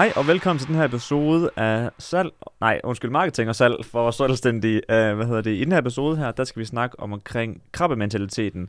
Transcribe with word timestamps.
Hej 0.00 0.12
og 0.16 0.26
velkommen 0.26 0.58
til 0.58 0.68
den 0.68 0.76
her 0.76 0.84
episode 0.84 1.50
af 1.56 1.90
salg, 1.98 2.30
nej, 2.60 2.80
undskyld, 2.84 3.10
marketing 3.10 3.48
og 3.48 3.56
salg 3.56 3.84
for 3.84 4.10
selvstændige. 4.10 4.76
Uh, 4.88 5.16
hvad 5.16 5.26
hedder 5.26 5.40
det? 5.40 5.50
I 5.50 5.64
den 5.64 5.72
her 5.72 5.78
episode 5.78 6.16
her, 6.16 6.30
der 6.30 6.44
skal 6.44 6.60
vi 6.60 6.64
snakke 6.64 7.00
om 7.00 7.12
omkring 7.12 7.62
krabbementaliteten. 7.72 8.68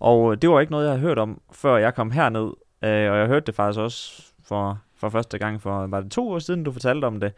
Og 0.00 0.42
det 0.42 0.50
var 0.50 0.60
ikke 0.60 0.70
noget, 0.70 0.84
jeg 0.84 0.92
har 0.92 1.00
hørt 1.00 1.18
om, 1.18 1.40
før 1.52 1.76
jeg 1.76 1.94
kom 1.94 2.10
herned. 2.10 2.42
Uh, 2.42 2.52
og 2.80 3.18
jeg 3.18 3.26
hørte 3.26 3.46
det 3.46 3.54
faktisk 3.54 3.80
også 3.80 4.22
for, 4.44 4.80
for 4.96 5.08
første 5.08 5.38
gang 5.38 5.62
for, 5.62 5.86
var 5.86 6.00
det 6.00 6.10
to 6.10 6.30
år 6.30 6.38
siden, 6.38 6.64
du 6.64 6.72
fortalte 6.72 7.04
om 7.04 7.20
det. 7.20 7.32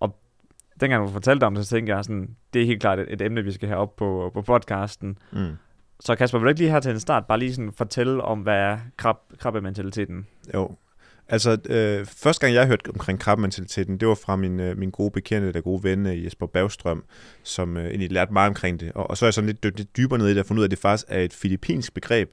Og 0.00 0.16
dengang 0.80 1.06
du 1.06 1.12
fortalte 1.12 1.44
om 1.44 1.54
det, 1.54 1.66
så 1.66 1.70
tænkte 1.70 1.94
jeg 1.94 2.04
sådan, 2.04 2.36
det 2.54 2.62
er 2.62 2.66
helt 2.66 2.80
klart 2.80 2.98
et, 2.98 3.06
et 3.12 3.22
emne, 3.22 3.42
vi 3.42 3.52
skal 3.52 3.68
have 3.68 3.80
op 3.80 3.96
på, 3.96 4.30
på 4.34 4.42
podcasten. 4.42 5.18
Mm. 5.32 5.56
Så 6.00 6.16
Kasper, 6.16 6.38
vil 6.38 6.44
du 6.44 6.48
ikke 6.48 6.60
lige 6.60 6.70
her 6.70 6.80
til 6.80 6.90
en 6.90 7.00
start 7.00 7.26
bare 7.26 7.38
lige 7.38 7.54
sådan 7.54 7.72
fortælle 7.72 8.22
om, 8.22 8.40
hvad 8.40 8.56
er 8.56 8.78
krab, 8.96 9.16
krabbementaliteten? 9.38 10.26
Jo. 10.54 10.76
Altså, 11.28 11.58
øh, 11.64 12.06
første 12.06 12.40
gang 12.40 12.54
jeg 12.54 12.66
hørte 12.66 12.90
omkring 12.90 13.20
krabbementaliteten, 13.20 14.00
det 14.00 14.08
var 14.08 14.14
fra 14.14 14.36
min, 14.36 14.60
øh, 14.60 14.78
min 14.78 14.90
gode 14.90 15.10
bekendte, 15.10 15.52
der 15.52 15.60
gode 15.60 15.82
ven 15.82 16.06
øh, 16.06 16.24
Jesper 16.24 16.46
Bagstrøm, 16.46 17.04
som 17.42 17.76
øh, 17.76 17.86
egentlig 17.86 18.12
lærte 18.12 18.32
meget 18.32 18.48
omkring 18.48 18.80
det. 18.80 18.92
Og, 18.92 19.10
og 19.10 19.16
så 19.16 19.24
er 19.24 19.28
jeg 19.28 19.34
sådan 19.34 19.50
lidt, 19.62 19.76
lidt 19.76 19.96
dybere 19.96 20.18
ned 20.18 20.26
i 20.26 20.30
det 20.30 20.38
og 20.38 20.46
fundet 20.46 20.60
ud 20.60 20.64
af, 20.64 20.66
at 20.66 20.70
det 20.70 20.78
faktisk 20.78 21.06
er 21.08 21.20
et 21.20 21.32
filippinsk 21.32 21.94
begreb. 21.94 22.30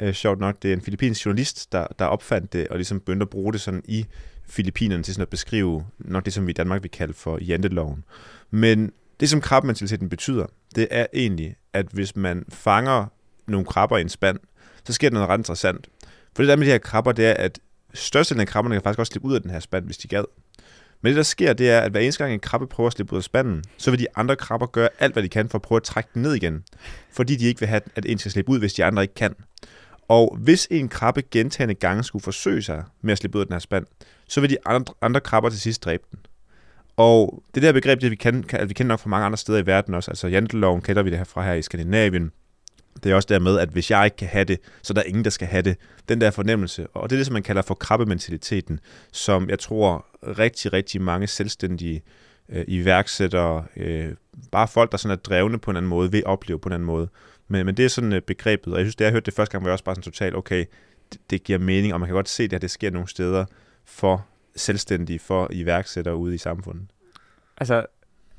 Øh, 0.00 0.12
sjovt 0.14 0.38
nok, 0.38 0.62
det 0.62 0.68
er 0.68 0.74
en 0.74 0.80
filippinsk 0.80 1.26
journalist, 1.26 1.72
der, 1.72 1.86
der 1.98 2.04
opfandt 2.04 2.52
det, 2.52 2.68
og 2.68 2.76
ligesom 2.76 3.00
begyndte 3.00 3.24
at 3.24 3.30
bruge 3.30 3.52
det 3.52 3.60
sådan 3.60 3.82
i 3.84 4.06
Filippinerne 4.48 5.02
til 5.02 5.14
sådan 5.14 5.22
at 5.22 5.28
beskrive 5.28 5.86
nok 5.98 6.24
det, 6.24 6.32
som 6.32 6.46
vi 6.46 6.50
i 6.50 6.52
Danmark 6.52 6.82
vil 6.82 6.90
kalde 6.90 7.12
for 7.12 7.38
janteloven. 7.38 8.04
Men 8.50 8.92
det, 9.20 9.30
som 9.30 9.40
krabbementaliteten 9.40 10.08
betyder, 10.08 10.46
det 10.74 10.88
er 10.90 11.06
egentlig, 11.12 11.56
at 11.72 11.86
hvis 11.92 12.16
man 12.16 12.44
fanger 12.48 13.06
nogle 13.46 13.66
krabber 13.66 13.98
i 13.98 14.00
en 14.00 14.08
spand, 14.08 14.38
så 14.84 14.92
sker 14.92 15.08
der 15.08 15.14
noget 15.14 15.28
ret 15.28 15.38
interessant. 15.38 15.88
For 16.36 16.42
det 16.42 16.48
der 16.48 16.56
med 16.56 16.66
de 16.66 16.70
her 16.70 16.78
krabber, 16.78 17.12
det 17.12 17.26
er, 17.26 17.34
at 17.34 17.58
størstedelen 17.94 18.40
af 18.40 18.46
krabberne 18.46 18.74
kan 18.74 18.82
faktisk 18.82 18.98
også 18.98 19.10
slippe 19.10 19.28
ud 19.28 19.34
af 19.34 19.42
den 19.42 19.50
her 19.50 19.60
spand, 19.60 19.84
hvis 19.84 19.98
de 19.98 20.08
gad. 20.08 20.24
Men 21.02 21.10
det, 21.10 21.16
der 21.16 21.22
sker, 21.22 21.52
det 21.52 21.70
er, 21.70 21.80
at 21.80 21.90
hver 21.90 22.00
eneste 22.00 22.24
gang 22.24 22.34
en 22.34 22.40
krabbe 22.40 22.66
prøver 22.66 22.86
at 22.86 22.92
slippe 22.92 23.12
ud 23.12 23.18
af 23.18 23.24
spanden, 23.24 23.64
så 23.76 23.90
vil 23.90 24.00
de 24.00 24.06
andre 24.16 24.36
krabber 24.36 24.66
gøre 24.66 24.88
alt, 24.98 25.12
hvad 25.12 25.22
de 25.22 25.28
kan 25.28 25.48
for 25.48 25.58
at 25.58 25.62
prøve 25.62 25.76
at 25.76 25.82
trække 25.82 26.10
den 26.14 26.22
ned 26.22 26.34
igen. 26.34 26.64
Fordi 27.12 27.36
de 27.36 27.46
ikke 27.46 27.60
vil 27.60 27.68
have, 27.68 27.80
at 27.94 28.06
en 28.06 28.18
skal 28.18 28.32
slippe 28.32 28.52
ud, 28.52 28.58
hvis 28.58 28.72
de 28.72 28.84
andre 28.84 29.02
ikke 29.02 29.14
kan. 29.14 29.34
Og 30.08 30.36
hvis 30.40 30.68
en 30.70 30.88
krabbe 30.88 31.22
gentagende 31.30 31.74
gange 31.74 32.04
skulle 32.04 32.22
forsøge 32.22 32.62
sig 32.62 32.84
med 33.02 33.12
at 33.12 33.18
slippe 33.18 33.38
ud 33.38 33.40
af 33.40 33.46
den 33.46 33.54
her 33.54 33.60
spand, 33.60 33.86
så 34.28 34.40
vil 34.40 34.50
de 34.50 34.56
andre, 34.66 34.94
andre 35.02 35.20
krabber 35.20 35.50
til 35.50 35.60
sidst 35.60 35.84
dræbe 35.84 36.02
den. 36.10 36.18
Og 36.96 37.42
det 37.54 37.62
der 37.62 37.72
begreb, 37.72 38.00
det 38.00 38.10
vi 38.10 38.16
kender, 38.16 38.64
vi 38.64 38.74
kender 38.74 38.88
nok 38.92 39.00
fra 39.00 39.10
mange 39.10 39.26
andre 39.26 39.38
steder 39.38 39.58
i 39.58 39.66
verden 39.66 39.94
også. 39.94 40.10
Altså 40.10 40.28
janteloven 40.28 40.82
kender 40.82 41.02
vi 41.02 41.10
det 41.10 41.18
her 41.18 41.24
fra 41.24 41.44
her 41.44 41.52
i 41.52 41.62
Skandinavien. 41.62 42.30
Det 43.02 43.12
er 43.12 43.14
også 43.14 43.26
der 43.26 43.38
med, 43.38 43.58
at 43.58 43.68
hvis 43.68 43.90
jeg 43.90 44.04
ikke 44.04 44.16
kan 44.16 44.28
have 44.28 44.44
det, 44.44 44.58
så 44.82 44.92
er 44.92 44.94
der 44.94 45.02
ingen, 45.02 45.24
der 45.24 45.30
skal 45.30 45.48
have 45.48 45.62
det. 45.62 45.76
Den 46.08 46.20
der 46.20 46.30
fornemmelse. 46.30 46.86
Og 46.86 47.10
det 47.10 47.16
er 47.16 47.18
det, 47.18 47.26
som 47.26 47.32
man 47.32 47.42
kalder 47.42 47.62
for 47.62 47.74
krabbementaliteten, 47.74 48.80
som 49.12 49.50
jeg 49.50 49.58
tror 49.58 50.06
rigtig, 50.22 50.72
rigtig 50.72 51.02
mange 51.02 51.26
selvstændige 51.26 52.02
øh, 52.48 52.64
iværksættere, 52.68 53.64
øh, 53.76 54.14
bare 54.52 54.68
folk, 54.68 54.92
der 54.92 54.98
sådan 54.98 55.16
er 55.16 55.20
drevne 55.20 55.58
på 55.58 55.70
en 55.70 55.76
anden 55.76 55.88
måde, 55.88 56.10
vil 56.10 56.26
opleve 56.26 56.58
på 56.58 56.68
en 56.68 56.72
anden 56.72 56.86
måde. 56.86 57.08
Men, 57.48 57.66
men 57.66 57.76
det 57.76 57.84
er 57.84 57.88
sådan 57.88 58.12
øh, 58.12 58.22
begrebet, 58.22 58.72
og 58.72 58.78
jeg 58.78 58.84
synes, 58.84 58.96
det 58.96 59.04
jeg 59.04 59.12
hørte 59.12 59.26
det 59.26 59.34
første 59.34 59.52
gang, 59.52 59.64
var 59.64 59.68
jeg 59.68 59.72
også 59.72 59.84
bare 59.84 59.94
sådan 59.94 60.12
totalt, 60.12 60.34
okay, 60.34 60.64
det, 61.12 61.20
det 61.30 61.44
giver 61.44 61.58
mening, 61.58 61.94
og 61.94 62.00
man 62.00 62.06
kan 62.06 62.14
godt 62.14 62.28
se 62.28 62.42
det, 62.42 62.56
at 62.56 62.62
det 62.62 62.70
sker 62.70 62.90
nogle 62.90 63.08
steder 63.08 63.44
for 63.84 64.26
selvstændige, 64.56 65.18
for 65.18 65.48
iværksættere 65.52 66.16
ude 66.16 66.34
i 66.34 66.38
samfundet. 66.38 66.86
Altså, 67.56 67.86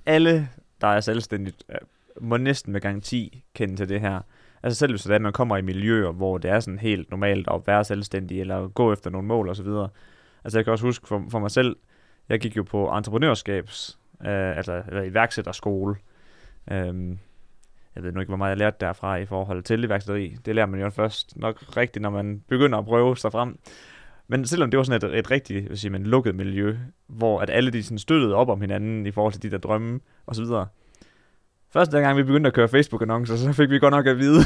alle, 0.06 0.50
der 0.82 0.88
er 0.88 1.02
selvstændigt, 1.02 1.64
øh, 1.70 1.78
må 2.22 2.38
næsten 2.38 2.74
med 2.74 2.82
garanti 2.82 3.44
kende 3.54 3.76
til 3.76 3.90
det 3.90 4.02
her. 4.02 4.22
Altså 4.64 4.80
selv 4.80 4.92
hvis 4.92 5.04
det 5.04 5.12
er, 5.12 5.16
at 5.16 5.22
man 5.22 5.34
kommer 5.34 5.58
i 5.58 5.62
miljøer, 5.62 6.12
hvor 6.12 6.38
det 6.38 6.52
er 6.52 6.60
sådan 6.60 6.80
helt 6.80 7.12
normalt 7.12 7.48
at 7.52 7.62
være 7.68 7.84
selvstændig, 7.84 8.42
eller 8.42 8.68
gå 8.68 8.94
efter 8.94 9.10
nogle 9.10 9.28
mål 9.28 9.50
osv. 9.50 9.68
Altså 10.44 10.58
jeg 10.58 10.66
kan 10.66 10.72
også 10.72 10.86
huske 10.86 11.08
for, 11.08 11.24
for 11.30 11.40
mig 11.40 11.52
selv, 11.52 11.76
jeg 12.30 12.40
gik 12.40 12.58
jo 12.58 12.64
på 12.64 12.90
entreprenørskabs, 12.90 14.00
øh, 14.22 14.58
altså 14.58 14.84
eller 14.88 15.04
iværksætterskole. 15.04 15.96
Øhm, 16.72 17.20
jeg 17.96 18.04
ved 18.04 18.12
nu 18.12 18.20
ikke, 18.20 18.30
hvor 18.30 18.38
meget 18.38 18.50
jeg 18.50 18.58
lærte 18.58 18.78
derfra 18.80 19.16
i 19.16 19.26
forhold 19.26 19.64
til 19.64 19.84
iværksætteri. 19.84 20.38
Det 20.46 20.56
lærer 20.56 20.66
man 20.66 20.80
jo 20.80 20.90
først 20.90 21.38
nok 21.38 21.78
rigtigt, 21.78 22.02
når 22.02 22.10
man 22.10 22.44
begynder 22.48 22.78
at 22.78 22.86
prøve 22.86 23.18
sig 23.18 23.32
frem. 23.32 23.60
Men 24.28 24.46
selvom 24.46 24.72
det 24.72 24.78
var 24.78 24.84
sådan 24.84 25.10
et, 25.10 25.20
et 25.20 25.32
rigtigt 25.32 25.70
vil 25.70 25.78
sige, 25.78 25.92
man, 25.92 26.04
lukket 26.04 26.36
miljø, 26.36 26.78
hvor 27.08 27.40
at 27.40 27.50
alle 27.50 27.72
de 27.72 27.84
sådan 27.84 27.98
støttede 27.98 28.36
op 28.36 28.50
om 28.50 28.62
hinanden 28.62 29.06
i 29.06 29.12
forhold 29.12 29.34
til 29.34 29.42
de 29.44 29.52
der 29.52 29.58
drømme 29.58 30.00
osv., 30.28 30.46
Første 31.74 32.00
gang 32.00 32.18
vi 32.18 32.24
begyndte 32.24 32.48
at 32.48 32.54
køre 32.54 32.68
Facebook-annoncer, 32.68 33.36
så 33.36 33.54
fik 33.54 33.70
vi 33.70 33.80
godt 33.80 33.92
nok 33.92 34.08
at 34.08 34.18
vide, 34.18 34.40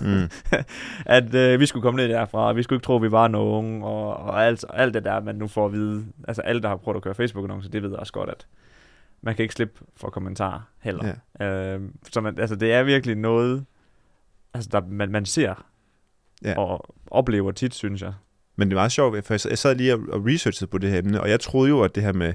mm. 0.00 0.30
at 1.16 1.34
øh, 1.34 1.60
vi 1.60 1.66
skulle 1.66 1.82
komme 1.82 1.96
ned 1.96 2.08
derfra, 2.08 2.48
og 2.48 2.56
vi 2.56 2.62
skulle 2.62 2.76
ikke 2.76 2.84
tro, 2.84 2.96
at 2.96 3.02
vi 3.02 3.10
var 3.10 3.28
nogen, 3.28 3.82
og, 3.82 4.16
og 4.16 4.46
alt, 4.46 4.64
alt 4.74 4.94
det 4.94 5.04
der, 5.04 5.20
man 5.20 5.34
nu 5.34 5.46
får 5.46 5.66
at 5.66 5.72
vide. 5.72 6.06
Altså 6.28 6.42
alle, 6.42 6.62
der 6.62 6.68
har 6.68 6.76
prøvet 6.76 6.96
at 6.96 7.02
køre 7.02 7.14
Facebook-annoncer, 7.14 7.70
det 7.70 7.82
ved 7.82 7.92
også 7.92 8.12
godt, 8.12 8.30
at 8.30 8.46
man 9.22 9.34
kan 9.34 9.42
ikke 9.42 9.54
slippe 9.54 9.80
for 9.96 10.10
kommentarer 10.10 10.60
heller. 10.80 11.14
Ja. 11.40 11.74
Øh, 11.74 11.80
så 12.12 12.20
man, 12.20 12.38
altså, 12.38 12.56
det 12.56 12.72
er 12.72 12.82
virkelig 12.82 13.16
noget, 13.16 13.64
altså, 14.54 14.70
der, 14.72 14.80
man, 14.88 15.10
man 15.10 15.26
ser 15.26 15.54
ja. 16.44 16.58
og 16.58 16.94
oplever 17.10 17.52
tit, 17.52 17.74
synes 17.74 18.02
jeg. 18.02 18.12
Men 18.56 18.68
det 18.68 18.74
er 18.74 18.78
meget 18.78 18.92
sjovt, 18.92 19.26
for 19.26 19.48
jeg 19.48 19.58
sad 19.58 19.74
lige 19.74 19.94
og 19.94 20.26
researchede 20.26 20.70
på 20.70 20.78
det 20.78 20.90
her 20.90 20.98
emne, 20.98 21.20
og 21.20 21.30
jeg 21.30 21.40
troede 21.40 21.68
jo, 21.68 21.80
at 21.80 21.94
det 21.94 22.02
her 22.02 22.12
med 22.12 22.34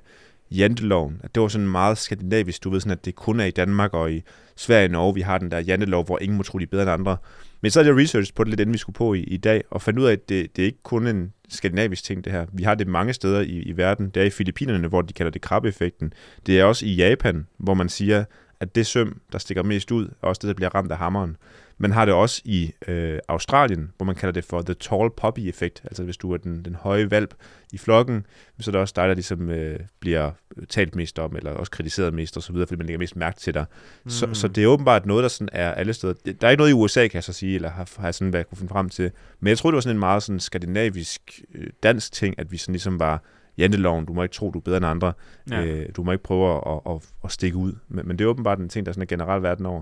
janteloven. 0.51 1.21
At 1.23 1.35
det 1.35 1.41
var 1.41 1.47
sådan 1.47 1.67
meget 1.67 1.97
skandinavisk, 1.97 2.63
du 2.63 2.69
ved, 2.69 2.79
sådan, 2.79 2.91
at 2.91 3.05
det 3.05 3.15
kun 3.15 3.39
er 3.39 3.45
i 3.45 3.51
Danmark 3.51 3.93
og 3.93 4.11
i 4.11 4.23
Sverige 4.55 4.85
og 4.85 4.91
Norge, 4.91 5.13
vi 5.15 5.21
har 5.21 5.37
den 5.37 5.51
der 5.51 5.59
jantelov, 5.59 6.05
hvor 6.05 6.19
ingen 6.21 6.37
må 6.37 6.43
tro, 6.43 6.57
de 6.57 6.63
er 6.63 6.67
bedre 6.67 6.83
end 6.83 6.91
andre. 6.91 7.17
Men 7.61 7.71
så 7.71 7.79
er 7.79 7.83
jeg 7.83 7.95
research 7.95 8.33
på 8.33 8.43
det 8.43 8.49
lidt, 8.49 8.59
inden 8.59 8.73
vi 8.73 8.77
skulle 8.77 8.93
på 8.93 9.13
i, 9.13 9.19
i 9.19 9.37
dag, 9.37 9.63
og 9.69 9.81
fandt 9.81 9.99
ud 9.99 10.05
af, 10.05 10.11
at 10.11 10.29
det, 10.29 10.55
det 10.55 10.61
er 10.61 10.65
ikke 10.65 10.83
kun 10.83 11.07
en 11.07 11.33
skandinavisk 11.49 12.03
ting, 12.03 12.25
det 12.25 12.33
her. 12.33 12.45
Vi 12.53 12.63
har 12.63 12.75
det 12.75 12.87
mange 12.87 13.13
steder 13.13 13.41
i, 13.41 13.61
i 13.61 13.77
verden. 13.77 14.09
Det 14.09 14.21
er 14.21 14.25
i 14.25 14.29
Filippinerne, 14.29 14.87
hvor 14.87 15.01
de 15.01 15.13
kalder 15.13 15.31
det 15.31 15.41
krabbeeffekten. 15.41 16.13
Det 16.45 16.59
er 16.59 16.63
også 16.63 16.85
i 16.85 16.95
Japan, 16.95 17.47
hvor 17.57 17.73
man 17.73 17.89
siger, 17.89 18.23
at 18.61 18.75
det 18.75 18.87
søm, 18.87 19.21
der 19.31 19.37
stikker 19.37 19.63
mest 19.63 19.91
ud, 19.91 20.05
er 20.05 20.27
også 20.27 20.39
det, 20.41 20.47
der 20.47 20.53
bliver 20.53 20.75
ramt 20.75 20.91
af 20.91 20.97
hammeren. 20.97 21.37
Man 21.77 21.91
har 21.91 22.05
det 22.05 22.13
også 22.13 22.41
i 22.45 22.71
øh, 22.87 23.19
Australien, 23.27 23.91
hvor 23.97 24.05
man 24.05 24.15
kalder 24.15 24.33
det 24.33 24.45
for 24.45 24.61
the 24.61 24.73
tall 24.73 25.09
poppy 25.17 25.39
effekt. 25.39 25.81
Altså 25.83 26.03
hvis 26.03 26.17
du 26.17 26.31
er 26.31 26.37
den, 26.37 26.65
den 26.65 26.75
høje 26.75 27.11
valp 27.11 27.33
i 27.73 27.77
flokken, 27.77 28.25
så 28.59 28.69
er 28.69 28.71
det 28.71 28.81
også 28.81 28.93
dig, 28.95 29.07
der 29.07 29.13
ligesom 29.13 29.49
øh, 29.49 29.79
bliver 29.99 30.31
talt 30.69 30.95
mest 30.95 31.19
om, 31.19 31.35
eller 31.35 31.51
også 31.51 31.71
kritiseret 31.71 32.13
mest 32.13 32.37
osv., 32.37 32.55
fordi 32.55 32.75
man 32.75 32.85
lægger 32.85 32.99
mest 32.99 33.15
mærke 33.15 33.39
til 33.39 33.53
dig. 33.53 33.65
Mm. 34.03 34.09
Så, 34.09 34.33
så 34.33 34.47
det 34.47 34.63
er 34.63 34.67
åbenbart 34.67 35.05
noget, 35.05 35.23
der 35.23 35.29
sådan 35.29 35.49
er 35.51 35.73
alle 35.73 35.93
steder. 35.93 36.13
Der 36.41 36.47
er 36.47 36.51
ikke 36.51 36.61
noget 36.61 36.71
i 36.71 36.73
USA, 36.73 37.07
kan 37.07 37.15
jeg 37.15 37.23
så 37.23 37.33
sige, 37.33 37.55
eller 37.55 37.69
har, 37.69 37.89
har 37.97 38.11
sådan, 38.11 38.29
hvad 38.29 38.39
jeg 38.39 38.47
kunne 38.47 38.57
finde 38.57 38.71
frem 38.71 38.89
til. 38.89 39.11
Men 39.39 39.47
jeg 39.47 39.57
tror, 39.57 39.71
det 39.71 39.75
var 39.75 39.81
sådan 39.81 39.95
en 39.95 39.99
meget 39.99 40.23
sådan 40.23 40.39
skandinavisk, 40.39 41.41
øh, 41.55 41.67
dansk 41.83 42.11
ting, 42.13 42.39
at 42.39 42.51
vi 42.51 42.57
sådan 42.57 42.73
ligesom 42.73 42.99
var 42.99 43.23
janteloven, 43.57 44.05
du 44.05 44.13
må 44.13 44.23
ikke 44.23 44.33
tro, 44.33 44.51
du 44.51 44.59
er 44.59 44.63
bedre 44.63 44.77
end 44.77 44.85
andre. 44.85 45.13
Ja. 45.51 45.65
Øh, 45.65 45.85
du 45.95 46.03
må 46.03 46.11
ikke 46.11 46.23
prøve 46.23 46.55
at, 46.55 46.61
at, 46.65 46.93
at, 46.93 47.01
at 47.23 47.31
stikke 47.31 47.57
ud. 47.57 47.73
Men, 47.87 48.07
men 48.07 48.19
det 48.19 48.25
er 48.25 48.29
åbenbart 48.29 48.59
en 48.59 48.69
ting, 48.69 48.85
der 48.85 48.91
sådan 48.91 49.01
er 49.01 49.05
generelt 49.05 49.43
verden 49.43 49.65
over. 49.65 49.81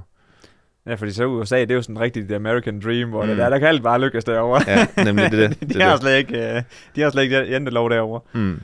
Ja, 0.85 0.93
fordi 0.93 1.11
så 1.11 1.25
USA, 1.25 1.61
det 1.61 1.71
er 1.71 1.75
jo 1.75 1.81
sådan 1.81 1.99
rigtig 1.99 2.25
the 2.25 2.35
American 2.35 2.79
dream, 2.79 3.09
hvor 3.09 3.21
mm. 3.21 3.27
det 3.27 3.37
der, 3.37 3.49
der 3.49 3.59
kan 3.59 3.67
alt 3.67 3.83
bare 3.83 4.01
lykkes 4.01 4.23
derovre. 4.23 4.63
Ja, 4.67 5.03
nemlig 5.03 5.31
det. 5.31 5.49
det, 5.49 5.59
de, 5.69 5.73
det, 5.73 5.83
har 5.83 5.97
slet 5.97 6.17
ikke, 6.17 6.33
uh, 6.33 6.61
de 6.95 7.01
har 7.01 7.09
slet 7.09 7.23
ikke 7.23 7.37
jantelov 7.37 7.89
derovre. 7.89 8.21
Mm. 8.33 8.61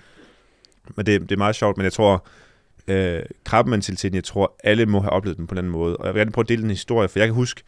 Men 0.95 1.05
det, 1.05 1.21
det 1.21 1.31
er 1.31 1.37
meget 1.37 1.55
sjovt, 1.55 1.77
men 1.77 1.83
jeg 1.83 1.93
tror, 1.93 2.27
øh, 2.87 3.23
krabbementaliteten, 3.43 4.15
jeg 4.15 4.23
tror, 4.23 4.55
alle 4.63 4.85
må 4.85 4.99
have 4.99 5.09
oplevet 5.09 5.37
den 5.37 5.47
på 5.47 5.55
den 5.55 5.69
måde. 5.69 5.97
Og 5.97 6.05
jeg 6.05 6.13
vil 6.13 6.19
gerne 6.19 6.31
prøve 6.31 6.43
at 6.43 6.49
dele 6.49 6.61
den 6.61 6.69
historie, 6.69 7.07
for 7.07 7.19
jeg 7.19 7.27
kan 7.27 7.35
huske, 7.35 7.61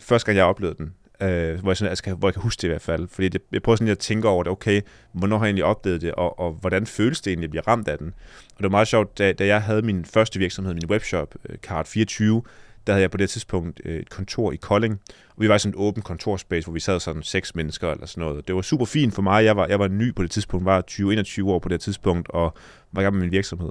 første 0.00 0.26
gang 0.26 0.36
jeg 0.36 0.44
oplevede 0.44 0.76
den, 0.78 0.94
øh, 1.22 1.60
hvor, 1.60 1.70
jeg 1.70 1.76
sådan, 1.76 1.90
altså, 1.90 2.14
hvor 2.14 2.28
jeg 2.28 2.34
kan 2.34 2.42
huske 2.42 2.60
det 2.60 2.68
i 2.68 2.68
hvert 2.68 2.82
fald. 2.82 3.08
Fordi 3.08 3.28
det, 3.28 3.42
jeg 3.52 3.62
prøver 3.62 3.76
sådan 3.76 3.88
at 3.88 3.98
tænke 3.98 4.28
over 4.28 4.42
det, 4.42 4.52
okay, 4.52 4.80
hvornår 5.12 5.38
har 5.38 5.44
jeg 5.44 5.48
egentlig 5.48 5.64
opdaget 5.64 6.00
det, 6.00 6.12
og, 6.12 6.38
og 6.38 6.52
hvordan 6.52 6.86
føles 6.86 7.20
det 7.20 7.30
egentlig 7.30 7.46
at 7.46 7.50
blive 7.50 7.62
ramt 7.68 7.88
af 7.88 7.98
den. 7.98 8.06
Og 8.50 8.58
det 8.58 8.62
var 8.62 8.68
meget 8.68 8.88
sjovt, 8.88 9.18
da, 9.18 9.32
da 9.32 9.46
jeg 9.46 9.62
havde 9.62 9.82
min 9.82 10.04
første 10.04 10.38
virksomhed, 10.38 10.74
min 10.74 10.90
webshop, 10.90 11.34
øh, 11.48 11.56
Card24, 11.66 12.42
der 12.86 12.92
havde 12.92 13.02
jeg 13.02 13.10
på 13.10 13.16
det 13.16 13.30
tidspunkt 13.30 13.80
øh, 13.84 14.00
et 14.00 14.10
kontor 14.10 14.52
i 14.52 14.56
Kolding, 14.56 15.00
og 15.28 15.42
vi 15.42 15.48
var 15.48 15.54
i 15.54 15.58
sådan 15.58 15.70
et 15.70 15.76
åbent 15.76 16.04
kontorspace, 16.04 16.66
hvor 16.66 16.72
vi 16.72 16.80
sad 16.80 17.00
sådan 17.00 17.22
seks 17.22 17.54
mennesker 17.54 17.90
eller 17.90 18.06
sådan 18.06 18.20
noget. 18.28 18.48
Det 18.48 18.54
var 18.54 18.62
super 18.62 18.84
fint 18.84 19.14
for 19.14 19.22
mig. 19.22 19.44
Jeg 19.44 19.56
var, 19.56 19.66
jeg 19.66 19.78
var 19.78 19.88
ny 19.88 20.14
på 20.14 20.22
det 20.22 20.30
tidspunkt, 20.30 20.64
var 20.64 20.82
20-21 20.90 21.44
år 21.44 21.58
på 21.58 21.68
det 21.68 21.80
tidspunkt, 21.80 22.30
og 22.30 22.54
var 22.92 23.00
i 23.00 23.04
gang 23.04 23.14
med 23.14 23.22
min 23.22 23.32
virksomhed. 23.32 23.70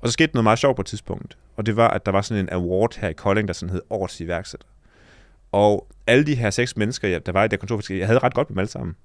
Og 0.00 0.08
så 0.08 0.12
skete 0.12 0.32
noget 0.34 0.44
meget 0.44 0.58
sjovt 0.58 0.76
på 0.76 0.82
et 0.82 0.86
tidspunkt, 0.86 1.38
og 1.56 1.66
det 1.66 1.76
var, 1.76 1.88
at 1.88 2.06
der 2.06 2.12
var 2.12 2.22
sådan 2.22 2.44
en 2.44 2.48
award 2.52 2.98
her 3.00 3.08
i 3.08 3.12
Kolding, 3.12 3.48
der 3.48 3.54
sådan 3.54 3.72
hed 3.72 3.82
Årets 3.90 4.20
iværksætter. 4.20 4.66
Og 5.52 5.88
alle 6.06 6.26
de 6.26 6.34
her 6.34 6.50
seks 6.50 6.76
mennesker, 6.76 7.18
der 7.18 7.32
var 7.32 7.44
i 7.44 7.48
det 7.48 7.58
kontor, 7.60 7.92
jeg 7.92 8.06
havde 8.06 8.18
ret 8.18 8.34
godt 8.34 8.50
med 8.50 8.54
dem 8.54 8.58
alle 8.58 8.70
sammen. 8.70 8.96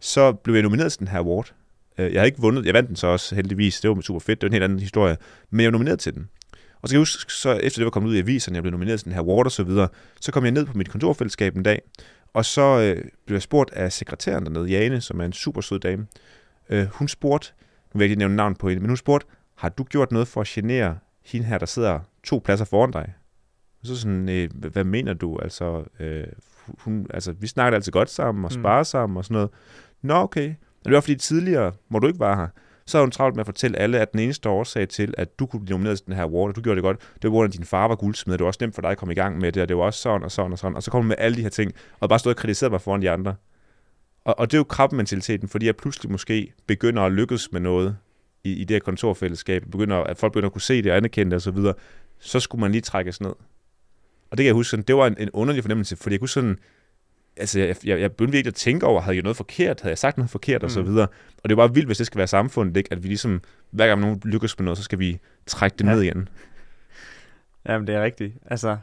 Så 0.00 0.32
blev 0.32 0.54
jeg 0.54 0.62
nomineret 0.62 0.92
til 0.92 0.98
den 0.98 1.08
her 1.08 1.18
award. 1.18 1.54
Øh, 1.98 2.12
jeg 2.12 2.20
havde 2.20 2.28
ikke 2.28 2.40
vundet, 2.40 2.66
jeg 2.66 2.74
vandt 2.74 2.88
den 2.88 2.96
så 2.96 3.06
også 3.06 3.34
heldigvis, 3.34 3.80
det 3.80 3.90
var 3.90 4.00
super 4.00 4.20
fedt, 4.20 4.40
det 4.40 4.46
var 4.46 4.48
en 4.48 4.52
helt 4.52 4.64
anden 4.64 4.78
historie, 4.78 5.16
men 5.50 5.60
jeg 5.60 5.66
var 5.66 5.72
nomineret 5.72 5.98
til 5.98 6.14
den. 6.14 6.28
Og 6.82 6.88
så 6.88 6.92
kan 6.92 6.96
jeg 6.96 7.00
huske, 7.00 7.32
så 7.32 7.52
efter 7.52 7.80
det 7.80 7.84
var 7.84 7.90
kommet 7.90 8.10
ud 8.10 8.14
i 8.14 8.18
aviserne, 8.18 8.54
jeg 8.54 8.62
blev 8.62 8.72
nomineret 8.72 9.00
til 9.00 9.04
den 9.04 9.12
her 9.12 9.20
award 9.20 9.46
og 9.46 9.52
så 9.52 9.62
videre, 9.62 9.88
så 10.20 10.32
kom 10.32 10.44
jeg 10.44 10.52
ned 10.52 10.66
på 10.66 10.78
mit 10.78 10.90
kontorfællesskab 10.90 11.56
en 11.56 11.62
dag, 11.62 11.82
og 12.34 12.44
så 12.44 12.80
øh, 12.80 13.04
blev 13.26 13.34
jeg 13.34 13.42
spurgt 13.42 13.72
af 13.72 13.92
sekretæren 13.92 14.44
dernede, 14.44 14.68
Jane, 14.68 15.00
som 15.00 15.20
er 15.20 15.24
en 15.24 15.32
super 15.32 15.60
sød 15.60 15.80
dame. 15.80 16.06
Øh, 16.68 16.86
hun 16.92 17.08
spurgte, 17.08 17.52
nu 17.94 17.98
vil 17.98 18.04
jeg 18.04 18.10
ikke 18.10 18.18
nævne 18.18 18.36
navn 18.36 18.54
på 18.54 18.68
hende, 18.68 18.80
men 18.80 18.90
hun 18.90 18.96
spurgte, 18.96 19.26
har 19.54 19.68
du 19.68 19.84
gjort 19.84 20.12
noget 20.12 20.28
for 20.28 20.40
at 20.40 20.46
genere 20.46 20.98
hende 21.24 21.46
her, 21.46 21.58
der 21.58 21.66
sidder 21.66 22.00
to 22.24 22.42
pladser 22.44 22.64
foran 22.64 22.90
dig? 22.90 23.12
Og 23.90 23.96
så 23.96 24.00
sådan, 24.00 24.28
øh, 24.28 24.50
hvad 24.54 24.84
mener 24.84 25.14
du? 25.14 25.38
Altså, 25.38 25.84
øh, 26.00 26.24
hun, 26.66 27.06
altså, 27.14 27.32
vi 27.32 27.46
snakkede 27.46 27.76
altid 27.76 27.92
godt 27.92 28.10
sammen 28.10 28.44
og 28.44 28.52
sparer 28.52 28.80
mm. 28.80 28.84
sammen 28.84 29.16
og 29.16 29.24
sådan 29.24 29.34
noget. 29.34 29.50
Nå, 30.02 30.14
okay. 30.14 30.46
Men 30.46 30.84
det 30.84 30.92
var 30.92 31.00
fordi 31.00 31.14
tidligere, 31.14 31.72
hvor 31.88 31.98
du 31.98 32.06
ikke 32.06 32.18
var 32.18 32.36
her, 32.36 32.48
så 32.86 32.98
har 32.98 33.02
hun 33.02 33.10
travlt 33.10 33.36
med 33.36 33.40
at 33.40 33.46
fortælle 33.46 33.78
alle, 33.78 34.00
at 34.00 34.12
den 34.12 34.20
eneste 34.20 34.48
årsag 34.48 34.88
til, 34.88 35.14
at 35.18 35.38
du 35.38 35.46
kunne 35.46 35.64
blive 35.64 35.74
nomineret 35.74 35.98
til 35.98 36.06
den 36.06 36.14
her 36.14 36.22
award, 36.22 36.48
og 36.48 36.56
du 36.56 36.60
gjorde 36.60 36.76
det 36.76 36.82
godt, 36.82 37.00
det 37.22 37.32
var 37.32 37.40
at 37.40 37.52
din 37.52 37.64
far 37.64 37.88
var 37.88 37.94
guldsmed, 37.94 38.38
det 38.38 38.40
var 38.40 38.46
også 38.46 38.58
nemt 38.60 38.74
for 38.74 38.82
dig 38.82 38.90
at 38.90 38.98
komme 38.98 39.12
i 39.12 39.14
gang 39.14 39.38
med 39.38 39.52
det, 39.52 39.62
og 39.62 39.68
det 39.68 39.76
var 39.76 39.82
også 39.82 40.00
sådan 40.00 40.22
og 40.22 40.30
sådan 40.30 40.52
og 40.52 40.58
sådan, 40.58 40.76
og 40.76 40.82
så 40.82 40.90
kom 40.90 41.00
hun 41.00 41.08
med 41.08 41.16
alle 41.18 41.36
de 41.36 41.42
her 41.42 41.48
ting, 41.48 41.72
og 42.00 42.08
bare 42.08 42.18
stod 42.18 42.32
og 42.32 42.36
kritiserede 42.36 42.70
mig 42.70 42.80
foran 42.80 43.02
de 43.02 43.10
andre. 43.10 43.34
Og, 44.24 44.38
og 44.38 44.50
det 44.50 44.56
er 44.56 44.58
jo 44.58 44.64
krabmentaliteten, 44.64 45.48
fordi 45.48 45.66
jeg 45.66 45.76
pludselig 45.76 46.12
måske 46.12 46.52
begynder 46.66 47.02
at 47.02 47.12
lykkes 47.12 47.52
med 47.52 47.60
noget 47.60 47.96
i, 48.44 48.52
i 48.52 48.64
det 48.64 48.74
her 48.74 48.80
kontorfællesskab, 48.80 49.62
begynder, 49.70 49.96
at 49.96 50.18
folk 50.18 50.32
begynder 50.32 50.48
at 50.48 50.52
kunne 50.52 50.62
se 50.62 50.82
det 50.82 50.90
og 50.90 50.96
anerkende 50.96 51.30
det 51.30 51.36
osv., 51.36 51.44
så, 51.44 51.50
videre, 51.50 51.74
så 52.18 52.40
skulle 52.40 52.60
man 52.60 52.72
lige 52.72 52.82
trækkes 52.82 53.20
ned. 53.20 53.32
Og 54.30 54.36
det 54.38 54.44
kan 54.44 54.46
jeg 54.46 54.54
huske, 54.54 54.70
sådan, 54.70 54.84
det 54.84 54.96
var 54.96 55.06
en, 55.06 55.16
en 55.18 55.30
underlig 55.32 55.62
fornemmelse, 55.64 55.96
fordi 55.96 56.12
jeg 56.14 56.20
kunne 56.20 56.28
sådan, 56.28 56.58
altså 57.36 57.60
jeg, 57.60 57.76
jeg, 57.84 58.00
jeg 58.00 58.10
begyndte 58.12 58.32
virkelig 58.32 58.50
at 58.50 58.54
tænke 58.54 58.86
over, 58.86 59.00
havde 59.00 59.16
jeg 59.16 59.22
noget 59.22 59.36
forkert, 59.36 59.80
havde 59.80 59.90
jeg 59.90 59.98
sagt 59.98 60.16
noget 60.16 60.30
forkert 60.30 60.62
og 60.62 60.70
så 60.70 60.80
Mm. 60.80 60.86
videre. 60.86 61.06
Og 61.42 61.48
det 61.48 61.56
var 61.56 61.66
bare 61.66 61.74
vildt, 61.74 61.88
hvis 61.88 61.96
det 61.98 62.06
skal 62.06 62.18
være 62.18 62.26
samfundet, 62.26 62.76
ikke? 62.76 62.92
at 62.92 63.02
vi 63.02 63.08
ligesom, 63.08 63.40
hver 63.70 63.86
gang 63.86 64.00
nogen 64.00 64.20
lykkes 64.24 64.58
med 64.58 64.64
noget, 64.64 64.78
så 64.78 64.84
skal 64.84 64.98
vi 64.98 65.18
trække 65.46 65.76
det 65.78 65.84
Ja. 65.84 65.90
ned 65.94 66.02
igen. 66.02 66.28
Jamen, 67.68 67.86
det 67.86 67.94
er 67.94 68.02
rigtigt. 68.04 68.34
Altså, 68.46 68.76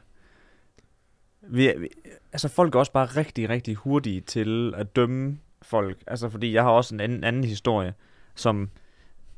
vi, 1.41 1.67
er- 1.69 1.77
vi, 1.79 1.87
altså, 2.33 2.47
folk 2.47 2.75
er 2.75 2.79
også 2.79 2.91
bare 2.91 3.05
rigtig, 3.05 3.49
rigtig 3.49 3.75
hurtige 3.75 4.21
til 4.21 4.73
at 4.77 4.95
dømme 4.95 5.37
folk. 5.61 5.97
Altså, 6.07 6.29
fordi 6.29 6.53
jeg 6.53 6.63
har 6.63 6.69
også 6.69 6.95
en 6.95 6.99
anden, 6.99 7.23
anden 7.23 7.43
historie, 7.43 7.93
som... 8.35 8.69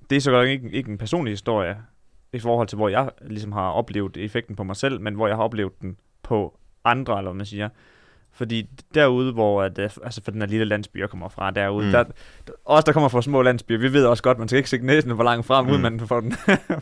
Det 0.09 0.15
er 0.15 0.19
så 0.21 0.31
godt 0.31 0.49
ikke, 0.49 0.69
ikke 0.71 0.91
en 0.91 0.97
personlig 0.97 1.31
historie, 1.31 1.77
i 2.35 2.39
forhold 2.39 2.67
til, 2.67 2.75
hvor 2.75 2.89
jeg 2.89 3.09
ligesom 3.27 3.51
har 3.51 3.69
oplevet 3.69 4.17
effekten 4.17 4.55
på 4.55 4.63
mig 4.63 4.75
selv, 4.75 5.01
men 5.01 5.13
hvor 5.15 5.27
jeg 5.27 5.35
har 5.35 5.43
oplevet 5.43 5.81
den 5.81 5.97
på 6.23 6.57
andre, 6.85 7.17
eller 7.17 7.31
hvad 7.31 7.37
man 7.37 7.45
siger. 7.45 7.69
Fordi 8.33 8.69
derude, 8.93 9.33
hvor 9.33 9.63
at, 9.63 9.79
øh, 9.79 9.89
altså 10.03 10.21
for 10.23 10.31
den 10.31 10.41
her 10.41 10.47
lille 10.47 10.65
landsby, 10.65 10.99
jeg 10.99 11.09
kommer 11.09 11.29
fra, 11.29 11.51
derude, 11.51 11.85
Mm. 11.85 11.91
der, 11.91 12.03
os, 12.65 12.83
der 12.83 12.91
kommer 12.91 13.09
fra 13.09 13.21
små 13.21 13.41
landsbyer, 13.41 13.77
vi 13.77 13.93
ved 13.93 14.05
også 14.05 14.23
godt, 14.23 14.39
man 14.39 14.47
skal 14.47 14.57
ikke 14.57 14.69
stikke 14.69 14.85
næsen 14.85 15.15
for 15.15 15.23
langt 15.23 15.45
frem, 15.45 15.65
mm. 15.65 15.71
uden 15.71 15.81
man 15.81 15.99
får 15.99 16.19
den 16.19 16.31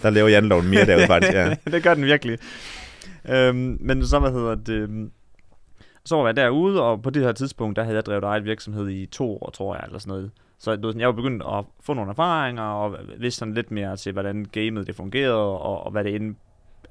Der 0.02 0.10
laver 0.10 0.30
janloven 0.30 0.70
mere 0.70 0.86
derude 0.86 1.08
faktisk, 1.08 1.34
ja. 1.34 1.56
det 1.72 1.84
gør 1.84 1.94
den 1.94 2.06
virkelig. 2.06 2.38
Øhm, 3.30 3.78
men 3.80 4.06
så, 4.06 4.20
hvad 4.20 4.32
hedder 4.32 4.56
det, 4.56 4.74
øhm, 4.74 5.12
så 6.06 6.16
var 6.16 6.26
jeg 6.26 6.36
derude, 6.36 6.82
og 6.84 7.02
på 7.02 7.10
det 7.10 7.24
her 7.24 7.32
tidspunkt, 7.32 7.76
der 7.76 7.84
havde 7.84 7.96
jeg 7.96 8.06
drevet 8.06 8.24
eget 8.24 8.46
virksomhed 8.46 8.90
i 8.90 9.06
to 9.06 9.38
år, 9.38 9.50
tror 9.50 9.76
jeg, 9.76 9.84
eller 9.86 10.00
sådan 10.00 10.12
noget. 10.12 10.32
Så 10.64 10.76
du 10.76 10.94
jeg 10.98 11.08
var 11.08 11.14
begyndt 11.14 11.44
at 11.44 11.66
få 11.82 11.94
nogle 11.94 12.12
erfaringer, 12.12 12.64
og 12.64 12.98
vidste 13.18 13.40
sådan 13.40 13.54
lidt 13.54 13.72
mere 13.72 13.98
til, 13.98 14.12
hvordan 14.12 14.46
gamet 14.52 14.88
det 14.88 14.96
fungerede, 14.96 15.60
og, 15.60 15.84
og 15.84 15.92
hvad 15.92 16.04
det 16.04 16.10
ind, 16.10 16.36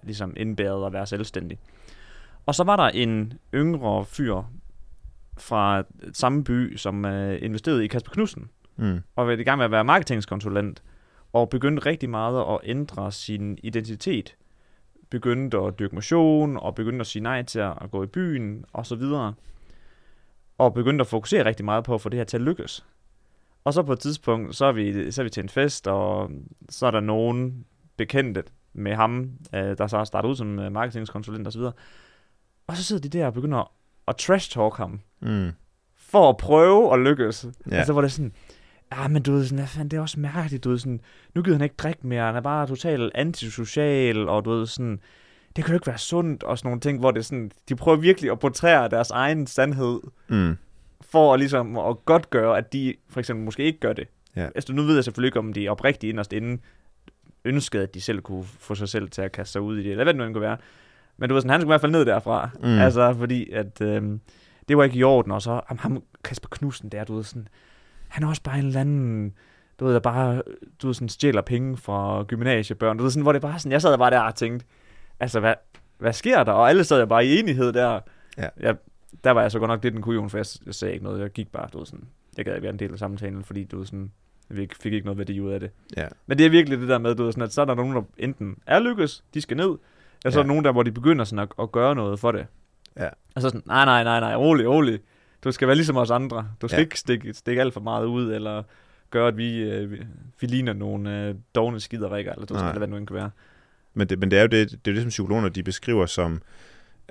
ligesom 0.02 0.34
indbærede 0.36 0.86
at 0.86 0.92
være 0.92 1.06
selvstændig. 1.06 1.58
Og 2.46 2.54
så 2.54 2.64
var 2.64 2.76
der 2.76 2.88
en 2.88 3.32
yngre 3.54 4.04
fyr 4.04 4.42
fra 5.38 5.82
samme 6.12 6.44
by, 6.44 6.76
som 6.76 7.04
øh, 7.04 7.42
investerede 7.42 7.84
i 7.84 7.86
Kasper 7.86 8.12
Knudsen, 8.12 8.48
Mm. 8.76 9.00
og 9.16 9.26
var 9.26 9.32
i 9.32 9.42
gang 9.42 9.58
med 9.58 9.64
at 9.64 9.70
være 9.70 9.84
marketingskonsulent, 9.84 10.82
og 11.32 11.48
begyndte 11.50 11.86
rigtig 11.86 12.10
meget 12.10 12.44
at 12.50 12.58
ændre 12.64 13.12
sin 13.12 13.58
identitet. 13.62 14.36
Begyndte 15.10 15.58
at 15.58 15.78
dyrke 15.78 15.94
motion, 15.94 16.56
og 16.56 16.74
begyndte 16.74 17.00
at 17.00 17.06
sige 17.06 17.22
nej 17.22 17.42
til 17.42 17.58
at 17.58 17.90
gå 17.90 18.02
i 18.02 18.06
byen, 18.06 18.64
og 18.72 18.86
så 18.86 18.96
videre. 18.96 19.34
Og 20.58 20.74
begyndte 20.74 21.02
at 21.02 21.06
fokusere 21.06 21.44
rigtig 21.44 21.64
meget 21.64 21.84
på 21.84 21.94
at 21.94 22.00
få 22.00 22.08
det 22.08 22.18
her 22.18 22.24
til 22.24 22.36
at 22.36 22.42
lykkes. 22.42 22.86
Og 23.64 23.74
så 23.74 23.82
på 23.82 23.92
et 23.92 23.98
tidspunkt, 23.98 24.56
så 24.56 24.64
er 24.64 24.72
vi, 24.72 25.10
så 25.12 25.22
er 25.22 25.24
vi 25.24 25.30
til 25.30 25.42
en 25.42 25.48
fest, 25.48 25.88
og 25.88 26.30
så 26.68 26.86
er 26.86 26.90
der 26.90 27.00
nogen 27.00 27.64
bekendte 27.96 28.42
med 28.72 28.94
ham, 28.94 29.30
øh, 29.54 29.78
der 29.78 29.86
så 29.86 29.96
har 29.96 30.04
startet 30.04 30.28
ud 30.28 30.36
som 30.36 30.58
øh, 30.58 30.72
og 31.46 31.52
så 31.52 31.58
videre. 31.58 31.72
Og 32.66 32.76
så 32.76 32.84
sidder 32.84 33.02
de 33.02 33.18
der 33.18 33.26
og 33.26 33.34
begynder 33.34 33.70
at, 34.08 34.14
trash-talk 34.22 34.76
ham 34.76 35.00
Mm. 35.20 35.50
for 35.96 36.28
at 36.30 36.36
prøve 36.36 36.92
at 36.94 36.98
lykkes. 37.00 37.46
Ja. 37.70 37.76
Altså, 37.76 37.92
hvor 37.92 38.02
det 38.02 38.08
er 38.08 38.12
sådan, 38.12 38.32
ja, 38.92 39.08
men 39.08 39.22
du 39.22 39.32
ved 39.32 39.44
sådan, 39.44 39.66
fanden, 39.66 39.90
det 39.90 39.96
er 39.96 40.00
også 40.00 40.20
mærkeligt, 40.20 40.64
du 40.64 40.70
ved 40.70 40.78
sådan, 40.78 41.00
nu 41.34 41.42
gider 41.42 41.56
han 41.56 41.64
ikke 41.64 41.76
drikke 41.78 42.06
mere, 42.06 42.26
han 42.26 42.36
er 42.36 42.40
bare 42.40 42.66
totalt 42.66 43.12
antisocial, 43.14 44.28
og 44.28 44.44
du 44.44 44.50
ved 44.50 44.66
sådan, 44.66 45.00
det 45.56 45.64
kan 45.64 45.72
jo 45.72 45.76
ikke 45.76 45.86
være 45.86 45.98
sundt, 45.98 46.42
og 46.42 46.58
sådan 46.58 46.68
nogle 46.68 46.80
ting, 46.80 46.98
hvor 46.98 47.10
det 47.10 47.18
er 47.18 47.24
sådan, 47.24 47.50
de 47.68 47.76
prøver 47.76 47.96
virkelig 47.98 48.30
at 48.30 48.38
portrære 48.38 48.88
deres 48.88 49.10
egen 49.10 49.46
sandhed, 49.46 50.00
Mm. 50.28 50.56
For 51.10 51.34
at 51.34 51.40
ligesom 51.40 51.78
at 51.78 52.04
godt 52.04 52.30
gøre, 52.30 52.58
at 52.58 52.72
de 52.72 52.94
for 53.08 53.20
eksempel 53.20 53.44
måske 53.44 53.62
ikke 53.64 53.80
gør 53.80 53.92
det. 53.92 54.08
Ja. 54.36 54.46
Altså, 54.54 54.72
nu 54.72 54.82
ved 54.82 54.94
jeg 54.94 55.04
selvfølgelig 55.04 55.28
ikke, 55.28 55.38
om 55.38 55.52
de 55.52 55.68
oprigtigt 55.68 56.10
inderst 56.10 56.32
inden 56.32 56.60
ønskede, 57.44 57.82
at 57.82 57.94
de 57.94 58.00
selv 58.00 58.20
kunne 58.20 58.44
få 58.44 58.74
sig 58.74 58.88
selv 58.88 59.10
til 59.10 59.22
at 59.22 59.32
kaste 59.32 59.52
sig 59.52 59.60
ud 59.60 59.78
i 59.78 59.82
det, 59.82 59.90
eller 59.90 60.04
hvad 60.04 60.14
det 60.14 60.18
nu 60.18 60.24
end 60.24 60.34
kunne 60.34 60.42
være. 60.42 60.56
Men 61.16 61.28
du 61.28 61.34
ved 61.34 61.42
sådan, 61.42 61.50
han 61.50 61.60
skulle 61.60 61.68
i 61.68 61.72
hvert 61.72 61.80
fald 61.80 61.92
ned 61.92 62.04
derfra. 62.04 62.50
Mm. 62.62 62.78
Altså, 62.78 63.14
fordi 63.18 63.50
at, 63.50 63.80
øhm, 63.80 64.20
det 64.68 64.76
var 64.76 64.84
ikke 64.84 64.96
i 64.96 65.02
orden, 65.02 65.32
og 65.32 65.42
så 65.42 65.60
ham, 65.66 65.78
ham 65.78 66.02
Kasper 66.24 66.48
Knudsen 66.48 66.88
der, 66.88 67.04
du 67.04 67.14
ved 67.14 67.24
sådan, 67.24 67.48
han 68.08 68.24
er 68.24 68.28
også 68.28 68.42
bare 68.42 68.58
en 68.58 68.66
eller 68.66 68.80
anden, 68.80 69.34
du 69.80 69.84
ved, 69.84 69.94
der 69.94 70.00
bare, 70.00 70.42
du 70.82 70.86
ved, 70.86 70.94
sådan, 70.94 71.08
stjæler 71.08 71.42
penge 71.42 71.76
fra 71.76 72.22
gymnasiebørn, 72.22 72.96
du 72.96 73.02
ved, 73.02 73.10
sådan, 73.10 73.22
hvor 73.22 73.32
det 73.32 73.42
bare 73.42 73.58
sådan, 73.58 73.72
jeg 73.72 73.82
sad 73.82 73.98
bare 73.98 74.10
der 74.10 74.20
og 74.20 74.34
tænkte, 74.34 74.66
altså, 75.20 75.40
hvad, 75.40 75.54
hvad 75.98 76.12
sker 76.12 76.44
der? 76.44 76.52
Og 76.52 76.68
alle 76.68 76.84
sad 76.84 77.06
bare 77.06 77.26
i 77.26 77.38
enighed 77.38 77.72
der. 77.72 78.00
Ja. 78.38 78.48
Jeg, 78.60 78.76
der 79.24 79.30
var 79.30 79.42
jeg 79.42 79.50
så 79.50 79.58
godt 79.58 79.68
nok 79.68 79.82
lidt 79.84 79.94
en 79.94 80.02
kujon, 80.02 80.30
for 80.30 80.38
jeg, 80.38 80.46
jeg 80.66 80.74
sagde 80.74 80.94
ikke 80.94 81.04
noget, 81.04 81.20
jeg 81.20 81.30
gik 81.30 81.52
bare, 81.52 81.68
du 81.72 81.78
ved, 81.78 81.86
sådan, 81.86 82.04
jeg 82.36 82.44
gad 82.44 82.54
ikke 82.54 82.62
være 82.62 82.72
en 82.72 82.78
del 82.78 82.92
af 82.92 82.98
samtalen, 82.98 83.44
fordi 83.44 83.64
du 83.64 83.78
ved, 83.78 83.86
sådan, 83.86 84.12
jeg 84.50 84.68
fik- 84.82 84.92
ikke 84.92 85.04
noget 85.04 85.18
værdi 85.18 85.40
ud 85.40 85.50
af 85.52 85.60
det. 85.60 85.70
Ja. 85.96 86.08
Men 86.26 86.38
det 86.38 86.46
er 86.46 86.50
virkelig 86.50 86.78
det 86.80 86.88
der 86.88 86.98
med, 86.98 87.14
du 87.14 87.24
ved, 87.24 87.32
sådan, 87.32 87.42
at 87.42 87.52
så 87.52 87.60
er 87.60 87.64
der 87.64 87.74
nogen, 87.74 87.96
der 87.96 88.02
enten 88.18 88.56
er 88.66 88.78
lykkes, 88.80 89.24
de 89.34 89.40
skal 89.40 89.56
ned, 89.56 89.66
eller 89.68 89.78
så 90.24 90.28
er 90.28 90.32
Ja. 90.32 90.42
der 90.42 90.46
nogen 90.48 90.64
der, 90.64 90.72
hvor 90.72 90.82
de 90.82 90.92
begynder 90.92 91.24
sådan 91.24 91.38
at, 91.38 91.48
at 91.62 91.72
gøre 91.72 91.94
noget 91.94 92.20
for 92.20 92.32
det. 92.32 92.46
Ja. 92.96 93.08
Og 93.34 93.42
så 93.42 93.48
sådan, 93.48 93.62
nej, 93.66 93.84
nej, 93.84 94.04
nej, 94.04 94.20
nej, 94.20 94.36
rolig, 94.36 94.68
rolig. 94.68 95.00
Du 95.44 95.52
skal 95.52 95.68
være 95.68 95.74
ligesom 95.76 95.96
os 95.96 96.10
andre. 96.10 96.48
Du 96.62 96.68
skal 96.68 96.76
Ja. 96.76 96.80
ja. 96.80 96.84
ikke 96.84 96.98
stikke, 96.98 97.32
stikke 97.32 97.60
alt 97.60 97.72
for 97.74 97.80
meget 97.80 98.06
ud, 98.06 98.32
eller 98.32 98.62
gøre, 99.10 99.28
at 99.28 99.36
vi, 99.36 99.56
øh, 99.62 99.90
vi, 99.90 99.96
vi 100.40 100.46
ligner 100.46 100.72
nogle 100.72 101.26
øh, 101.28 101.34
dogne 101.54 101.80
skiderikker, 101.80 102.32
eller 102.32 102.46
du 102.46 102.54
skal, 102.54 102.70
hvad 102.70 102.80
det 102.80 102.88
nu 102.88 102.96
end 102.96 103.06
kan 103.06 103.16
være. 103.16 103.30
Men 103.94 104.06
det, 104.08 104.18
men 104.18 104.30
det 104.30 104.38
er 104.38 104.42
jo 104.42 104.48
det, 104.48 104.70
det, 104.70 104.76
er 104.76 104.92
jo 104.92 104.94
det 104.94 105.02
som 105.02 105.08
psykologerne 105.08 105.48
de 105.48 105.62
beskriver 105.62 106.06
som, 106.06 106.42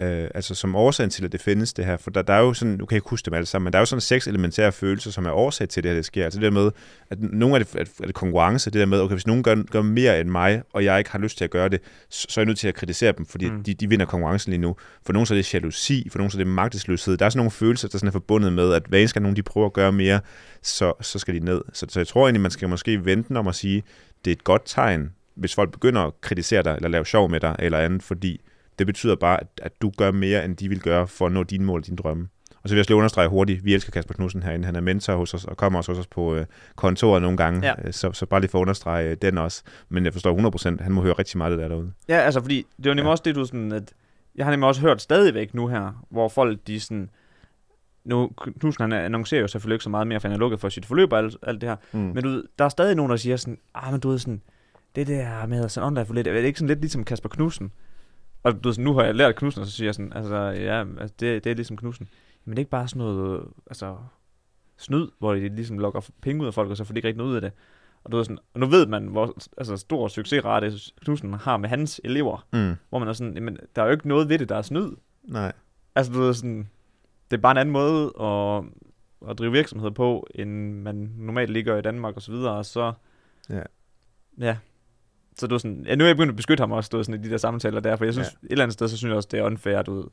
øh, 0.01 0.29
altså 0.35 0.55
som 0.55 0.75
årsagen 0.75 1.09
til, 1.09 1.25
at 1.25 1.31
det 1.31 1.41
findes 1.41 1.73
det 1.73 1.85
her. 1.85 1.97
For 1.97 2.11
der, 2.11 2.21
der 2.21 2.33
er 2.33 2.39
jo 2.39 2.53
sådan, 2.53 2.73
nu 2.73 2.85
kan 2.85 2.95
jeg 2.95 2.97
ikke 2.97 3.09
huske 3.09 3.25
dem 3.25 3.33
alle 3.33 3.45
sammen, 3.45 3.63
men 3.63 3.73
der 3.73 3.79
er 3.79 3.81
jo 3.81 3.85
sådan 3.85 4.01
seks 4.01 4.27
elementære 4.27 4.71
følelser, 4.71 5.11
som 5.11 5.25
er 5.25 5.31
årsag 5.31 5.69
til 5.69 5.83
det 5.83 5.91
her, 5.91 5.95
det 5.95 6.05
sker. 6.05 6.23
Altså 6.23 6.39
det 6.39 6.45
der 6.45 6.51
med, 6.51 6.71
at 7.09 7.17
nogle 7.21 7.55
af 7.55 7.65
det, 7.65 7.75
at, 7.75 7.89
at 8.03 8.13
konkurrence, 8.13 8.71
det 8.71 8.79
der 8.79 8.85
med, 8.85 9.01
okay, 9.01 9.13
hvis 9.13 9.27
nogen 9.27 9.43
gør, 9.43 9.55
gør 9.71 9.81
mere 9.81 10.19
end 10.19 10.29
mig, 10.29 10.61
og 10.73 10.83
jeg 10.83 10.97
ikke 10.97 11.11
har 11.11 11.19
lyst 11.19 11.37
til 11.37 11.43
at 11.43 11.51
gøre 11.51 11.69
det, 11.69 11.81
så, 12.09 12.27
så 12.29 12.39
er 12.39 12.43
jeg 12.43 12.47
nødt 12.47 12.59
til 12.59 12.67
at 12.67 12.75
kritisere 12.75 13.13
dem, 13.17 13.25
fordi 13.25 13.49
mm. 13.49 13.63
De, 13.63 13.73
de 13.73 13.89
vinder 13.89 14.05
konkurrencen 14.05 14.51
lige 14.51 14.61
nu. 14.61 14.75
For 15.05 15.13
nogle 15.13 15.27
så 15.27 15.33
er 15.33 15.37
det 15.37 15.53
jalousi, 15.53 16.07
for 16.11 16.17
nogle 16.17 16.31
så 16.31 16.37
er 16.37 16.43
det 16.43 16.47
magtesløshed. 16.47 17.17
Der 17.17 17.25
er 17.25 17.29
sådan 17.29 17.37
nogle 17.37 17.51
følelser, 17.51 17.87
der 17.87 17.97
sådan 17.97 18.07
er 18.07 18.11
forbundet 18.11 18.53
med, 18.53 18.73
at 18.73 18.83
hver 18.89 18.99
eneste 18.99 19.13
gang 19.13 19.23
nogen 19.23 19.35
de 19.35 19.43
prøver 19.43 19.67
at 19.67 19.73
gøre 19.73 19.91
mere, 19.91 20.19
så, 20.61 20.93
så 21.01 21.19
skal 21.19 21.33
de 21.33 21.39
ned. 21.39 21.61
Så, 21.73 21.85
så 21.89 21.99
jeg 21.99 22.07
tror 22.07 22.25
egentlig, 22.25 22.41
man 22.41 22.51
skal 22.51 22.69
måske 22.69 23.05
vente 23.05 23.37
om 23.37 23.47
at 23.47 23.55
sige, 23.55 23.83
det 24.25 24.31
er 24.31 24.35
et 24.35 24.43
godt 24.43 24.61
tegn, 24.65 25.09
hvis 25.35 25.55
folk 25.55 25.71
begynder 25.71 26.01
at 26.01 26.21
kritisere 26.21 26.63
dig, 26.63 26.75
eller 26.75 26.89
lave 26.89 27.05
sjov 27.05 27.29
med 27.29 27.39
dig, 27.39 27.55
eller 27.59 27.77
andet, 27.77 28.03
fordi 28.03 28.41
det 28.81 28.87
betyder 28.87 29.15
bare, 29.15 29.39
at, 29.41 29.47
at 29.61 29.81
du 29.81 29.91
gør 29.97 30.11
mere, 30.11 30.45
end 30.45 30.55
de 30.57 30.69
vil 30.69 30.81
gøre 30.81 31.07
for 31.07 31.25
at 31.25 31.31
nå 31.31 31.43
dine 31.43 31.65
mål 31.65 31.79
og 31.79 31.85
dine 31.85 31.97
drømme. 31.97 32.27
Og 32.63 32.69
så 32.69 32.73
vil 32.73 32.77
jeg 32.77 32.81
også 32.81 32.89
lige 32.89 32.97
understrege 32.97 33.27
hurtigt, 33.27 33.65
vi 33.65 33.73
elsker 33.73 33.91
Kasper 33.91 34.13
Knudsen 34.13 34.43
herinde. 34.43 34.65
Han 34.65 34.75
er 34.75 34.81
mentor 34.81 35.15
hos 35.15 35.33
os, 35.33 35.45
og 35.45 35.57
kommer 35.57 35.79
også 35.79 35.91
hos 35.91 35.99
os 35.99 36.07
på 36.07 36.35
øh, 36.35 36.45
kontoret 36.75 37.21
nogle 37.21 37.37
gange. 37.37 37.67
Ja. 37.67 37.73
Øh, 37.87 37.93
Så, 37.93 38.11
så 38.13 38.25
bare 38.25 38.39
lige 38.41 38.49
for 38.51 38.57
at 38.57 38.61
understrege 38.61 39.09
øh, 39.09 39.17
den 39.21 39.37
også. 39.37 39.63
Men 39.89 40.05
jeg 40.05 40.13
forstår 40.13 40.75
100%, 40.79 40.83
han 40.83 40.91
må 40.91 41.01
høre 41.01 41.13
rigtig 41.13 41.37
meget 41.37 41.51
af 41.51 41.57
det 41.57 41.63
der 41.63 41.69
derude. 41.75 41.91
Ja, 42.07 42.17
altså 42.17 42.41
fordi, 42.41 42.65
det 42.77 42.85
var 42.89 42.93
nemlig 42.93 43.05
Ja. 43.07 43.11
også 43.11 43.23
det, 43.25 43.35
du 43.35 43.45
sådan, 43.45 43.71
at 43.71 43.93
jeg 44.35 44.45
har 44.45 44.51
nemlig 44.51 44.67
også 44.67 44.81
hørt 44.81 45.01
stadigvæk 45.01 45.53
nu 45.53 45.67
her, 45.67 46.03
hvor 46.09 46.29
folk, 46.29 46.59
de 46.67 46.79
sådan, 46.79 47.09
nu, 48.05 48.29
Knudsen 48.59 48.81
han 48.81 48.93
annoncerer 48.93 49.41
jo 49.41 49.47
selvfølgelig 49.47 49.75
ikke 49.75 49.83
så 49.83 49.89
meget 49.89 50.07
mere, 50.07 50.19
for 50.19 50.27
han 50.27 50.35
er 50.35 50.39
lukket 50.39 50.59
for 50.59 50.69
sit 50.69 50.85
forløb 50.85 51.13
og 51.13 51.19
alt, 51.19 51.35
alt 51.43 51.61
det 51.61 51.69
her, 51.69 51.75
Mm. 51.91 51.99
Men 51.99 52.23
du 52.23 52.43
der 52.59 52.65
er 52.65 52.69
stadig 52.69 52.95
nogen, 52.95 53.09
der 53.09 53.15
siger 53.17 53.37
sådan, 53.37 53.57
ah, 53.75 53.91
men 53.91 54.01
du 54.01 54.09
ved 54.09 54.19
sådan, 54.19 54.41
det 54.95 55.07
der 55.07 55.45
med 55.47 55.69
sådan 55.69 55.87
online 55.87 56.05
for 56.05 56.13
lidt, 56.13 56.27
er 56.27 56.33
det 56.33 56.43
ikke 56.43 56.59
sådan 56.59 56.67
lidt 56.67 56.79
ligesom 56.81 57.03
Kasper 57.03 57.29
Knudsen? 57.29 57.71
Og 58.43 58.63
du 58.63 58.73
nu 58.77 58.93
har 58.93 59.03
jeg 59.03 59.15
lært 59.15 59.35
Knudsen, 59.35 59.61
og 59.61 59.67
så 59.67 59.73
siger 59.73 59.87
jeg 59.87 59.95
sådan, 59.95 60.13
altså, 60.13 60.35
ja, 60.35 60.79
altså, 60.99 61.15
det, 61.19 61.43
det 61.43 61.49
er 61.49 61.55
ligesom 61.55 61.77
Knudsen. 61.77 62.07
Men 62.45 62.51
det 62.51 62.57
er 62.57 62.61
ikke 62.61 62.71
bare 62.71 62.87
sådan 62.87 62.99
noget, 62.99 63.43
altså, 63.67 63.97
snyd, 64.77 65.07
hvor 65.19 65.33
de 65.33 65.49
ligesom 65.49 65.79
lokker 65.79 66.09
penge 66.21 66.41
ud 66.41 66.47
af 66.47 66.53
folk, 66.53 66.69
og 66.69 66.77
så 66.77 66.83
får 66.83 66.93
de 66.93 66.97
ikke 66.97 67.07
rigtig 67.07 67.17
noget 67.17 67.29
ud 67.31 67.35
af 67.35 67.41
det. 67.41 67.51
Og 68.03 68.11
du 68.11 68.17
ved 68.17 68.25
sådan, 68.25 68.37
og 68.53 68.59
nu 68.59 68.65
ved 68.65 68.85
man, 68.85 69.07
hvor 69.07 69.33
altså, 69.57 69.77
stor 69.77 70.07
succesrate 70.07 70.73
Knudsen 71.01 71.33
har 71.33 71.57
med 71.57 71.69
hans 71.69 72.01
elever, 72.03 72.47
Mm. 72.53 72.75
hvor 72.89 72.99
man 72.99 73.07
er 73.07 73.13
sådan, 73.13 73.33
jamen, 73.33 73.57
der 73.75 73.81
er 73.81 73.85
jo 73.85 73.91
ikke 73.91 74.07
noget 74.07 74.29
ved 74.29 74.39
det, 74.39 74.49
der 74.49 74.55
er 74.55 74.61
snyd. 74.61 74.91
Nej. 75.23 75.51
Altså, 75.95 76.13
du 76.13 76.19
ved 76.19 76.33
sådan, 76.33 76.69
det 77.31 77.37
er 77.37 77.41
bare 77.41 77.51
en 77.51 77.57
anden 77.57 77.73
måde 77.73 78.11
at, 78.21 78.63
at 79.29 79.37
drive 79.39 79.51
virksomhed 79.51 79.91
på, 79.91 80.27
end 80.35 80.73
man 80.81 81.11
normalt 81.17 81.49
ligger 81.49 81.77
i 81.77 81.81
Danmark 81.81 82.15
og 82.15 82.21
så 82.21 82.31
videre, 82.31 82.53
og 82.53 82.65
så... 82.65 82.93
Ja. 83.49 83.61
Ja. 84.39 84.57
Så 85.39 85.47
du 85.47 85.59
sådan, 85.59 85.83
ja, 85.87 85.95
nu 85.95 86.03
er 86.03 86.07
jeg 86.07 86.15
begyndt 86.15 86.29
at 86.29 86.35
beskytte 86.35 86.61
ham 86.61 86.71
også, 86.71 86.89
du 86.91 87.03
sådan, 87.03 87.21
i 87.21 87.23
de 87.23 87.31
der 87.31 87.37
samtaler 87.37 87.79
der, 87.79 87.95
for 87.95 88.05
jeg 88.05 88.13
synes, 88.13 88.27
Ja. 88.27 88.45
et 88.47 88.51
eller 88.51 88.63
andet 88.63 88.73
sted, 88.73 88.87
så 88.87 88.97
synes 88.97 89.09
jeg 89.09 89.15
også, 89.15 89.29
det 89.31 89.39
er 89.39 89.43
unfair, 89.43 89.81
du 89.81 89.95
ved, 89.95 90.03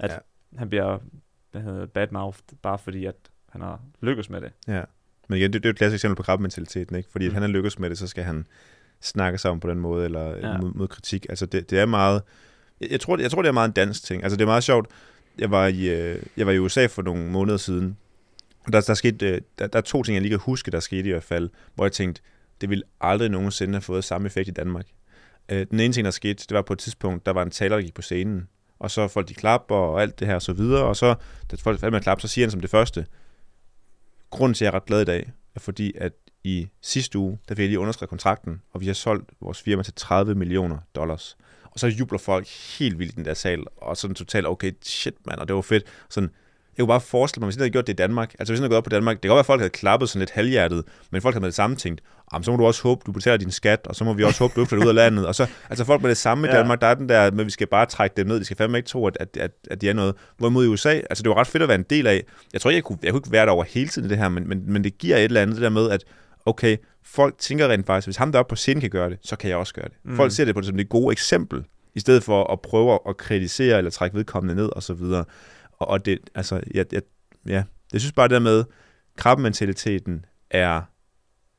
at 0.00 0.10
Ja. 0.10 0.16
han 0.58 0.68
bliver, 0.68 0.98
hvad 1.52 1.62
hedder 1.62 1.86
badmouthed, 1.86 2.42
bare 2.62 2.78
fordi, 2.78 3.04
at 3.04 3.14
han 3.50 3.60
har 3.60 3.80
lykkes 4.00 4.30
med 4.30 4.40
det. 4.40 4.52
Ja. 4.68 4.82
Men 5.28 5.38
igen, 5.38 5.52
det, 5.52 5.62
det 5.62 5.66
er 5.68 5.70
jo 5.70 5.72
et 5.72 5.76
klassisk 5.78 5.98
eksempel 5.98 6.16
på 6.16 6.22
krabmentaliteten, 6.22 6.96
ikke? 6.96 7.08
Fordi 7.12 7.24
mm. 7.24 7.30
Mm. 7.30 7.34
han 7.34 7.42
er 7.42 7.46
lykkes 7.46 7.78
med 7.78 7.90
det, 7.90 7.98
så 7.98 8.06
skal 8.06 8.24
han 8.24 8.46
snakke 9.00 9.48
om 9.48 9.60
på 9.60 9.70
den 9.70 9.78
måde, 9.78 10.04
eller 10.04 10.36
ja. 10.48 10.58
Mod, 10.58 10.72
mod 10.74 10.88
kritik. 10.88 11.26
Altså, 11.28 11.46
det, 11.46 11.70
det 11.70 11.78
er 11.78 11.86
meget... 11.86 12.22
Jeg, 12.80 12.90
jeg, 12.90 13.00
tror, 13.00 13.16
det, 13.16 13.22
jeg 13.22 13.30
tror, 13.30 13.42
det 13.42 13.48
er 13.48 13.52
meget 13.52 13.68
en 13.68 13.72
dansk 13.74 14.04
ting. 14.04 14.22
Altså, 14.22 14.36
det 14.36 14.42
er 14.42 14.46
meget 14.46 14.64
sjovt. 14.64 14.86
Jeg 15.38 15.50
var 15.50 15.66
i, 15.66 15.88
øh, 15.88 16.22
jeg 16.36 16.46
var 16.46 16.52
i 16.52 16.58
USA 16.58 16.86
for 16.86 17.02
nogle 17.02 17.30
måneder 17.30 17.56
siden, 17.56 17.96
og 18.66 18.72
der, 18.72 18.80
der, 18.80 18.94
skete, 18.94 19.28
øh, 19.28 19.40
der, 19.58 19.66
der 19.66 19.78
er 19.78 19.82
to 19.82 20.02
ting, 20.02 20.14
jeg 20.14 20.22
lige 20.22 20.30
kan 20.30 20.38
huske, 20.38 20.70
der 20.70 20.80
skete 20.80 21.08
i 21.08 21.12
hvert 21.12 21.22
fald, 21.22 21.50
hvor 21.74 21.84
jeg 21.84 21.92
tænkte, 21.92 22.22
det 22.62 22.70
ville 22.70 22.84
aldrig 23.00 23.28
nogensinde 23.28 23.74
have 23.74 23.82
fået 23.82 24.04
samme 24.04 24.26
effekt 24.26 24.48
i 24.48 24.52
Danmark. 24.52 24.86
Øh, 25.48 25.66
den 25.70 25.80
ene 25.80 25.92
ting, 25.92 26.04
der 26.04 26.10
skete, 26.10 26.44
det 26.48 26.54
var 26.54 26.62
på 26.62 26.72
et 26.72 26.78
tidspunkt, 26.78 27.26
der 27.26 27.32
var 27.32 27.42
en 27.42 27.50
taler, 27.50 27.76
der 27.76 27.82
gik 27.82 27.94
på 27.94 28.02
scenen, 28.02 28.48
og 28.78 28.90
så 28.90 29.08
folk 29.08 29.28
de 29.28 29.34
klapper 29.34 29.74
og 29.74 30.02
alt 30.02 30.18
det 30.18 30.26
her 30.26 30.34
og 30.34 30.42
så 30.42 30.52
videre, 30.52 30.84
og 30.84 30.96
så, 30.96 31.14
da 31.50 31.56
folk 31.56 31.80
faldt 31.80 31.92
med 31.92 31.98
at 31.98 32.02
klappe, 32.02 32.22
så 32.22 32.28
siger 32.28 32.46
han 32.46 32.50
som 32.50 32.60
det 32.60 32.70
første, 32.70 33.06
grunden 34.30 34.54
til, 34.54 34.64
at 34.64 34.66
jeg 34.66 34.76
er 34.76 34.80
ret 34.80 34.86
glad 34.86 35.02
i 35.02 35.04
dag, 35.04 35.32
er 35.54 35.60
fordi, 35.60 35.92
at 35.98 36.12
i 36.44 36.68
sidste 36.80 37.18
uge, 37.18 37.38
der 37.48 37.54
fik 37.54 37.62
jeg 37.62 37.68
lige 37.68 37.78
underskrevet 37.78 38.08
kontrakten, 38.08 38.62
og 38.72 38.80
vi 38.80 38.86
har 38.86 38.94
solgt 38.94 39.30
vores 39.40 39.62
firma 39.62 39.82
til 39.82 39.94
30 39.96 40.34
millioner 40.34 40.78
dollars. 40.94 41.36
Og 41.64 41.80
så 41.80 41.86
jubler 41.86 42.18
folk 42.18 42.48
helt 42.78 42.98
vildt 42.98 43.12
i 43.12 43.14
den 43.14 43.24
der 43.24 43.34
sal, 43.34 43.64
og 43.76 43.96
sådan 43.96 44.14
totalt, 44.14 44.46
okay, 44.46 44.72
shit 44.82 45.14
mand, 45.26 45.38
og 45.38 45.48
det 45.48 45.56
var 45.56 45.62
fedt. 45.62 45.84
Sådan, 46.10 46.30
jeg 46.76 46.82
kunne 46.82 46.88
bare 46.88 47.00
forestille 47.00 47.40
mig, 47.40 47.46
hvis 47.46 47.56
jeg 47.56 47.62
havde 47.62 47.70
gjort 47.70 47.86
det 47.86 47.92
i 47.92 47.96
Danmark, 47.96 48.34
altså 48.38 48.52
hvis 48.52 48.58
jeg 48.58 48.62
havde 48.62 48.68
gået 48.70 48.76
op 48.76 48.84
på 48.84 48.90
Danmark, 48.90 49.16
det 49.16 49.22
kan 49.22 49.28
godt 49.28 49.36
være, 49.36 49.40
at 49.40 49.46
folk 49.46 49.60
havde 49.60 49.70
klappet 49.70 50.08
sådan 50.08 50.18
lidt 50.18 50.30
halvhjertet, 50.30 50.84
men 51.10 51.22
folk 51.22 51.34
havde 51.34 51.42
med 51.42 51.48
det 51.48 51.54
samme 51.54 51.76
tænkt, 51.76 52.02
så 52.42 52.50
må 52.50 52.56
du 52.56 52.66
også 52.66 52.82
håbe, 52.82 53.02
du 53.06 53.12
betaler 53.12 53.36
din 53.36 53.50
skat, 53.50 53.86
og 53.86 53.96
så 53.96 54.04
må 54.04 54.12
vi 54.12 54.24
også 54.24 54.38
håbe, 54.44 54.60
du 54.60 54.64
flytter 54.64 54.84
ud 54.84 54.88
af 54.88 54.94
landet. 54.94 55.26
Og 55.26 55.34
så, 55.34 55.46
altså 55.70 55.84
folk 55.84 56.02
med 56.02 56.08
det 56.10 56.16
samme 56.16 56.48
i 56.48 56.50
Danmark, 56.56 56.80
der 56.80 56.86
er 56.86 56.94
den 56.94 57.08
der, 57.08 57.30
men 57.30 57.46
vi 57.46 57.50
skal 57.50 57.66
bare 57.66 57.86
trække 57.86 58.16
dem 58.16 58.26
ned, 58.26 58.40
de 58.40 58.44
skal 58.44 58.56
fandme 58.56 58.78
ikke 58.78 58.88
tro, 58.88 59.06
at, 59.06 59.16
at, 59.20 59.36
at, 59.36 59.50
at 59.70 59.80
de 59.80 59.88
er 59.88 59.92
noget. 59.94 60.14
Hvorimod 60.38 60.64
i 60.64 60.68
USA, 60.68 60.90
altså 60.90 61.22
det 61.22 61.28
var 61.28 61.36
ret 61.36 61.46
fedt 61.46 61.62
at 61.62 61.68
være 61.68 61.78
en 61.78 61.84
del 61.90 62.06
af. 62.06 62.24
Jeg 62.52 62.60
tror 62.60 62.70
ikke, 62.70 62.76
jeg 62.76 62.84
kunne, 62.84 62.98
jeg 63.02 63.12
kunne 63.12 63.18
ikke 63.18 63.32
være 63.32 63.46
der 63.46 63.52
over 63.52 63.64
hele 63.64 63.88
tiden 63.88 64.06
i 64.06 64.08
det 64.08 64.18
her, 64.18 64.28
men, 64.28 64.48
men, 64.48 64.62
men 64.66 64.84
det 64.84 64.98
giver 64.98 65.16
et 65.16 65.24
eller 65.24 65.42
andet 65.42 65.56
det 65.56 65.62
der 65.62 65.70
med, 65.70 65.90
at 65.90 66.04
okay, 66.46 66.76
folk 67.04 67.38
tænker 67.38 67.68
rent 67.68 67.86
faktisk, 67.86 68.06
hvis 68.06 68.16
ham 68.16 68.32
der 68.32 68.38
oppe 68.38 68.50
på 68.50 68.56
scenen 68.56 68.80
kan 68.80 68.90
gøre 68.90 69.10
det, 69.10 69.18
så 69.22 69.36
kan 69.36 69.50
jeg 69.50 69.56
også 69.56 69.74
gøre 69.74 69.88
det. 69.88 69.94
Mm. 70.04 70.16
Folk 70.16 70.32
ser 70.32 70.44
det 70.44 70.54
på 70.54 70.60
det 70.60 70.66
som 70.66 70.76
det 70.76 70.88
gode 70.88 71.12
eksempel, 71.12 71.64
i 71.94 72.00
stedet 72.00 72.22
for 72.22 72.52
at 72.52 72.60
prøve 72.60 72.98
at 73.08 73.16
kritisere 73.16 73.78
eller 73.78 73.90
trække 73.90 74.16
vedkommende 74.16 74.54
ned 74.54 74.68
og 74.76 74.82
så 74.82 74.94
videre. 74.94 75.24
Og, 75.82 75.88
og 75.88 76.06
det, 76.06 76.18
altså, 76.34 76.60
jeg, 76.74 76.86
jeg, 76.92 77.02
ja, 77.46 77.62
jeg 77.92 78.00
synes 78.00 78.12
bare 78.12 78.28
det 78.28 78.34
der 78.34 78.40
med, 78.40 78.64
krabbementaliteten 79.16 80.24
er 80.50 80.82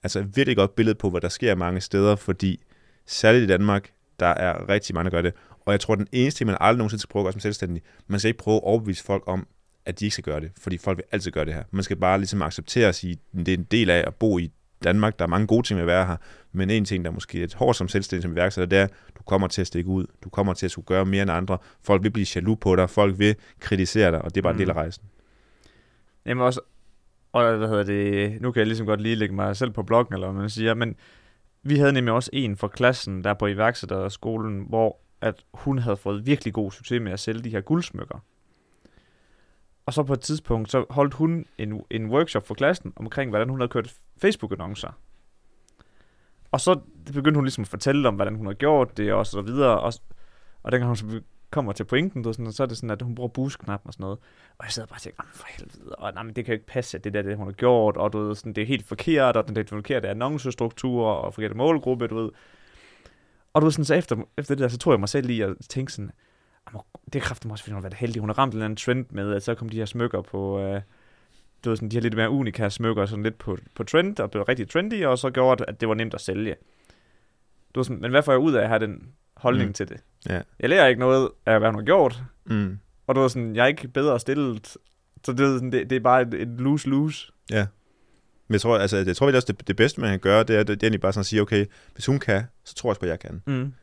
altså 0.03 0.19
et 0.19 0.37
virkelig 0.37 0.57
godt 0.57 0.75
billede 0.75 0.95
på, 0.95 1.09
hvad 1.09 1.21
der 1.21 1.29
sker 1.29 1.55
mange 1.55 1.81
steder, 1.81 2.15
fordi 2.15 2.63
særligt 3.05 3.43
i 3.43 3.47
Danmark, 3.47 3.91
der 4.19 4.27
er 4.27 4.69
rigtig 4.69 4.95
mange, 4.95 5.11
der 5.11 5.15
gør 5.15 5.21
det. 5.21 5.33
Og 5.65 5.71
jeg 5.71 5.79
tror, 5.79 5.95
den 5.95 6.07
eneste 6.11 6.37
ting, 6.37 6.45
man 6.45 6.57
aldrig 6.59 6.77
nogensinde 6.77 7.01
skal 7.01 7.11
prøve 7.11 7.21
at 7.21 7.25
gøre 7.25 7.33
som 7.33 7.39
selvstændig, 7.39 7.83
man 8.07 8.19
skal 8.19 8.27
ikke 8.27 8.37
prøve 8.37 8.55
at 8.55 8.63
overbevise 8.63 9.03
folk 9.03 9.23
om, 9.27 9.47
at 9.85 9.99
de 9.99 10.05
ikke 10.05 10.13
skal 10.13 10.23
gøre 10.23 10.39
det, 10.39 10.51
fordi 10.57 10.77
folk 10.77 10.97
vil 10.97 11.03
altid 11.11 11.31
gøre 11.31 11.45
det 11.45 11.53
her. 11.53 11.63
Man 11.71 11.83
skal 11.83 11.97
bare 11.97 12.17
ligesom 12.17 12.41
acceptere 12.41 12.87
at 12.87 12.95
sige, 12.95 13.11
at 13.11 13.45
det 13.45 13.53
er 13.53 13.57
en 13.57 13.63
del 13.63 13.89
af 13.89 14.03
at 14.07 14.15
bo 14.15 14.37
i 14.39 14.51
Danmark. 14.83 15.19
Der 15.19 15.25
er 15.25 15.29
mange 15.29 15.47
gode 15.47 15.67
ting 15.67 15.77
ved 15.77 15.83
at 15.83 15.87
være 15.87 16.05
her, 16.05 16.17
men 16.51 16.69
en 16.69 16.85
ting, 16.85 17.05
der 17.05 17.11
er 17.11 17.13
måske 17.13 17.37
lidt 17.37 17.53
hårdt 17.53 17.77
som 17.77 17.87
selvstændig 17.87 18.23
som 18.23 18.31
iværksætter, 18.31 18.69
det 18.69 18.79
er, 18.79 18.83
at 18.83 19.17
du 19.17 19.23
kommer 19.23 19.47
til 19.47 19.61
at 19.61 19.67
stikke 19.67 19.89
ud. 19.89 20.05
Du 20.23 20.29
kommer 20.29 20.53
til 20.53 20.65
at 20.65 20.71
skulle 20.71 20.85
gøre 20.85 21.05
mere 21.05 21.21
end 21.21 21.31
andre. 21.31 21.57
Folk 21.83 22.03
vil 22.03 22.11
blive 22.11 22.27
jaloux 22.35 22.59
på 22.59 22.75
dig. 22.75 22.89
Folk 22.89 23.19
vil 23.19 23.35
kritisere 23.59 24.11
dig, 24.11 24.21
og 24.21 24.35
det 24.35 24.37
er 24.37 24.41
bare 24.41 24.53
mm. 24.53 24.59
en 24.59 24.67
del 24.67 24.69
af 24.69 24.75
rejsen. 24.75 25.03
Jamen 26.25 26.43
også, 26.43 26.61
og 27.31 27.57
hvad 27.57 27.67
hedder 27.67 27.83
det, 27.83 28.41
nu 28.41 28.51
kan 28.51 28.59
jeg 28.59 28.67
ligesom 28.67 28.87
godt 28.87 29.01
lige 29.01 29.15
lægge 29.15 29.35
mig 29.35 29.55
selv 29.57 29.71
på 29.71 29.83
bloggen, 29.83 30.13
eller 30.13 30.31
hvad 30.31 30.41
man 30.41 30.49
siger, 30.49 30.73
men 30.73 30.95
vi 31.63 31.77
havde 31.77 31.93
nemlig 31.93 32.13
også 32.13 32.29
en 32.33 32.57
fra 32.57 32.67
klassen, 32.67 33.23
der 33.23 33.33
på 33.33 33.47
iværksætterskolen, 33.47 34.65
hvor 34.69 34.99
at 35.21 35.45
hun 35.53 35.77
havde 35.77 35.97
fået 35.97 36.25
virkelig 36.25 36.53
god 36.53 36.71
succes 36.71 37.01
med 37.01 37.11
at 37.11 37.19
sælge 37.19 37.43
de 37.43 37.49
her 37.49 37.61
guldsmykker. 37.61 38.23
Og 39.85 39.93
så 39.93 40.03
på 40.03 40.13
et 40.13 40.21
tidspunkt, 40.21 40.71
så 40.71 40.85
holdt 40.89 41.13
hun 41.13 41.45
en, 41.57 41.81
en 41.89 42.09
workshop 42.09 42.47
for 42.47 42.53
klassen 42.53 42.93
omkring, 42.95 43.29
hvordan 43.29 43.49
hun 43.49 43.59
havde 43.59 43.69
kørt 43.69 43.93
Facebook-annoncer. 44.17 44.91
Og 46.51 46.61
så 46.61 46.79
begyndte 47.05 47.37
hun 47.37 47.45
ligesom 47.45 47.61
at 47.61 47.67
fortælle 47.67 48.07
om, 48.07 48.15
hvordan 48.15 48.35
hun 48.35 48.45
har 48.45 48.53
gjort 48.53 48.97
det, 48.97 49.13
og 49.13 49.27
så 49.27 49.41
videre. 49.41 49.79
Og, 49.79 49.93
og 50.63 50.71
dengang 50.71 50.87
hun 50.87 50.95
så 50.95 51.21
kommer 51.51 51.71
til 51.71 51.83
pointen, 51.83 52.23
du, 52.23 52.33
sådan, 52.33 52.51
så 52.51 52.63
er 52.63 52.67
det 52.67 52.77
sådan, 52.77 52.89
at 52.89 53.01
hun 53.01 53.15
bruger 53.15 53.27
busknappen 53.29 53.87
og 53.87 53.93
sådan 53.93 54.03
noget. 54.03 54.19
Og 54.57 54.65
jeg 54.65 54.71
sidder 54.71 54.87
bare 54.87 54.97
og 54.97 55.01
tænker, 55.01 55.23
for 55.33 55.47
helvede, 55.49 55.95
og 55.95 56.13
nej, 56.13 56.23
men 56.23 56.35
det 56.35 56.45
kan 56.45 56.51
jo 56.51 56.53
ikke 56.53 56.65
passe, 56.65 56.97
at 56.97 57.03
det 57.03 57.13
der, 57.13 57.21
det 57.21 57.37
hun 57.37 57.47
har 57.47 57.51
gjort, 57.51 57.97
og 57.97 58.13
du 58.13 58.19
ved, 58.19 58.35
sådan, 58.35 58.53
det 58.53 58.61
er 58.61 58.65
helt 58.65 58.85
forkert, 58.85 59.37
og 59.37 59.47
det 59.47 59.57
er 59.57 59.63
forkerte 59.67 60.09
annoncestruktur, 60.09 61.07
og 61.07 61.33
forkerte 61.33 61.55
målgruppe, 61.55 62.07
du 62.07 62.15
ved. 62.15 62.29
Og 63.53 63.61
du 63.61 63.65
ved, 63.65 63.71
sådan, 63.71 63.85
så 63.85 63.95
efter, 63.95 64.15
efter 64.37 64.55
det 64.55 64.61
der, 64.61 64.67
så 64.67 64.77
tror 64.77 64.93
jeg 64.93 64.99
mig 64.99 65.09
selv 65.09 65.27
lige 65.27 65.45
at 65.45 65.55
tænke 65.69 65.93
sådan, 65.93 66.11
det 67.13 67.21
kræfter 67.21 67.47
mig 67.47 67.51
også, 67.51 67.63
fordi 67.63 67.71
hun 67.73 67.83
har 67.83 67.89
været 67.89 67.99
heldig. 67.99 68.19
Hun 68.19 68.29
har 68.29 68.37
ramt 68.37 68.53
en 68.53 68.57
eller 68.57 68.65
anden 68.65 68.77
trend 68.77 69.05
med, 69.09 69.33
at 69.33 69.43
så 69.43 69.55
kom 69.55 69.69
de 69.69 69.77
her 69.77 69.85
smykker 69.85 70.21
på, 70.21 70.59
øh, 70.59 70.81
du 71.65 71.69
ved, 71.69 71.77
sådan, 71.77 71.89
de 71.89 71.95
her 71.95 72.01
lidt 72.01 72.15
mere 72.15 72.29
unika 72.29 72.69
smykker, 72.69 73.05
sådan 73.05 73.23
lidt 73.23 73.37
på, 73.37 73.57
på 73.75 73.83
trend, 73.83 74.19
og 74.19 74.31
blev 74.31 74.43
rigtig 74.43 74.69
trendy, 74.69 75.05
og 75.05 75.17
så 75.17 75.29
gjorde 75.29 75.59
det, 75.59 75.65
at 75.69 75.81
det 75.81 75.89
var 75.89 75.95
nemt 75.95 76.13
at 76.13 76.21
sælge. 76.21 76.55
Du 77.75 77.79
ved, 77.79 77.85
sådan, 77.85 78.01
men 78.01 78.11
hvad 78.11 78.23
får 78.23 78.31
jeg 78.31 78.39
ud 78.39 78.53
af 78.53 78.61
at 78.61 78.67
have 78.67 78.79
den 78.79 79.07
holdning 79.35 79.67
mm. 79.67 79.73
til 79.73 79.89
det? 79.89 79.97
Ja. 80.29 80.41
Jeg 80.59 80.69
lærer 80.69 80.87
ikke 80.87 80.99
noget 80.99 81.29
af, 81.45 81.59
hvad 81.59 81.69
hun 81.69 81.75
har 81.75 81.85
gjort, 81.85 82.23
mm. 82.45 82.79
og 83.07 83.15
du 83.15 83.21
ved, 83.21 83.29
sådan, 83.29 83.55
jeg 83.55 83.63
er 83.63 83.67
ikke 83.67 83.87
bedre 83.87 84.19
stillet, 84.19 84.77
så 85.23 85.31
det, 85.31 85.39
sådan, 85.39 85.71
det, 85.71 85.89
det 85.89 85.95
er 85.95 85.99
bare 85.99 86.21
et, 86.21 86.33
et 86.33 86.47
lose-lose. 86.47 87.31
Ja. 87.51 87.65
Men 88.47 88.53
jeg 88.53 88.61
tror, 88.61 88.77
altså, 88.77 88.97
jeg 88.97 89.15
tror 89.15 89.31
også, 89.35 89.53
det, 89.53 89.67
det 89.67 89.75
bedste, 89.75 90.01
man 90.01 90.09
kan 90.09 90.19
gøre, 90.19 90.43
det 90.43 90.55
er, 90.55 90.63
det 90.63 90.73
er 90.73 90.77
egentlig 90.81 91.01
bare 91.01 91.13
sådan 91.13 91.19
at 91.19 91.25
sige, 91.25 91.41
okay, 91.41 91.65
hvis 91.93 92.05
hun 92.05 92.19
kan, 92.19 92.43
så 92.63 92.75
tror 92.75 92.87
jeg 92.87 92.91
også 92.91 92.99
på, 92.99 93.05
at 93.05 93.09
jeg 93.09 93.19
kan. 93.19 93.41
Mm. 93.45 93.73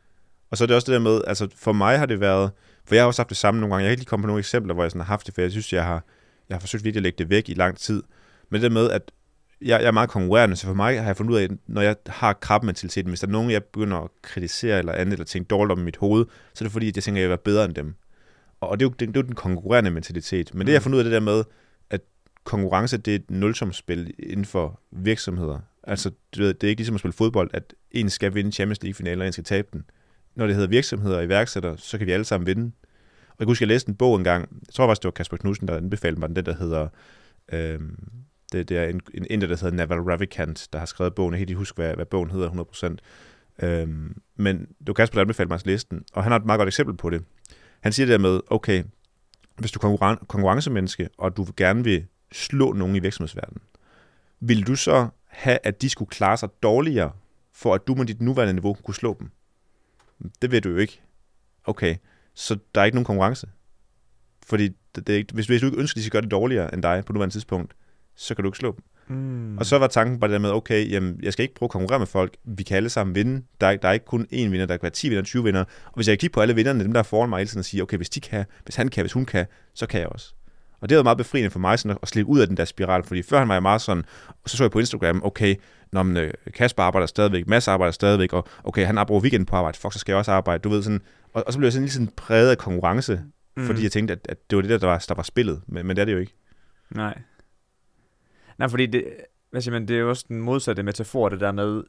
Og 0.51 0.57
så 0.57 0.63
er 0.63 0.65
det 0.65 0.75
også 0.75 0.91
det 0.91 0.93
der 0.93 1.09
med, 1.09 1.21
altså 1.27 1.47
for 1.55 1.73
mig 1.73 1.99
har 1.99 2.05
det 2.05 2.19
været, 2.19 2.51
for 2.85 2.95
jeg 2.95 3.01
har 3.01 3.07
også 3.07 3.21
haft 3.21 3.29
det 3.29 3.37
samme 3.37 3.61
nogle 3.61 3.73
gange, 3.73 3.83
jeg 3.83 3.89
kan 3.89 3.91
ikke 3.91 4.01
lige 4.01 4.09
komme 4.09 4.23
på 4.23 4.27
nogle 4.27 4.39
eksempler, 4.39 4.73
hvor 4.73 4.83
jeg 4.83 4.91
sådan 4.91 5.01
har 5.01 5.13
haft 5.13 5.25
det, 5.25 5.33
for 5.33 5.41
jeg 5.41 5.51
synes, 5.51 5.73
jeg 5.73 5.85
har, 5.85 6.03
jeg 6.51 6.55
har 6.55 6.59
forsøgt 6.59 6.83
virkelig 6.83 6.99
at 6.99 7.03
lægge 7.03 7.17
det 7.17 7.29
væk 7.29 7.49
i 7.49 7.53
lang 7.53 7.77
tid. 7.77 8.03
Men 8.49 8.61
det 8.61 8.71
med, 8.71 8.89
at 8.89 9.11
jeg, 9.61 9.81
jeg 9.81 9.87
er 9.87 9.91
meget 9.91 10.09
konkurrerende, 10.09 10.55
så 10.55 10.67
for 10.67 10.73
mig 10.73 10.99
har 10.99 11.05
jeg 11.05 11.17
fundet 11.17 11.33
ud 11.33 11.37
af, 11.37 11.43
at 11.43 11.51
når 11.67 11.81
jeg 11.81 11.95
har 12.07 12.33
krabmentaliteten, 12.33 13.09
hvis 13.09 13.19
der 13.19 13.27
er 13.27 13.31
nogen, 13.31 13.51
jeg 13.51 13.63
begynder 13.63 13.97
at 13.97 14.09
kritisere 14.21 14.79
eller 14.79 14.93
andet, 14.93 15.13
eller 15.13 15.25
tænke 15.25 15.47
dårligt 15.47 15.71
om 15.71 15.77
mit 15.77 15.97
hoved, 15.97 16.25
så 16.53 16.63
er 16.63 16.65
det 16.65 16.71
fordi, 16.71 16.87
at 16.87 16.95
jeg 16.95 17.03
tænker, 17.03 17.19
at 17.19 17.21
jeg 17.21 17.29
vil 17.29 17.31
være 17.31 17.37
bedre 17.37 17.65
end 17.65 17.73
dem. 17.73 17.95
Og 18.61 18.79
det 18.79 18.85
er 18.85 18.89
jo, 18.89 18.93
det, 18.99 19.07
det 19.07 19.17
er 19.17 19.21
jo 19.21 19.27
den 19.27 19.35
konkurrerende 19.35 19.91
mentalitet. 19.91 20.53
Men 20.53 20.67
det, 20.67 20.73
jeg 20.73 20.75
har 20.75 20.79
mm. 20.79 20.83
fundet 20.83 20.95
ud 20.95 20.99
af 20.99 21.03
det 21.03 21.13
der 21.13 21.19
med, 21.19 21.43
at 21.89 22.01
konkurrence, 22.43 22.97
det 22.97 23.11
er 23.11 23.15
et 23.15 23.31
nulsomspil 23.31 24.13
inden 24.19 24.45
for 24.45 24.79
virksomheder. 24.91 25.59
Altså, 25.83 26.11
du 26.35 26.41
ved, 26.41 26.53
det 26.53 26.63
er 26.63 26.69
ikke 26.69 26.79
ligesom 26.79 26.95
at 26.95 26.99
spille 26.99 27.13
fodbold, 27.13 27.49
at 27.53 27.73
en 27.91 28.09
skal 28.09 28.33
vinde 28.33 28.51
Champions 28.51 28.83
League-finalen, 28.83 29.21
og 29.21 29.27
en 29.27 29.33
skal 29.33 29.43
tabe 29.43 29.67
den 29.73 29.83
når 30.35 30.47
det 30.47 30.55
hedder 30.55 30.69
virksomheder 30.69 31.17
og 31.17 31.23
iværksættere, 31.23 31.77
så 31.77 31.97
kan 31.97 32.07
vi 32.07 32.11
alle 32.11 32.25
sammen 32.25 32.47
vinde. 32.47 32.71
Jeg 33.41 33.45
kan 33.45 33.51
huske, 33.51 33.63
jeg 33.63 33.67
læste 33.67 33.89
en 33.89 33.95
bog 33.95 34.15
engang, 34.15 34.49
jeg 34.67 34.73
tror 34.73 34.87
faktisk, 34.87 35.01
det 35.01 35.07
var 35.07 35.11
Kasper 35.11 35.37
Knudsen, 35.37 35.67
der 35.67 35.77
anbefalede 35.77 36.19
mig 36.19 36.35
den, 36.35 36.45
der 36.45 36.55
hedder, 36.55 36.87
øhm, 37.51 38.09
det, 38.51 38.69
det 38.69 38.77
er 38.77 38.85
en, 38.85 39.01
en 39.13 39.27
inder, 39.29 39.47
der 39.47 39.55
hedder 39.55 39.71
Naval 39.77 39.99
Ravikant, 39.99 40.67
der 40.73 40.79
har 40.79 40.85
skrevet 40.85 41.15
bogen, 41.15 41.33
jeg 41.33 41.39
kan 41.39 41.49
ikke 41.49 41.57
huske, 41.57 41.75
hvad, 41.75 41.95
hvad 41.95 42.05
bogen 42.05 42.31
hedder 42.31 42.97
100%. 43.61 43.65
Øhm, 43.65 44.21
men 44.35 44.59
det 44.59 44.87
var 44.87 44.93
Kasper, 44.93 45.15
der 45.15 45.21
anbefalede 45.21 45.49
mig 45.49 45.55
at 45.55 45.65
læse 45.65 45.87
den, 45.91 46.03
og 46.13 46.23
han 46.23 46.31
har 46.31 46.39
et 46.39 46.45
meget 46.45 46.59
godt 46.59 46.67
eksempel 46.67 46.97
på 46.97 47.09
det. 47.09 47.23
Han 47.81 47.93
siger 47.93 48.05
det 48.05 48.13
der 48.13 48.19
med, 48.19 48.39
okay, 48.47 48.83
hvis 49.57 49.71
du 49.71 49.79
er 49.79 49.81
konkurren- 49.81 50.25
konkurrencemenneske, 50.25 51.09
og 51.17 51.37
du 51.37 51.47
gerne 51.57 51.83
vil 51.83 52.05
slå 52.31 52.73
nogen 52.73 52.95
i 52.95 52.99
virksomhedsverdenen, 52.99 53.61
vil 54.39 54.67
du 54.67 54.75
så 54.75 55.07
have, 55.27 55.57
at 55.63 55.81
de 55.81 55.89
skulle 55.89 56.09
klare 56.09 56.37
sig 56.37 56.49
dårligere, 56.63 57.11
for 57.53 57.73
at 57.73 57.87
du 57.87 57.95
med 57.95 58.05
dit 58.05 58.21
nuværende 58.21 58.53
niveau 58.53 58.73
kunne 58.73 58.95
slå 58.95 59.15
dem? 59.19 59.29
Det 60.41 60.51
vil 60.51 60.63
du 60.63 60.69
jo 60.69 60.77
ikke. 60.77 61.01
Okay, 61.65 61.95
så 62.35 62.57
der 62.75 62.81
er 62.81 62.85
ikke 62.85 62.95
nogen 62.95 63.05
konkurrence. 63.05 63.47
Fordi 64.45 64.67
det, 64.95 65.07
det 65.07 65.13
er 65.13 65.17
ikke, 65.17 65.33
hvis, 65.33 65.47
hvis 65.47 65.61
du 65.61 65.65
ikke 65.65 65.79
ønsker, 65.79 65.97
at 65.97 65.99
de 65.99 66.03
skal 66.03 66.11
gøre 66.11 66.21
det 66.21 66.31
dårligere 66.31 66.73
end 66.73 66.83
dig 66.83 67.03
på 67.05 67.13
nuværende 67.13 67.35
tidspunkt, 67.35 67.73
så 68.15 68.35
kan 68.35 68.43
du 68.43 68.49
ikke 68.49 68.57
slå 68.57 68.71
dem. 68.71 68.83
Mm. 69.17 69.57
Og 69.57 69.65
så 69.65 69.77
var 69.77 69.87
tanken 69.87 70.19
bare 70.19 70.27
det 70.27 70.33
der 70.33 70.39
med, 70.39 70.51
okay, 70.51 70.91
jamen, 70.91 71.19
jeg 71.23 71.33
skal 71.33 71.43
ikke 71.43 71.55
prøve 71.55 71.67
at 71.67 71.71
konkurrere 71.71 71.99
med 71.99 72.07
folk. 72.07 72.37
Vi 72.43 72.63
kan 72.63 72.77
alle 72.77 72.89
sammen 72.89 73.15
vinde. 73.15 73.43
Der 73.61 73.67
er, 73.67 73.75
der 73.75 73.87
er 73.87 73.93
ikke 73.93 74.05
kun 74.05 74.27
én 74.33 74.49
vinder, 74.49 74.65
der 74.65 74.77
kan 74.77 74.83
være 74.83 74.91
10 74.91 75.09
vinder, 75.09 75.23
20 75.23 75.43
vinder. 75.43 75.63
Og 75.85 75.95
hvis 75.95 76.07
jeg 76.07 76.19
kigger 76.19 76.33
på 76.33 76.41
alle 76.41 76.55
vinderne, 76.55 76.83
dem 76.83 76.93
der 76.93 76.99
er 76.99 77.03
foran 77.03 77.29
mig 77.29 77.37
hele 77.37 77.47
tiden 77.47 77.59
og 77.59 77.65
siger, 77.65 77.83
okay, 77.83 77.97
hvis 77.97 78.09
de 78.09 78.21
kan, 78.21 78.45
hvis 78.63 78.75
han 78.75 78.87
kan, 78.87 79.03
hvis 79.03 79.13
hun 79.13 79.25
kan, 79.25 79.45
så 79.73 79.87
kan 79.87 79.99
jeg 79.99 80.09
også. 80.09 80.33
Og 80.81 80.89
det 80.89 80.97
var 80.97 81.03
meget 81.03 81.17
befriende 81.17 81.49
for 81.49 81.59
mig 81.59 81.79
sådan 81.79 81.97
at 82.01 82.07
slippe 82.07 82.31
ud 82.31 82.39
af 82.39 82.47
den 82.47 82.57
der 82.57 82.65
spiral, 82.65 83.03
fordi 83.03 83.21
før 83.21 83.39
han 83.39 83.47
var 83.47 83.55
jeg 83.55 83.61
meget 83.61 83.81
sådan, 83.81 84.03
og 84.43 84.49
så 84.49 84.57
så 84.57 84.63
jeg 84.63 84.71
på 84.71 84.79
Instagram, 84.79 85.21
okay, 85.23 85.55
når 85.91 86.03
man, 86.03 86.17
øh, 86.17 86.33
Kasper 86.53 86.83
arbejder 86.83 87.07
stadigvæk, 87.07 87.47
Mads 87.47 87.67
arbejder 87.67 87.91
stadigvæk, 87.91 88.33
og 88.33 88.47
okay, 88.63 88.85
han 88.85 89.05
bruger 89.07 89.21
weekend 89.21 89.45
på 89.45 89.55
arbejde, 89.55 89.77
fuck, 89.77 89.93
så 89.93 89.99
skal 89.99 90.11
jeg 90.11 90.17
også 90.17 90.31
arbejde, 90.31 90.61
du 90.61 90.69
ved 90.69 90.83
sådan, 90.83 91.01
og, 91.33 91.43
og 91.47 91.53
så 91.53 91.59
blev 91.59 91.65
jeg 91.65 91.73
sådan 91.73 91.83
lige 91.83 91.93
sådan 91.93 92.13
præget 92.15 92.49
af 92.49 92.57
konkurrence, 92.57 93.21
mm. 93.57 93.65
fordi 93.65 93.83
jeg 93.83 93.91
tænkte, 93.91 94.11
at, 94.11 94.19
at 94.29 94.49
det 94.49 94.55
var 94.55 94.61
det 94.61 94.69
der, 94.69 94.77
der 94.77 94.87
var, 94.87 95.05
der 95.07 95.15
var 95.15 95.23
spillet, 95.23 95.61
men, 95.67 95.85
men 95.85 95.95
det 95.95 96.01
er 96.01 96.05
det 96.05 96.13
jo 96.13 96.17
ikke. 96.17 96.33
Nej. 96.89 97.21
Nej, 98.57 98.67
fordi 98.67 98.85
det, 98.85 99.05
hvad 99.51 99.61
siger 99.61 99.71
man, 99.71 99.87
det 99.87 99.95
er 99.95 99.99
jo 99.99 100.09
også 100.09 100.25
den 100.27 100.41
modsatte 100.41 100.83
metafor, 100.83 101.29
det 101.29 101.39
der 101.39 101.51
med, 101.51 101.83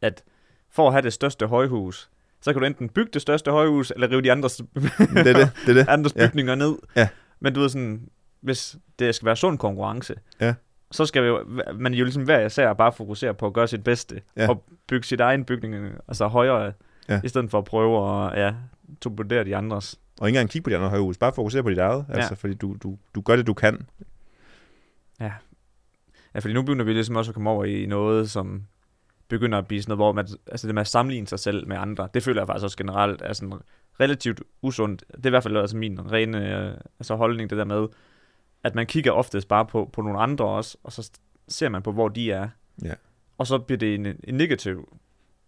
at 0.00 0.24
for 0.70 0.86
at 0.86 0.92
have 0.92 1.02
det 1.02 1.12
største 1.12 1.46
højhus, 1.46 2.10
så 2.40 2.52
kan 2.52 2.60
du 2.60 2.66
enten 2.66 2.88
bygge 2.88 3.10
det 3.12 3.22
største 3.22 3.50
højhus, 3.50 3.90
eller 3.90 4.10
rive 4.10 4.22
de 4.22 4.32
andres, 4.32 4.56
det 4.56 5.24
det, 5.24 5.50
det 5.66 5.76
det. 5.76 5.88
andres 5.98 6.12
bygninger 6.12 6.52
ja. 6.52 6.58
ned. 6.58 6.76
Ja. 6.96 7.08
Men 7.40 7.54
du 7.54 7.60
ved 7.60 7.68
sådan, 7.68 8.08
hvis 8.40 8.76
det 8.98 9.14
skal 9.14 9.26
være 9.26 9.36
sund 9.36 9.58
konkurrence, 9.58 10.14
ja. 10.40 10.54
Så 10.92 11.06
skal 11.06 11.22
jo, 11.22 11.44
man 11.74 11.94
jo 11.94 12.04
ligesom 12.04 12.24
hver 12.24 12.46
især 12.46 12.72
bare 12.72 12.92
fokusere 12.92 13.34
på 13.34 13.46
at 13.46 13.52
gøre 13.52 13.68
sit 13.68 13.84
bedste, 13.84 14.22
ja. 14.36 14.48
og 14.48 14.64
bygge 14.86 15.06
sit 15.06 15.20
egen 15.20 15.44
bygning 15.44 15.94
altså 16.08 16.26
højere, 16.26 16.72
ja. 17.08 17.20
i 17.24 17.28
stedet 17.28 17.50
for 17.50 17.58
at 17.58 17.64
prøve 17.64 18.26
at 18.26 18.38
ja, 18.40 18.54
topodere 19.00 19.44
de 19.44 19.56
andres. 19.56 20.00
Og 20.20 20.28
ikke 20.28 20.36
engang 20.36 20.50
kigge 20.50 20.64
på 20.64 20.70
de 20.70 20.76
andre 20.76 20.88
højhus, 20.88 21.18
bare 21.18 21.32
fokusere 21.32 21.62
på 21.62 21.70
dit 21.70 21.78
eget, 21.78 22.04
ja. 22.08 22.14
altså, 22.14 22.34
fordi 22.34 22.54
du, 22.54 22.76
du, 22.82 22.98
du 23.14 23.20
gør 23.20 23.36
det, 23.36 23.46
du 23.46 23.54
kan. 23.54 23.86
Ja. 25.20 25.32
Ja, 26.34 26.38
fordi 26.38 26.54
nu 26.54 26.62
begynder 26.62 26.84
vi 26.84 26.92
ligesom 26.92 27.16
også 27.16 27.30
at 27.30 27.34
komme 27.34 27.50
over 27.50 27.64
i 27.64 27.86
noget, 27.86 28.30
som 28.30 28.62
begynder 29.28 29.58
at 29.58 29.66
blive 29.66 29.82
sådan 29.82 29.90
noget, 29.90 29.98
hvor 29.98 30.12
man, 30.12 30.26
altså 30.46 30.66
det 30.66 30.74
med 30.74 30.80
at 30.80 30.86
sammenligne 30.88 31.26
sig 31.26 31.38
selv 31.38 31.68
med 31.68 31.76
andre, 31.76 32.08
det 32.14 32.22
føler 32.22 32.40
jeg 32.40 32.46
faktisk 32.46 32.64
også 32.64 32.76
generelt 32.76 33.22
er 33.22 33.32
sådan 33.32 33.54
relativt 34.00 34.42
usundt. 34.62 35.04
Det 35.16 35.26
er 35.26 35.28
i 35.28 35.30
hvert 35.30 35.42
fald 35.42 35.56
altså 35.56 35.76
min 35.76 36.12
rene 36.12 36.78
altså 36.98 37.14
holdning, 37.14 37.50
det 37.50 37.58
der 37.58 37.64
med, 37.64 37.86
at 38.64 38.74
man 38.74 38.86
kigger 38.86 39.12
oftest 39.12 39.48
bare 39.48 39.66
på, 39.66 39.90
på 39.92 40.02
nogle 40.02 40.18
andre 40.18 40.44
også, 40.44 40.76
og 40.84 40.92
så 40.92 41.10
ser 41.48 41.68
man 41.68 41.82
på, 41.82 41.92
hvor 41.92 42.08
de 42.08 42.32
er. 42.32 42.48
Ja. 42.84 42.94
og 43.38 43.46
så 43.46 43.58
bliver 43.58 43.78
det 43.78 43.94
en, 43.94 44.06
en 44.06 44.34
negativ 44.34 44.98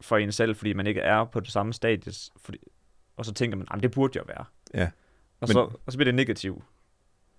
for 0.01 0.17
en 0.17 0.33
selv, 0.33 0.57
fordi 0.57 0.73
man 0.73 0.87
ikke 0.87 1.01
er 1.01 1.25
på 1.25 1.41
det 1.41 1.53
samme 1.53 1.73
stadie, 1.73 2.13
fordi, 2.37 2.59
og 3.17 3.25
så 3.25 3.33
tænker 3.33 3.57
man, 3.57 3.67
det 3.83 3.91
burde 3.91 4.19
jeg 4.19 4.25
være. 4.29 4.45
Ja. 4.75 4.85
Og, 5.41 5.49
Men- 5.49 5.49
så, 5.49 5.61
og 5.87 5.93
så 5.93 5.99
bliver 5.99 6.05
det 6.05 6.15
negativt. 6.15 6.63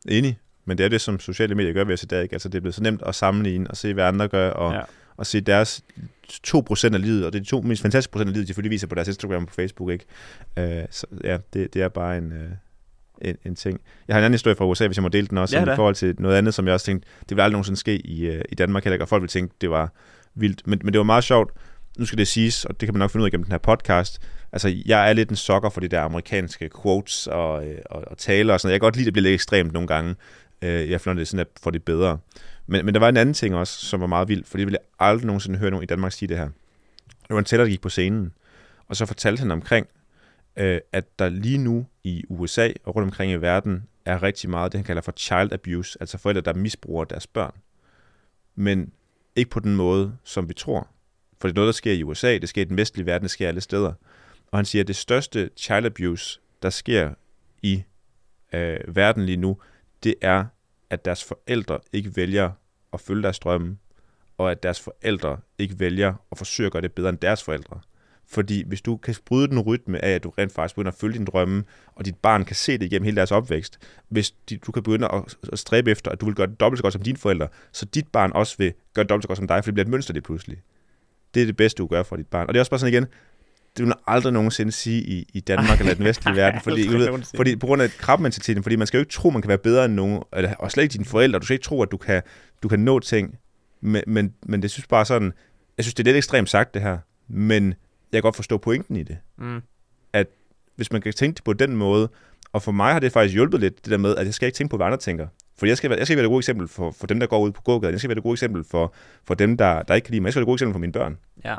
Enig. 0.09 0.37
Men 0.65 0.77
det 0.77 0.83
er 0.83 0.89
det, 0.89 1.01
som 1.01 1.19
sociale 1.19 1.55
medier 1.55 1.73
gør 1.73 1.83
ved 1.83 1.93
os 1.93 2.03
i 2.03 2.05
dag. 2.05 2.23
Ikke? 2.23 2.33
Altså, 2.33 2.49
det 2.49 2.55
er 2.57 2.61
blevet 2.61 2.75
så 2.75 2.83
nemt 2.83 3.01
at 3.01 3.15
sammenligne 3.15 3.69
og 3.71 3.77
se, 3.77 3.93
hvad 3.93 4.03
andre 4.03 4.27
gør, 4.27 4.49
og, 4.51 4.73
Ja. 4.73 4.81
og 5.17 5.25
se 5.25 5.41
deres 5.41 5.83
2% 6.47 6.93
af 6.93 7.01
livet, 7.01 7.25
og 7.25 7.33
det 7.33 7.39
er 7.39 7.43
de 7.43 7.49
to 7.49 7.61
mest 7.61 7.81
fantastiske 7.81 8.11
procent 8.11 8.27
af 8.27 8.33
livet, 8.33 8.43
de 8.43 8.47
selvfølgelig 8.47 8.71
viser 8.71 8.87
på 8.87 8.95
deres 8.95 9.07
Instagram 9.07 9.41
og 9.43 9.47
på 9.47 9.53
Facebook. 9.53 9.89
Ikke? 9.91 10.05
Uh, 10.81 10.85
så 10.91 11.07
ja, 11.23 11.37
det, 11.53 11.73
det 11.73 11.81
er 11.81 11.89
bare 11.89 12.17
en, 12.17 12.31
uh, 12.31 12.37
en, 13.29 13.37
en 13.45 13.55
ting. 13.55 13.81
Jeg 14.07 14.13
har 14.13 14.19
en 14.19 14.25
anden 14.25 14.33
historie 14.33 14.55
fra 14.55 14.65
USA, 14.65 14.87
hvis 14.87 14.97
jeg 14.97 15.03
må 15.03 15.09
dele 15.09 15.27
den 15.27 15.37
også, 15.37 15.57
Ja 15.59 15.73
i 15.73 15.75
forhold 15.75 15.95
til 15.95 16.15
noget 16.19 16.35
andet, 16.35 16.53
som 16.53 16.65
jeg 16.65 16.73
også 16.73 16.85
tænkte, 16.85 17.07
det 17.29 17.37
vil 17.37 17.41
aldrig 17.41 17.51
nogensinde 17.51 17.79
ske 17.79 18.07
i, 18.07 18.29
uh, 18.29 18.41
i 18.49 18.55
Danmark 18.55 18.83
heller 18.83 18.93
ikke, 18.95 19.03
og 19.03 19.09
folk 19.09 19.21
vil 19.21 19.29
tænke, 19.29 19.55
det 19.61 19.69
var 19.69 19.91
vildt. 20.35 20.67
Men, 20.67 20.81
men 20.83 20.93
det 20.93 20.97
var 20.99 21.03
meget 21.03 21.23
sjovt. 21.23 21.51
Nu 21.97 22.05
skal 22.05 22.17
det 22.17 22.27
siges, 22.27 22.65
og 22.65 22.79
det 22.79 22.87
kan 22.87 22.93
man 22.93 22.99
nok 22.99 23.11
finde 23.11 23.21
ud 23.21 23.27
af 23.27 23.31
gennem 23.31 23.43
den 23.43 23.51
her 23.51 23.57
podcast. 23.57 24.21
Altså, 24.51 24.75
jeg 24.85 25.09
er 25.09 25.13
lidt 25.13 25.29
en 25.29 25.35
sokker 25.35 25.69
for 25.69 25.81
de 25.81 25.87
der 25.87 26.01
amerikanske 26.01 26.69
quotes 26.81 27.27
og, 27.27 27.67
øh, 27.67 27.77
og, 27.85 28.03
og 28.07 28.17
taler 28.17 28.53
og 28.53 28.59
sådan 28.59 28.67
noget. 28.67 28.73
Jeg 28.73 28.79
kan 28.79 28.85
godt 28.85 28.95
lide, 28.95 29.03
at 29.03 29.05
det 29.05 29.13
bliver 29.13 29.23
lidt 29.23 29.33
ekstremt 29.33 29.73
nogle 29.73 29.87
gange. 29.87 30.15
Øh, 30.61 30.89
jeg 30.89 31.01
finder 31.01 31.17
det 31.17 31.27
sådan, 31.27 31.39
at 31.39 31.47
for 31.63 31.71
det 31.71 31.83
bedre. 31.83 32.17
Men, 32.67 32.85
men 32.85 32.93
der 32.93 32.99
var 32.99 33.09
en 33.09 33.17
anden 33.17 33.33
ting 33.33 33.55
også, 33.55 33.85
som 33.85 34.01
var 34.01 34.07
meget 34.07 34.27
vild, 34.27 34.43
for 34.45 34.57
det 34.57 34.67
ville 34.67 34.77
jeg 34.81 35.07
aldrig 35.07 35.25
nogensinde 35.25 35.59
høre 35.59 35.71
nogen 35.71 35.83
i 35.83 35.85
Danmark 35.85 36.11
sige 36.11 36.29
det 36.29 36.37
her. 36.37 36.49
Det 37.07 37.29
var 37.29 37.39
en 37.39 37.45
tæller, 37.45 37.63
der 37.63 37.69
gik 37.69 37.81
på 37.81 37.89
scenen, 37.89 38.33
og 38.87 38.95
så 38.95 39.05
fortalte 39.05 39.39
han 39.39 39.51
omkring, 39.51 39.87
øh, 40.57 40.81
at 40.91 41.19
der 41.19 41.29
lige 41.29 41.57
nu 41.57 41.85
i 42.03 42.23
USA 42.29 42.71
og 42.83 42.95
rundt 42.95 43.07
omkring 43.07 43.31
i 43.31 43.35
verden 43.35 43.87
er 44.05 44.23
rigtig 44.23 44.49
meget 44.49 44.71
det, 44.71 44.77
han 44.77 44.85
kalder 44.85 45.01
for 45.01 45.13
child 45.17 45.53
abuse, 45.53 45.97
altså 45.99 46.17
forældre, 46.17 46.41
der 46.41 46.53
misbruger 46.53 47.03
deres 47.03 47.27
børn. 47.27 47.53
Men 48.55 48.91
ikke 49.35 49.51
på 49.51 49.59
den 49.59 49.75
måde, 49.75 50.17
som 50.23 50.49
vi 50.49 50.53
tror. 50.53 50.87
For 51.41 51.47
det 51.47 51.53
er 51.53 51.55
noget, 51.55 51.67
der 51.67 51.73
sker 51.73 51.93
i 51.93 52.03
USA, 52.03 52.37
det 52.37 52.49
sker 52.49 52.61
i 52.61 52.65
den 52.65 52.77
vestlige 52.77 53.05
verden, 53.05 53.23
det 53.23 53.31
sker 53.31 53.47
alle 53.47 53.61
steder. 53.61 53.93
Og 54.51 54.57
han 54.57 54.65
siger, 54.65 54.83
at 54.83 54.87
det 54.87 54.95
største 54.95 55.49
child 55.57 55.85
abuse, 55.85 56.39
der 56.61 56.69
sker 56.69 57.13
i 57.61 57.83
øh, 58.53 58.95
verden 58.95 59.25
lige 59.25 59.37
nu, 59.37 59.57
det 60.03 60.15
er, 60.21 60.45
at 60.89 61.05
deres 61.05 61.23
forældre 61.23 61.79
ikke 61.93 62.15
vælger 62.15 62.51
at 62.93 63.01
følge 63.01 63.23
deres 63.23 63.39
drømme, 63.39 63.77
og 64.37 64.51
at 64.51 64.63
deres 64.63 64.79
forældre 64.79 65.39
ikke 65.57 65.79
vælger 65.79 66.13
at 66.31 66.37
forsøge 66.37 66.65
at 66.65 66.71
gøre 66.71 66.81
det 66.81 66.93
bedre 66.93 67.09
end 67.09 67.17
deres 67.17 67.43
forældre. 67.43 67.79
Fordi 68.27 68.63
hvis 68.67 68.81
du 68.81 68.97
kan 68.97 69.15
bryde 69.25 69.47
den 69.47 69.59
rytme 69.59 70.05
af, 70.05 70.11
at 70.11 70.23
du 70.23 70.29
rent 70.29 70.51
faktisk 70.51 70.75
begynder 70.75 70.91
at 70.91 70.97
følge 70.97 71.17
din 71.17 71.25
drømme, 71.25 71.63
og 71.95 72.05
dit 72.05 72.15
barn 72.15 72.45
kan 72.45 72.55
se 72.55 72.77
det 72.77 72.85
igennem 72.85 73.03
hele 73.03 73.15
deres 73.15 73.31
opvækst, 73.31 73.77
hvis 74.09 74.31
de, 74.31 74.57
du 74.57 74.71
kan 74.71 74.83
begynde 74.83 75.07
at, 75.13 75.37
at 75.51 75.59
stræbe 75.59 75.91
efter, 75.91 76.11
at 76.11 76.21
du 76.21 76.25
vil 76.25 76.35
gøre 76.35 76.47
det 76.47 76.59
dobbelt 76.59 76.79
så 76.79 76.81
godt 76.81 76.93
som 76.93 77.01
dine 77.01 77.17
forældre, 77.17 77.47
så 77.71 77.85
dit 77.85 78.07
barn 78.07 78.31
også 78.35 78.55
vil 78.57 78.73
gøre 78.93 79.03
det 79.03 79.09
dobbelt 79.09 79.23
så 79.23 79.27
godt 79.27 79.37
som 79.37 79.47
dig, 79.47 79.63
for 79.63 79.65
det 79.65 79.73
bliver 79.73 79.85
et 79.85 79.91
mønster 79.91 80.13
det 80.13 80.23
pludselig. 80.23 80.57
Det 81.33 81.41
er 81.41 81.45
det 81.45 81.57
bedste, 81.57 81.77
du 81.77 81.87
gør 81.87 82.03
for 82.03 82.15
dit 82.15 82.27
barn. 82.27 82.47
Og 82.47 82.53
det 82.53 82.57
er 82.57 82.61
også 82.61 82.71
bare 82.71 82.79
sådan 82.79 82.93
igen, 82.93 83.03
det 83.77 83.83
vil 83.83 83.87
man 83.87 83.97
aldrig 84.07 84.33
nogensinde 84.33 84.71
sige 84.71 85.01
i, 85.01 85.27
i 85.33 85.39
Danmark 85.39 85.79
eller 85.79 85.93
den 85.93 86.05
vestlige 86.05 86.35
verden, 86.41 86.61
fordi, 86.61 86.87
ved, 86.87 87.23
fordi 87.35 87.55
på 87.55 87.67
grund 87.67 87.81
af 87.81 87.89
krabmentaliteten, 87.89 88.63
fordi 88.63 88.75
man 88.75 88.87
skal 88.87 88.97
jo 88.97 89.01
ikke 89.01 89.11
tro, 89.11 89.29
man 89.29 89.41
kan 89.41 89.49
være 89.49 89.57
bedre 89.57 89.85
end 89.85 89.93
nogen, 89.93 90.23
eller, 90.33 90.55
og 90.55 90.71
slet 90.71 90.83
ikke 90.83 90.93
dine 90.93 91.05
forældre, 91.05 91.39
du 91.39 91.45
skal 91.45 91.53
ikke 91.53 91.63
tro, 91.63 91.81
at 91.81 91.91
du 91.91 91.97
kan, 91.97 92.21
du 92.63 92.67
kan 92.67 92.79
nå 92.79 92.99
ting, 92.99 93.37
men, 93.81 94.03
men, 94.07 94.33
men 94.45 94.61
det 94.61 94.71
synes 94.71 94.87
bare 94.87 95.05
sådan, 95.05 95.33
jeg 95.77 95.85
synes, 95.85 95.93
det 95.93 96.03
er 96.03 96.05
lidt 96.05 96.17
ekstremt 96.17 96.49
sagt 96.49 96.73
det 96.73 96.81
her, 96.81 96.97
men 97.27 97.73
jeg 98.15 98.21
kan 98.21 98.27
godt 98.27 98.35
forstå 98.35 98.57
pointen 98.57 98.95
i 98.95 99.03
det. 99.03 99.17
Mm. 99.37 99.61
Hvis 100.75 100.91
man 100.91 101.01
kan 101.01 101.13
tænke 101.13 101.35
det 101.35 101.43
på 101.43 101.53
den 101.53 101.75
måde, 101.75 102.09
og 102.53 102.61
for 102.61 102.71
mig 102.71 102.93
har 102.93 102.99
det 102.99 103.11
faktisk 103.11 103.33
hjulpet 103.33 103.59
lidt, 103.59 103.85
det 103.85 103.91
der 103.91 103.97
med, 103.97 104.15
at 104.15 104.25
jeg 104.25 104.33
skal 104.33 104.45
ikke 104.45 104.55
tænke 104.55 104.71
på, 104.71 104.77
hvad 104.77 104.85
andre 104.85 104.97
tænker. 104.97 105.27
For 105.57 105.65
jeg 105.65 105.77
skal, 105.77 105.89
være, 105.89 105.99
jeg 105.99 106.07
skal 106.07 106.17
være 106.17 106.23
det 106.23 106.29
gode 106.29 106.39
eksempel 106.39 106.67
for, 106.67 106.91
for 106.91 107.07
dem, 107.07 107.19
der 107.19 107.27
går 107.27 107.39
ud 107.39 107.51
på 107.51 107.61
gågaden. 107.61 107.93
Jeg 107.93 107.99
skal 107.99 108.09
være 108.09 108.15
det 108.15 108.23
gode 108.23 108.33
eksempel 108.33 108.63
for, 108.63 108.93
for 109.23 109.33
dem, 109.33 109.57
der, 109.57 109.83
der 109.83 109.95
ikke 109.95 110.05
kan 110.05 110.11
lide 110.11 110.21
mig. 110.21 110.27
Jeg 110.27 110.33
skal 110.33 110.39
være 110.39 110.43
det 110.43 110.47
gode 110.47 110.55
eksempel 110.55 110.73
for 110.73 110.79
mine 110.79 110.93
børn. 110.93 111.17
Ja. 111.43 111.55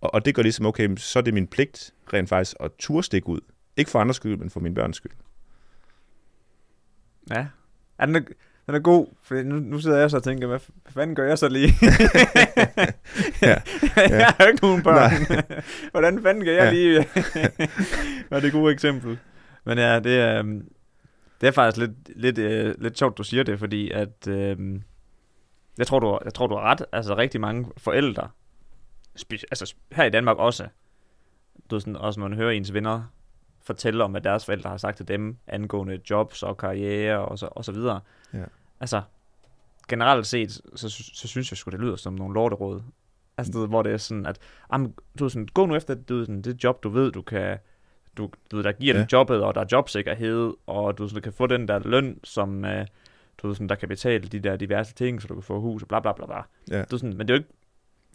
Og, 0.00 0.14
og 0.14 0.24
det 0.24 0.34
gør 0.34 0.42
ligesom, 0.42 0.66
okay, 0.66 0.96
så 0.96 1.18
er 1.18 1.22
det 1.22 1.34
min 1.34 1.46
pligt 1.46 1.94
rent 2.12 2.28
faktisk 2.28 2.56
at 2.60 2.70
turde 2.78 3.02
stikke 3.02 3.28
ud. 3.28 3.40
Ikke 3.76 3.90
for 3.90 4.00
andres 4.00 4.16
skyld, 4.16 4.36
men 4.36 4.50
for 4.50 4.60
mine 4.60 4.74
børns 4.74 4.96
skyld. 4.96 5.12
Ja. 7.30 7.46
er, 7.98 8.20
den 8.66 8.74
er 8.74 8.78
god, 8.78 9.06
for 9.22 9.42
nu, 9.42 9.56
nu 9.58 9.78
sidder 9.78 9.98
jeg 9.98 10.10
så 10.10 10.16
og 10.16 10.22
tænker, 10.22 10.46
hvad, 10.46 10.58
fanden 10.88 11.16
gør 11.16 11.28
jeg 11.28 11.38
så 11.38 11.48
lige? 11.48 11.72
Ja. 13.42 13.56
jeg 14.18 14.26
har 14.26 14.44
jo 14.44 14.50
ikke 14.50 14.62
nogen 14.64 14.82
børn. 14.82 15.44
Hvordan 15.92 16.22
fanden 16.22 16.44
kan 16.44 16.52
jeg 16.52 16.62
Ja. 16.64 16.72
lige 16.72 17.06
være 18.30 18.40
det 18.40 18.52
gode 18.52 18.72
eksempel? 18.72 19.18
Men 19.64 19.78
ja, 19.78 20.00
det 20.00 20.20
er, 20.20 20.38
øhm, 20.38 20.68
det 21.40 21.46
er 21.46 21.50
faktisk 21.50 21.86
lidt, 21.86 22.18
lidt, 22.20 22.38
øh, 22.38 22.74
lidt 22.78 22.98
sjovt, 22.98 23.18
du 23.18 23.22
siger 23.22 23.42
det, 23.42 23.58
fordi 23.58 23.90
at, 23.90 24.28
øh, 24.28 24.56
jeg, 25.78 25.86
tror, 25.86 25.98
du, 25.98 26.18
jeg 26.24 26.34
tror, 26.34 26.46
du 26.46 26.54
har 26.54 26.62
ret. 26.62 26.84
Altså 26.92 27.16
rigtig 27.16 27.40
mange 27.40 27.66
forældre, 27.76 28.28
spe, 29.16 29.34
altså 29.50 29.74
her 29.92 30.04
i 30.04 30.10
Danmark 30.10 30.36
også, 30.36 30.66
du 31.70 31.80
sådan, 31.80 31.96
også 31.96 32.20
man 32.20 32.32
hører 32.32 32.50
ens 32.50 32.72
venner 32.74 33.02
fortælle 33.66 34.04
om, 34.04 34.10
hvad 34.10 34.20
deres 34.20 34.44
forældre 34.44 34.70
har 34.70 34.76
sagt 34.76 34.96
til 34.96 35.08
dem, 35.08 35.36
angående 35.46 36.00
jobs 36.10 36.42
og 36.42 36.56
karriere 36.56 37.18
og 37.18 37.38
så, 37.38 37.48
og 37.50 37.64
så 37.64 37.72
videre. 37.72 38.00
Ja. 38.34 38.44
Altså, 38.80 39.02
generelt 39.88 40.26
set, 40.26 40.52
så, 40.52 40.88
så, 40.88 41.10
så 41.14 41.28
synes 41.28 41.52
jeg 41.52 41.58
sgu, 41.58 41.70
det 41.70 41.80
lyder 41.80 41.96
som 41.96 42.12
nogle 42.12 42.34
lorteråd. 42.34 42.82
Altså, 43.38 43.52
du 43.52 43.60
ved, 43.60 43.68
hvor 43.68 43.82
det 43.82 43.92
er 43.92 43.96
sådan, 43.96 44.26
at 44.26 44.38
am, 44.70 44.94
du 45.18 45.24
ved, 45.24 45.30
sådan, 45.30 45.48
gå 45.54 45.66
nu 45.66 45.76
efter 45.76 45.94
du 45.94 46.24
sådan, 46.24 46.42
det 46.42 46.64
job, 46.64 46.82
du 46.82 46.88
ved, 46.88 47.12
du 47.12 47.22
kan, 47.22 47.58
du, 48.16 48.30
du 48.50 48.56
ved, 48.56 48.64
der 48.64 48.72
giver 48.72 48.94
ja. 48.94 49.00
Dig 49.00 49.12
jobbet, 49.12 49.42
og 49.42 49.54
der 49.54 49.60
er 49.60 49.66
jobsikkerhed, 49.72 50.52
og 50.66 50.98
du 50.98 51.08
sådan, 51.08 51.22
kan 51.22 51.32
få 51.32 51.46
den 51.46 51.68
der 51.68 51.78
løn, 51.78 52.20
som 52.24 52.64
øh, 52.64 52.86
du 53.38 53.54
sådan, 53.54 53.68
der 53.68 53.74
kan 53.74 53.88
betale 53.88 54.28
de 54.28 54.40
der 54.40 54.56
diverse 54.56 54.94
ting, 54.94 55.22
så 55.22 55.28
du 55.28 55.34
kan 55.34 55.42
få 55.42 55.60
hus 55.60 55.82
og 55.82 55.88
bla 55.88 56.00
bla 56.00 56.12
bla 56.12 56.26
bla. 56.26 56.42
Ja. 56.70 56.84
Du, 56.84 56.98
sådan, 56.98 57.16
men 57.16 57.28
det 57.28 57.34
er 57.34 57.38
jo 57.38 57.38
ikke, 57.38 57.50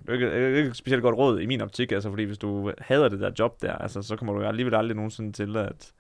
det 0.02 0.10
er 0.10 0.14
ikke, 0.14 0.26
det 0.26 0.54
er 0.54 0.58
ikke 0.58 0.74
specielt 0.74 1.04
godt 1.04 1.18
råd 1.18 1.40
i 1.40 1.46
min 1.46 1.62
optik, 1.62 1.92
altså, 1.92 2.10
fordi 2.10 2.24
hvis 2.24 2.38
du 2.38 2.72
hader 2.78 3.10
det 3.10 3.20
der 3.20 3.32
job 3.40 3.62
der, 3.62 3.74
altså, 3.74 4.02
så 4.02 4.16
kommer 4.16 4.34
du 4.34 4.44
alligevel 4.44 4.76
aldrig 4.76 4.96
nogensinde 4.96 5.32
til 5.32 5.58
at 5.58 5.92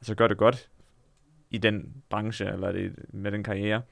altså, 0.00 0.14
gøre 0.14 0.28
det 0.28 0.36
godt 0.36 0.68
i 1.50 1.58
den 1.58 1.92
branche, 2.10 2.52
eller 2.52 2.72
det, 2.72 2.92
med 3.12 3.32
den 3.32 3.42
karriere. 3.42 3.82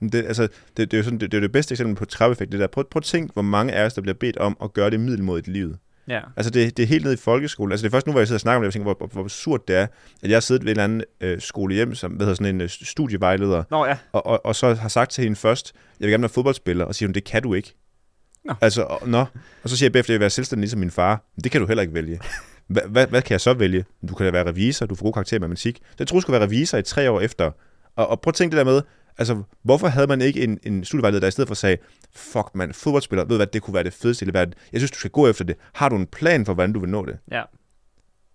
Det, 0.00 0.14
altså, 0.14 0.48
det, 0.76 0.90
det, 0.90 0.94
er 0.94 0.98
jo 0.98 1.04
sådan, 1.04 1.18
det, 1.18 1.32
det 1.32 1.36
er 1.36 1.40
jo 1.40 1.42
det 1.42 1.52
bedste 1.52 1.72
eksempel 1.72 1.96
på 1.96 2.04
trappeffekt, 2.04 2.52
det 2.52 2.60
der. 2.60 2.66
Prøv, 2.66 2.84
prøv 2.90 2.98
at 2.98 3.04
tænke, 3.04 3.32
hvor 3.32 3.42
mange 3.42 3.72
af 3.72 3.84
os, 3.86 3.94
der 3.94 4.02
bliver 4.02 4.14
bedt 4.14 4.36
om 4.36 4.56
at 4.62 4.72
gøre 4.72 4.90
det 4.90 5.00
middelmodigt 5.00 5.48
i 5.48 5.50
livet. 5.50 5.78
Ja. 6.08 6.20
Altså, 6.36 6.50
det, 6.50 6.76
det 6.76 6.82
er 6.82 6.86
helt 6.86 7.04
ned 7.04 7.12
i 7.12 7.16
folkeskolen. 7.16 7.72
Altså, 7.72 7.84
det 7.84 7.88
er 7.88 7.96
først 7.96 8.06
nu, 8.06 8.12
hvor 8.12 8.20
jeg 8.20 8.26
sidder 8.26 8.36
og 8.36 8.40
snakker 8.40 8.56
om 8.56 8.62
det, 8.62 8.66
jeg 8.66 8.72
tænker, 8.72 8.94
hvor, 8.94 9.06
hvor, 9.06 9.22
absurd 9.22 9.66
det 9.68 9.76
er, 9.76 9.86
at 10.22 10.30
jeg 10.30 10.36
har 10.36 10.40
siddet 10.40 10.64
ved 10.64 10.72
en 10.72 10.80
eller 10.80 10.84
anden 10.84 11.02
øh, 11.20 11.40
skole 11.40 11.74
hjem, 11.74 11.94
som 11.94 12.12
hvad 12.12 12.26
hedder 12.26 12.34
sådan 12.34 12.54
en 12.54 12.60
øh, 12.60 12.68
studievejleder, 12.68 13.64
Nå 13.70 13.86
ja, 13.86 13.96
og, 14.12 14.26
og, 14.26 14.46
og 14.46 14.56
så 14.56 14.74
har 14.74 14.88
sagt 14.88 15.10
til 15.10 15.24
hende 15.24 15.36
først, 15.36 15.72
jeg 16.00 16.06
vil 16.06 16.12
gerne 16.12 16.22
være 16.22 16.28
fodboldspiller, 16.28 16.84
og 16.84 16.94
siger 16.94 17.08
hun, 17.08 17.14
det 17.14 17.24
kan 17.24 17.42
du 17.42 17.54
ikke. 17.54 17.74
Nå. 18.44 18.54
Altså, 18.60 18.82
og, 18.82 19.08
nå. 19.08 19.24
og 19.62 19.70
så 19.70 19.76
siger 19.76 19.86
jeg 19.86 19.92
bagefter, 19.92 20.12
jeg 20.12 20.18
vil 20.18 20.20
være 20.20 20.30
selvstændig 20.30 20.60
ligesom 20.60 20.80
min 20.80 20.90
far. 20.90 21.24
Men 21.36 21.42
det 21.44 21.52
kan 21.52 21.60
du 21.60 21.66
heller 21.66 21.82
ikke 21.82 21.94
vælge. 21.94 22.20
Hva, 22.66 22.80
hvad, 22.86 23.06
hvad 23.06 23.22
kan 23.22 23.32
jeg 23.32 23.40
så 23.40 23.54
vælge? 23.54 23.84
Du 24.08 24.14
kan 24.14 24.26
da 24.26 24.32
være 24.32 24.46
revisor, 24.46 24.86
du 24.86 24.94
får 24.94 25.04
god 25.04 25.12
karakter 25.12 25.36
i 25.36 25.40
matematik. 25.40 25.80
Jeg 25.98 26.06
troede, 26.06 26.20
du 26.20 26.22
skulle 26.22 26.38
være 26.38 26.46
revisor 26.46 26.78
i 26.78 26.82
tre 26.82 27.10
år 27.10 27.20
efter. 27.20 27.50
Og, 27.96 28.06
og 28.06 28.20
prøv 28.20 28.30
at 28.30 28.34
tænke 28.34 28.56
det 28.56 28.66
der 28.66 28.72
med, 28.72 28.82
altså, 29.18 29.42
hvorfor 29.62 29.86
havde 29.88 30.06
man 30.06 30.20
ikke 30.20 30.44
en, 30.44 30.58
en 30.62 30.84
studievejleder, 30.84 31.20
der 31.20 31.28
i 31.28 31.30
stedet 31.30 31.48
for 31.48 31.54
sagde, 31.54 31.76
fuck 32.14 32.48
mand, 32.54 32.72
fodboldspiller, 32.72 33.24
ved 33.24 33.28
du 33.28 33.36
hvad, 33.36 33.46
det 33.46 33.62
kunne 33.62 33.74
være 33.74 33.84
det 33.84 33.92
fedeste 33.92 34.26
i 34.26 34.34
verden. 34.34 34.54
Jeg 34.72 34.80
synes, 34.80 34.90
du 34.90 34.98
skal 34.98 35.10
gå 35.10 35.28
efter 35.28 35.44
det. 35.44 35.56
Har 35.72 35.88
du 35.88 35.96
en 35.96 36.06
plan 36.06 36.46
for, 36.46 36.54
hvordan 36.54 36.72
du 36.72 36.80
vil 36.80 36.90
nå 36.90 37.06
det? 37.06 37.18
ja. 37.32 37.42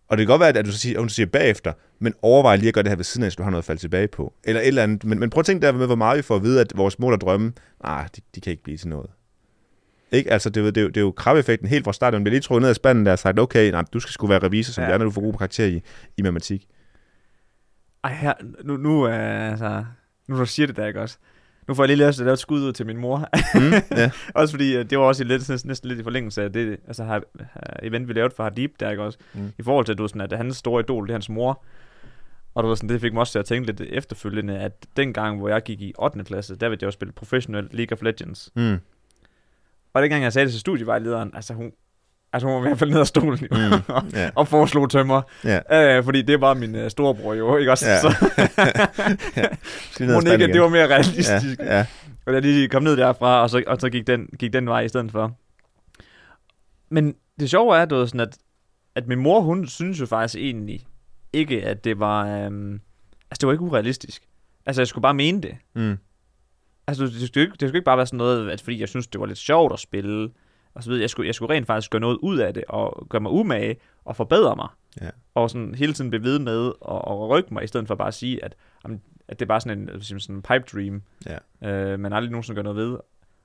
Og 0.09 0.17
det 0.17 0.27
kan 0.27 0.31
godt 0.33 0.39
være, 0.39 0.59
at 0.59 0.65
du 0.65 0.71
så 0.71 0.77
siger, 0.77 0.95
at 0.95 1.01
hun 1.01 1.09
siger 1.09 1.27
bagefter, 1.27 1.73
men 1.99 2.13
overvej 2.21 2.55
lige 2.55 2.67
at 2.67 2.73
gøre 2.73 2.83
det 2.83 2.89
her 2.89 2.95
ved 2.95 3.03
siden 3.03 3.25
af, 3.25 3.31
så 3.31 3.35
du 3.35 3.43
har 3.43 3.49
noget 3.49 3.61
at 3.61 3.65
falde 3.65 3.81
tilbage 3.81 4.07
på. 4.07 4.33
Eller 4.43 4.61
et 4.61 4.67
eller 4.67 4.83
andet. 4.83 5.03
Men, 5.03 5.19
men 5.19 5.29
prøv 5.29 5.39
at 5.39 5.45
tænke 5.45 5.65
der 5.65 5.71
med, 5.71 5.85
hvor 5.85 5.95
meget 5.95 6.17
vi 6.17 6.21
får 6.21 6.35
at 6.35 6.43
vide, 6.43 6.61
at 6.61 6.73
vores 6.75 6.99
mål 6.99 7.13
og 7.13 7.21
drømme, 7.21 7.53
ah, 7.83 8.07
de, 8.15 8.21
de 8.35 8.41
kan 8.41 8.51
ikke 8.51 8.63
blive 8.63 8.77
til 8.77 8.87
noget. 8.87 9.09
Ikke? 10.11 10.31
Altså, 10.31 10.49
det, 10.49 10.61
jo- 10.61 10.69
det, 10.69 10.81
jo- 10.81 10.87
det 10.87 10.97
er 10.97 11.01
jo 11.01 11.11
krabbeeffekten 11.11 11.67
helt 11.69 11.83
fra 11.85 11.93
starten. 11.93 12.15
Man 12.17 12.23
bliver 12.23 12.31
lige 12.33 12.41
trukket 12.41 12.61
ned 12.61 12.69
af 12.69 12.75
spanden 12.75 13.05
der 13.05 13.11
og 13.11 13.19
sagt, 13.19 13.39
okay, 13.39 13.71
nej, 13.71 13.83
du 13.93 13.99
skal 13.99 14.11
sgu 14.11 14.27
være 14.27 14.39
revisor, 14.43 14.71
som 14.73 14.83
Ja. 14.83 14.91
det 14.91 14.99
når 14.99 15.05
du 15.05 15.11
får 15.11 15.21
god 15.21 15.33
karakter 15.33 15.65
i, 15.65 15.81
i 16.17 16.21
matematik. 16.21 16.67
Ej, 18.03 18.13
her, 18.13 18.33
nu, 18.63 18.77
nu, 18.77 19.07
øh, 19.07 19.49
altså, 19.51 19.85
nu 20.27 20.37
du 20.39 20.45
siger 20.45 20.67
det 20.67 20.75
der, 20.77 20.87
ikke 20.87 21.01
også? 21.01 21.17
Nu 21.67 21.73
får 21.73 21.83
jeg 21.83 21.97
lige 21.97 22.07
lyst 22.07 22.15
til 22.15 22.23
at 22.23 22.25
lave 22.25 22.33
et 22.33 22.39
skud 22.39 22.61
ud 22.61 22.73
til 22.73 22.85
min 22.85 22.97
mor. 22.97 23.29
Mm, 23.55 23.97
ja. 23.97 24.11
også 24.41 24.51
fordi, 24.53 24.77
øh, 24.77 24.89
det 24.89 24.99
var 24.99 25.03
også 25.05 25.23
lidt, 25.23 25.49
næsten, 25.49 25.67
næsten 25.67 25.87
lidt 25.89 25.99
i 25.99 26.03
forlængelse 26.03 26.43
af 26.43 26.53
det, 26.53 26.77
altså 26.87 27.03
har, 27.03 27.21
har 27.39 27.79
event, 27.83 28.07
vi 28.07 28.13
lavede 28.13 28.33
for 28.35 28.43
Hadib 28.43 28.71
der, 28.79 28.89
ikke 28.89 29.03
også? 29.03 29.17
Mm. 29.33 29.51
I 29.59 29.63
forhold 29.63 29.85
til, 29.85 29.91
at, 29.91 29.97
du, 29.97 30.07
sådan, 30.07 30.21
at 30.21 30.37
hans 30.37 30.57
store 30.57 30.79
idol, 30.79 31.03
det 31.07 31.09
er 31.09 31.15
hans 31.15 31.29
mor. 31.29 31.63
Og 32.55 32.63
du 32.63 32.67
ved, 32.67 32.75
sådan, 32.75 32.89
det 32.89 33.01
fik 33.01 33.13
mig 33.13 33.19
også 33.19 33.31
til 33.31 33.39
at 33.39 33.45
tænke 33.45 33.65
lidt 33.65 33.81
efterfølgende, 33.81 34.57
at 34.59 34.85
dengang, 34.97 35.37
hvor 35.39 35.49
jeg 35.49 35.63
gik 35.63 35.81
i 35.81 35.93
8. 35.99 36.23
klasse, 36.23 36.55
der 36.55 36.69
ville 36.69 36.77
jeg 36.81 36.85
jo 36.85 36.91
spille 36.91 37.11
professionel 37.11 37.67
League 37.71 37.97
of 37.97 38.01
Legends. 38.01 38.49
Mm. 38.55 38.77
Og 39.93 40.01
dengang 40.01 40.23
jeg 40.23 40.33
sagde 40.33 40.45
det 40.45 40.53
til 40.53 40.59
studievejlederen, 40.59 41.31
altså 41.35 41.53
hun, 41.53 41.71
altså 42.33 42.47
hun 42.47 42.55
var 42.55 42.61
i 42.61 42.67
hvert 42.67 42.79
fald 42.79 42.89
ned 42.89 42.99
af 42.99 43.07
stolen, 43.07 43.39
jo, 43.39 43.47
Mm. 43.57 44.09
Ja. 44.13 44.29
og 44.35 44.47
foreslog 44.47 44.89
tømmer. 44.89 45.21
Ja. 45.43 45.97
Øh, 45.97 46.03
fordi 46.03 46.21
det 46.21 46.41
var 46.41 46.53
min 46.53 46.75
øh, 46.75 46.89
storebror 46.91 47.33
jo, 47.33 47.57
ikke 47.57 47.71
også? 47.71 47.89
Ja. 47.89 47.99
Så, 48.01 48.07
Mon 49.99 50.21
spanden 50.21 50.41
ikke, 50.41 50.53
det 50.53 50.61
var 50.61 50.69
mere 50.69 50.87
realistisk. 50.87 51.59
Ja, 51.59 51.77
ja. 51.77 51.85
Og 52.25 52.33
jeg 52.33 52.41
lige 52.41 52.67
kom 52.69 52.83
ned 52.83 52.97
derfra, 52.97 53.41
og 53.41 53.49
så, 53.49 53.63
og 53.67 53.77
så 53.81 53.89
gik, 53.89 54.07
den, 54.07 54.27
gik 54.39 54.53
den 54.53 54.67
vej 54.67 54.81
i 54.81 54.87
stedet 54.87 55.11
for. 55.11 55.35
Men 56.89 57.15
det 57.39 57.49
sjove 57.49 57.77
er, 57.77 57.85
du 57.85 58.07
sådan 58.07 58.19
at, 58.19 58.37
at 58.95 59.07
min 59.07 59.19
mor, 59.19 59.39
hun 59.41 59.67
synes 59.67 59.99
jo 60.01 60.05
faktisk 60.05 60.35
egentlig 60.35 60.85
ikke, 61.33 61.63
at 61.63 61.83
det 61.83 61.99
var... 61.99 62.27
Øhm, 62.27 62.73
altså, 63.31 63.37
det 63.41 63.47
var 63.47 63.51
ikke 63.53 63.63
urealistisk. 63.63 64.21
Altså, 64.65 64.81
jeg 64.81 64.87
skulle 64.87 65.01
bare 65.03 65.13
mene 65.13 65.41
det. 65.41 65.55
Mm. 65.75 65.97
Altså, 66.89 67.03
det 67.03 67.27
skulle, 67.27 67.41
ikke, 67.45 67.51
det 67.51 67.69
skulle 67.69 67.77
ikke 67.77 67.85
bare 67.85 67.97
være 67.97 68.05
sådan 68.05 68.17
noget, 68.17 68.49
at 68.49 68.61
fordi 68.61 68.79
jeg 68.79 68.89
synes, 68.89 69.07
det 69.07 69.21
var 69.21 69.27
lidt 69.27 69.37
sjovt 69.37 69.73
at 69.73 69.79
spille, 69.79 70.31
og 70.73 70.83
så 70.83 70.89
videre. 70.89 71.01
Jeg 71.01 71.09
skulle, 71.09 71.27
jeg 71.27 71.35
skulle 71.35 71.53
rent 71.55 71.67
faktisk 71.67 71.91
gøre 71.91 71.99
noget 71.99 72.17
ud 72.21 72.37
af 72.37 72.53
det, 72.53 72.63
og 72.69 73.07
gøre 73.09 73.21
mig 73.21 73.31
umage, 73.31 73.77
og 74.05 74.15
forbedre 74.15 74.55
mig. 74.55 74.67
Ja. 75.01 75.09
Og 75.35 75.49
sådan 75.49 75.75
hele 75.75 75.93
tiden 75.93 76.09
blive 76.09 76.23
ved 76.23 76.39
med 76.39 76.67
at, 76.89 76.95
at 76.95 77.29
rykke 77.29 77.53
mig, 77.53 77.63
i 77.63 77.67
stedet 77.67 77.87
for 77.87 77.95
bare 77.95 78.07
at 78.07 78.13
sige, 78.13 78.43
at, 78.45 78.55
at 79.27 79.39
det 79.39 79.41
er 79.41 79.45
bare 79.47 79.61
sådan 79.61 79.89
en, 79.89 80.01
sådan 80.01 80.35
en 80.35 80.41
pipe 80.41 80.63
dream, 80.73 81.01
Ja. 81.61 81.69
øh, 81.93 81.99
man 81.99 82.13
aldrig 82.13 82.31
nogensinde 82.31 82.55
gør 82.55 82.63
noget 82.63 82.77
ved. 82.77 82.97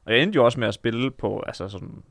Og 0.04 0.12
jeg 0.12 0.22
endte 0.22 0.36
jo 0.36 0.44
også 0.44 0.60
med 0.60 0.68
at 0.68 0.74
spille 0.74 1.10
på 1.10 1.42
altså 1.46 1.68
sådan 1.68 2.02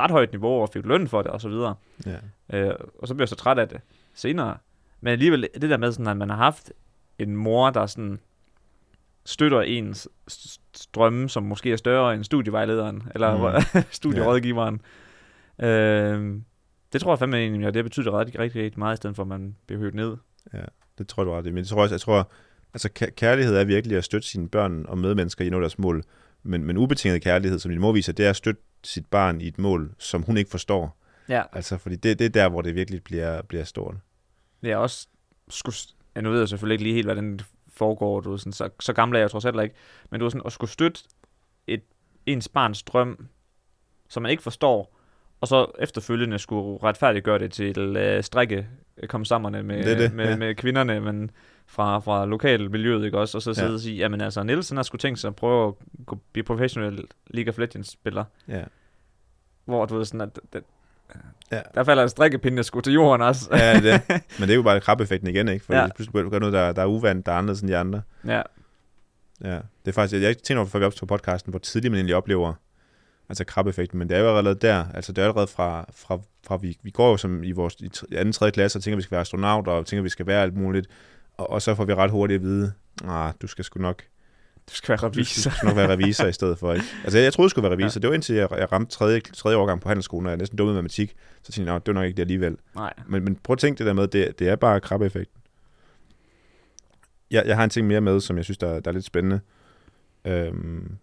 ret 0.00 0.10
højt 0.10 0.32
niveau, 0.32 0.50
og 0.62 0.68
fik 0.68 0.86
løn 0.86 1.08
for 1.08 1.22
det, 1.22 1.30
og 1.30 1.40
så 1.40 1.48
videre. 1.48 1.74
Ja. 2.06 2.16
Øh, 2.58 2.74
og 2.98 3.08
så 3.08 3.14
blev 3.14 3.22
jeg 3.22 3.28
så 3.28 3.36
træt 3.36 3.58
af 3.58 3.68
det 3.68 3.80
senere. 4.14 4.56
Men 5.00 5.12
alligevel, 5.12 5.48
det 5.54 5.70
der 5.70 5.76
med, 5.76 5.92
sådan, 5.92 6.06
at 6.06 6.16
man 6.16 6.30
har 6.30 6.36
haft 6.36 6.72
en 7.18 7.36
mor, 7.36 7.70
der 7.70 7.86
sådan 7.86 8.20
støtter 9.26 9.60
ens 9.60 10.08
drømme, 10.94 11.28
som 11.28 11.42
måske 11.42 11.72
er 11.72 11.76
større 11.76 12.14
end 12.14 12.24
studievejlederen, 12.24 13.02
eller 13.14 13.58
mm. 13.74 13.82
studierådgiveren. 13.90 14.80
Øh, 15.62 16.40
det 16.92 17.00
tror 17.00 17.12
jeg 17.12 17.18
fandme 17.18 17.38
egentlig, 17.38 17.66
at 17.66 17.74
det 17.74 17.84
betyder 17.84 18.18
rigtig, 18.20 18.38
rigtig, 18.38 18.62
rigtig 18.64 18.78
meget, 18.78 18.94
i 18.94 18.96
stedet 18.96 19.16
for 19.16 19.22
at 19.22 19.28
man 19.28 19.56
bliver 19.66 19.80
højt 19.80 19.94
ned. 19.94 20.16
Det 20.98 21.08
tror 21.08 21.24
du 21.24 21.30
ret 21.30 21.46
i. 21.46 21.50
Men 21.50 21.58
jeg 21.58 21.66
tror 21.66 21.82
også, 21.82 21.94
jeg 21.94 22.00
tror, 22.00 22.30
altså 22.74 22.88
kær- 22.98 23.10
kærlighed 23.10 23.56
er 23.56 23.64
virkelig 23.64 23.96
at 23.96 24.04
støtte 24.04 24.28
sine 24.28 24.48
børn 24.48 24.86
og 24.88 24.98
medmennesker 24.98 25.44
i 25.44 25.50
nå 25.50 25.60
deres 25.60 25.78
mål. 25.78 26.02
Men, 26.42 26.64
men 26.64 26.76
ubetinget 26.76 27.22
kærlighed, 27.22 27.58
som 27.58 27.70
din 27.70 27.80
mor 27.80 27.92
viser, 27.92 28.12
det 28.12 28.26
er 28.26 28.30
at 28.30 28.36
støtte 28.36 28.62
sit 28.84 29.06
barn 29.06 29.40
i 29.40 29.48
et 29.48 29.58
mål, 29.58 29.94
som 29.98 30.22
hun 30.22 30.36
ikke 30.36 30.50
forstår. 30.50 30.96
Ja, 31.28 31.42
Altså, 31.52 31.78
fordi 31.78 31.96
det, 31.96 32.18
det 32.18 32.24
er 32.24 32.28
der, 32.28 32.48
hvor 32.48 32.62
det 32.62 32.74
virkelig 32.74 33.02
bliver, 33.02 33.42
bliver 33.42 33.64
stort. 33.64 33.94
det 34.62 34.70
er 34.70 34.76
også... 34.76 35.06
Skulle, 35.48 35.76
ja, 36.16 36.20
nu 36.20 36.30
ved 36.30 36.38
jeg 36.38 36.48
selvfølgelig 36.48 36.74
ikke 36.74 36.84
lige 36.84 36.94
helt, 36.94 37.06
hvordan 37.06 37.32
det 37.36 37.46
foregår, 37.80 38.20
du 38.20 38.36
sådan, 38.38 38.52
så, 38.52 38.68
så 38.80 38.92
gammel 38.92 39.16
er 39.16 39.20
jeg 39.20 39.30
trods 39.30 39.44
alt 39.44 39.62
ikke, 39.62 39.74
men 40.10 40.20
du 40.20 40.24
ved, 40.24 40.30
sådan, 40.30 40.46
at 40.46 40.52
skulle 40.52 40.70
støtte 40.70 41.00
et, 41.66 41.82
ens 42.26 42.48
barns 42.48 42.82
drøm, 42.82 43.26
som 44.08 44.22
man 44.22 44.30
ikke 44.30 44.42
forstår, 44.42 44.96
og 45.40 45.48
så 45.48 45.66
efterfølgende 45.78 46.38
skulle 46.38 46.78
retfærdiggøre 46.82 47.38
det 47.38 47.52
til 47.52 47.96
øh, 47.96 48.22
strikke 48.22 48.66
komstammerne 49.08 49.62
med, 49.62 49.82
Det 49.84 49.92
er 49.92 49.96
det, 49.98 50.12
med, 50.14 50.28
ja. 50.28 50.36
med 50.36 50.54
kvinderne, 50.54 51.00
men 51.00 51.30
fra, 51.66 51.98
fra 51.98 52.26
lokalmiljøet, 52.26 53.04
ikke 53.04 53.18
også? 53.18 53.38
Og 53.38 53.42
så 53.42 53.54
sidde 53.54 53.68
Ja. 53.68 53.74
og 53.74 53.80
sige, 53.80 53.96
jamen 53.96 54.20
altså, 54.20 54.42
Nielsen 54.42 54.76
har 54.76 54.82
skulle 54.82 55.00
tænkt 55.00 55.18
sig 55.18 55.28
at 55.28 55.36
prøve 55.36 55.74
at 56.12 56.18
blive 56.32 56.44
professionel 56.44 57.04
League 57.26 57.52
of 57.52 57.58
Legends-spiller, 57.58 58.24
Ja. 58.48 58.64
hvor 59.64 59.86
du 59.86 59.96
ved 59.96 60.04
sådan, 60.04 60.20
at, 60.20 60.40
at 60.52 60.62
Ja. 61.52 61.60
der 61.74 61.84
falder 61.84 62.02
en 62.02 62.08
strikkepinde 62.08 62.64
sgu 62.64 62.80
til 62.80 62.92
jorden 62.92 63.22
også. 63.22 63.48
Ja, 63.56 63.80
det. 63.80 64.02
Men 64.38 64.42
det 64.48 64.50
er 64.50 64.54
jo 64.54 64.62
bare 64.62 64.80
krabbeeffekten 64.80 65.28
igen, 65.28 65.48
ikke? 65.48 65.64
For 65.64 65.74
Ja. 65.74 65.88
pludselig 65.96 66.12
begynder 66.12 66.22
du 66.22 66.26
at 66.28 66.30
gøre 66.30 66.40
noget, 66.40 66.52
der, 66.66 66.72
der 66.72 66.82
er 66.82 66.86
uvandt, 66.86 67.26
der 67.26 67.32
er 67.32 67.36
anderledes 67.36 67.60
end 67.60 67.68
de 67.70 67.76
andre. 67.76 68.02
ja, 68.26 68.42
Ja, 69.44 69.54
det 69.54 69.88
er 69.88 69.92
faktisk, 69.92 70.14
jeg, 70.14 70.22
jeg 70.28 70.38
tænker 70.38 70.58
over, 70.60 70.68
før 70.68 70.78
vi 70.78 70.84
optog 70.84 71.08
podcasten, 71.08 71.50
hvor 71.50 71.58
tidligt 71.58 71.92
man 71.92 71.98
egentlig 71.98 72.16
oplever 72.16 72.54
altså 73.28 73.44
krabbeeffekten, 73.44 73.98
men 73.98 74.08
det 74.08 74.16
er 74.16 74.20
jo 74.20 74.36
allerede 74.36 74.58
der, 74.66 74.84
altså 74.94 75.12
det 75.12 75.22
er 75.22 75.26
allerede 75.26 75.46
fra, 75.46 75.86
fra, 75.94 76.18
fra 76.46 76.56
vi, 76.56 76.78
vi 76.82 76.90
går 76.90 77.10
jo 77.10 77.16
som 77.16 77.42
i 77.44 77.52
vores 77.52 77.74
i 77.74 78.14
anden, 78.14 78.32
tredje 78.32 78.50
klasse 78.50 78.78
og 78.78 78.82
tænker, 78.82 78.94
at 78.94 78.98
vi 78.98 79.02
skal 79.02 79.10
være 79.10 79.20
astronauter, 79.20 79.72
og 79.72 79.86
tænker, 79.86 80.00
at 80.00 80.04
vi 80.04 80.08
skal 80.08 80.26
være 80.26 80.42
alt 80.42 80.56
muligt, 80.56 80.86
og, 81.36 81.50
og 81.50 81.62
så 81.62 81.74
får 81.74 81.84
vi 81.84 81.94
ret 81.94 82.10
hurtigt 82.10 82.38
at 82.38 82.42
vide, 82.42 82.72
ah, 83.08 83.32
du 83.42 83.46
skal 83.46 83.64
sgu 83.64 83.80
nok, 83.80 84.02
du 84.68 84.74
skal 84.74 84.88
være 84.88 84.98
du 84.98 85.06
revisor. 85.06 85.40
skal, 85.40 85.52
skal 85.52 85.66
nok 85.66 85.76
være 85.76 85.88
revisor 85.88 86.26
i 86.26 86.32
stedet 86.32 86.58
for, 86.58 86.72
ikke? 86.74 86.86
Altså 87.04 87.18
jeg, 87.18 87.24
jeg 87.24 87.32
troede, 87.32 87.46
jeg 87.46 87.50
skulle 87.50 87.62
være 87.62 87.72
revisor, 87.72 87.98
ja. 87.98 88.00
det 88.00 88.08
var 88.08 88.14
indtil 88.14 88.34
jeg, 88.34 88.48
jeg 88.50 88.72
ramte 88.72 88.92
tredje, 88.92 89.20
tredje 89.20 89.56
årgang 89.56 89.80
på 89.80 89.88
handelsskolen, 89.88 90.26
og 90.26 90.30
jeg 90.30 90.36
er 90.36 90.38
næsten 90.38 90.58
dum 90.58 90.68
i 90.68 90.72
matematik, 90.72 91.14
så 91.42 91.52
tænkte 91.52 91.72
jeg, 91.72 91.74
"Nå, 91.74 91.78
det 91.78 91.86
var 91.94 92.00
nok 92.00 92.06
ikke 92.06 92.16
det 92.16 92.22
alligevel. 92.22 92.56
Nej. 92.74 92.92
Men, 93.08 93.24
men 93.24 93.36
prøv 93.36 93.54
at 93.54 93.58
tænke 93.58 93.78
det 93.78 93.86
der 93.86 93.92
med, 93.92 94.08
det, 94.08 94.38
det 94.38 94.48
er 94.48 94.56
bare 94.56 94.80
krabbeeffekten. 94.80 95.40
Jeg, 97.30 97.42
jeg 97.46 97.56
har 97.56 97.64
en 97.64 97.70
ting 97.70 97.86
mere 97.86 98.00
med, 98.00 98.20
som 98.20 98.36
jeg 98.36 98.44
synes, 98.44 98.58
der, 98.58 98.80
der 98.80 98.90
er 98.90 98.94
lidt 98.94 99.04
spændende. 99.04 99.40
Øhm, 100.24 100.96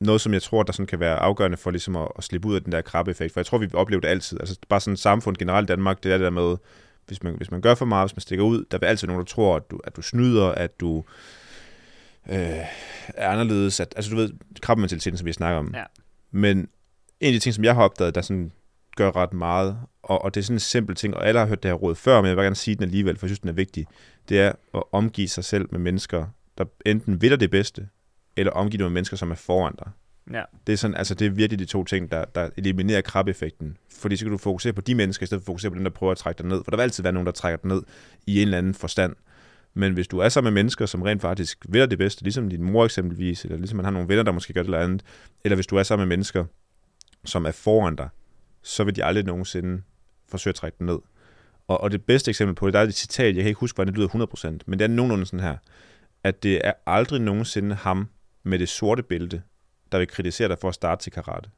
noget, 0.00 0.20
som 0.20 0.32
jeg 0.32 0.42
tror, 0.42 0.62
der 0.62 0.72
sådan 0.72 0.86
kan 0.86 1.00
være 1.00 1.16
afgørende 1.16 1.56
for 1.56 1.70
ligesom 1.70 1.96
at, 1.96 2.08
at 2.18 2.24
slippe 2.24 2.48
ud 2.48 2.54
af 2.54 2.62
den 2.62 2.72
der 2.72 2.80
krabbeeffekt. 2.80 3.32
For 3.32 3.40
jeg 3.40 3.46
tror, 3.46 3.58
vi 3.58 3.68
oplever 3.74 4.00
det 4.00 4.08
altid. 4.08 4.40
Altså 4.40 4.56
bare 4.68 4.80
sådan 4.80 4.92
et 4.92 4.98
samfund 4.98 5.36
generelt 5.36 5.70
i 5.70 5.72
Danmark, 5.72 6.02
det 6.02 6.12
er 6.12 6.18
det 6.18 6.24
der 6.24 6.30
med, 6.30 6.56
hvis 7.06 7.22
man, 7.22 7.34
hvis 7.36 7.50
man 7.50 7.60
gør 7.60 7.74
for 7.74 7.84
meget, 7.84 8.08
hvis 8.08 8.16
man 8.16 8.20
stikker 8.20 8.44
ud, 8.44 8.64
der 8.70 8.78
vil 8.78 8.86
altid 8.86 9.06
nogen, 9.08 9.20
der 9.20 9.24
tror, 9.26 9.56
at 9.56 9.70
du, 9.70 9.80
at 9.84 9.96
du 9.96 10.02
snyder, 10.02 10.46
at 10.46 10.80
du 10.80 11.04
øh, 12.28 12.64
er 13.08 13.28
anderledes. 13.28 13.80
At, 13.80 13.92
altså 13.96 14.10
du 14.10 14.16
ved, 14.16 14.30
krabbementaliteten, 14.62 15.18
som 15.18 15.26
vi 15.26 15.32
snakker 15.32 15.58
om. 15.58 15.74
Ja. 15.74 15.84
Men 16.30 16.58
en 17.20 17.26
af 17.26 17.32
de 17.32 17.38
ting, 17.38 17.54
som 17.54 17.64
jeg 17.64 17.74
har 17.74 17.82
opdaget, 17.82 18.14
der 18.14 18.20
sådan 18.20 18.52
gør 18.96 19.16
ret 19.16 19.32
meget, 19.32 19.78
og, 20.02 20.24
og 20.24 20.34
det 20.34 20.40
er 20.40 20.44
sådan 20.44 20.56
en 20.56 20.60
simpel 20.60 20.96
ting, 20.96 21.14
og 21.14 21.26
alle 21.26 21.40
har 21.40 21.46
hørt 21.46 21.62
det 21.62 21.68
her 21.68 21.76
råd 21.76 21.94
før, 21.94 22.20
men 22.20 22.28
jeg 22.28 22.36
vil 22.36 22.42
gerne 22.42 22.56
sige 22.56 22.74
den 22.74 22.84
alligevel, 22.84 23.18
for 23.18 23.26
jeg 23.26 23.28
synes, 23.28 23.40
den 23.40 23.48
er 23.48 23.52
vigtig, 23.52 23.86
det 24.28 24.40
er 24.40 24.52
at 24.74 24.82
omgive 24.92 25.28
sig 25.28 25.44
selv 25.44 25.68
med 25.70 25.80
mennesker, 25.80 26.26
der 26.58 26.64
enten 26.86 27.22
vil 27.22 27.30
dig 27.30 27.40
det 27.40 27.50
bedste, 27.50 27.88
eller 28.36 28.52
omgive 28.52 28.78
dig 28.78 28.84
med 28.84 28.92
mennesker, 28.92 29.16
som 29.16 29.30
er 29.30 29.34
foran 29.34 29.74
dig. 29.78 29.90
Ja. 30.32 30.42
Det 30.66 30.72
er, 30.72 30.76
sådan, 30.76 30.96
altså 30.96 31.14
det 31.14 31.26
er 31.26 31.30
virkelig 31.30 31.58
de 31.58 31.64
to 31.64 31.84
ting, 31.84 32.10
der, 32.10 32.24
der 32.24 32.50
eliminerer 32.56 33.00
krabbeeffekten. 33.00 33.76
Fordi 33.90 34.16
så 34.16 34.24
kan 34.24 34.32
du 34.32 34.38
fokusere 34.38 34.72
på 34.72 34.80
de 34.80 34.94
mennesker, 34.94 35.22
i 35.22 35.26
stedet 35.26 35.40
for 35.40 35.44
at 35.44 35.46
fokusere 35.46 35.70
på 35.70 35.74
dem, 35.74 35.84
der 35.84 35.90
prøver 35.90 36.12
at 36.12 36.18
trække 36.18 36.38
dig 36.38 36.46
ned. 36.46 36.64
For 36.64 36.70
der 36.70 36.76
vil 36.76 36.82
altid 36.82 37.02
være 37.02 37.12
nogen, 37.12 37.26
der 37.26 37.32
trækker 37.32 37.56
dig 37.56 37.68
ned 37.68 37.82
i 38.26 38.36
en 38.36 38.42
eller 38.42 38.58
anden 38.58 38.74
forstand. 38.74 39.16
Men 39.78 39.92
hvis 39.92 40.08
du 40.08 40.18
er 40.18 40.28
sammen 40.28 40.54
med 40.54 40.62
mennesker, 40.62 40.86
som 40.86 41.02
rent 41.02 41.22
faktisk 41.22 41.66
vil 41.68 41.90
det 41.90 41.98
bedste, 41.98 42.22
ligesom 42.22 42.48
din 42.48 42.62
mor 42.62 42.84
eksempelvis, 42.84 43.44
eller 43.44 43.56
ligesom 43.56 43.76
man 43.76 43.84
har 43.84 43.92
nogle 43.92 44.08
venner, 44.08 44.22
der 44.22 44.32
måske 44.32 44.52
gør 44.52 44.62
det 44.62 44.66
eller 44.66 44.84
andet, 44.84 45.02
eller 45.44 45.56
hvis 45.56 45.66
du 45.66 45.76
er 45.76 45.82
sammen 45.82 46.08
med 46.08 46.16
mennesker, 46.16 46.44
som 47.24 47.46
er 47.46 47.50
foran 47.50 47.96
dig, 47.96 48.08
så 48.62 48.84
vil 48.84 48.96
de 48.96 49.04
aldrig 49.04 49.24
nogensinde 49.24 49.82
forsøge 50.28 50.52
at 50.52 50.54
trække 50.54 50.78
dig 50.78 50.86
ned. 50.86 50.98
Og, 51.68 51.80
og 51.80 51.90
det 51.90 52.04
bedste 52.04 52.28
eksempel 52.28 52.54
på 52.54 52.66
det, 52.66 52.74
der 52.74 52.80
er 52.80 52.84
et 52.84 52.94
citat, 52.94 53.36
jeg 53.36 53.42
kan 53.42 53.48
ikke 53.48 53.60
huske, 53.60 53.76
hvordan 53.76 53.94
det 53.94 53.98
lyder 53.98 54.26
100%, 54.26 54.58
men 54.66 54.78
det 54.78 54.84
er 54.84 54.88
nogenlunde 54.88 55.26
sådan 55.26 55.40
her, 55.40 55.56
at 56.24 56.42
det 56.42 56.60
er 56.64 56.72
aldrig 56.86 57.20
nogensinde 57.20 57.74
ham 57.74 58.08
med 58.42 58.58
det 58.58 58.68
sorte 58.68 59.02
bælte, 59.02 59.42
der 59.92 59.98
vil 59.98 60.08
kritisere 60.08 60.48
dig 60.48 60.58
for 60.58 60.68
at 60.68 60.74
starte 60.74 61.02
til 61.02 61.12
karate. 61.12 61.50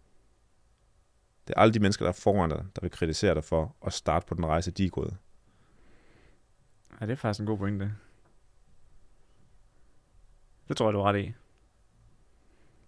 Det 1.48 1.54
er 1.57 1.61
alle 1.61 1.74
de 1.74 1.81
mennesker, 1.81 2.04
der 2.04 2.12
er 2.12 2.16
foran 2.22 2.50
dig, 2.50 2.64
der 2.76 2.81
vil 2.81 2.90
kritisere 2.90 3.35
dig 3.35 3.44
for 3.44 3.76
at 3.87 3.92
starte 3.92 4.26
på 4.26 4.35
den 4.35 4.46
rejse, 4.46 4.70
de 4.70 4.85
er 4.85 4.88
gået. 4.88 5.16
Ja, 7.00 7.07
det 7.07 7.12
er 7.12 7.16
faktisk 7.16 7.40
en 7.40 7.46
god 7.46 7.59
pointe. 7.59 7.92
Det 10.68 10.76
tror 10.76 10.87
jeg, 10.87 10.94
du 10.94 10.98
er 10.98 11.04
ret 11.04 11.20
i. 11.20 11.33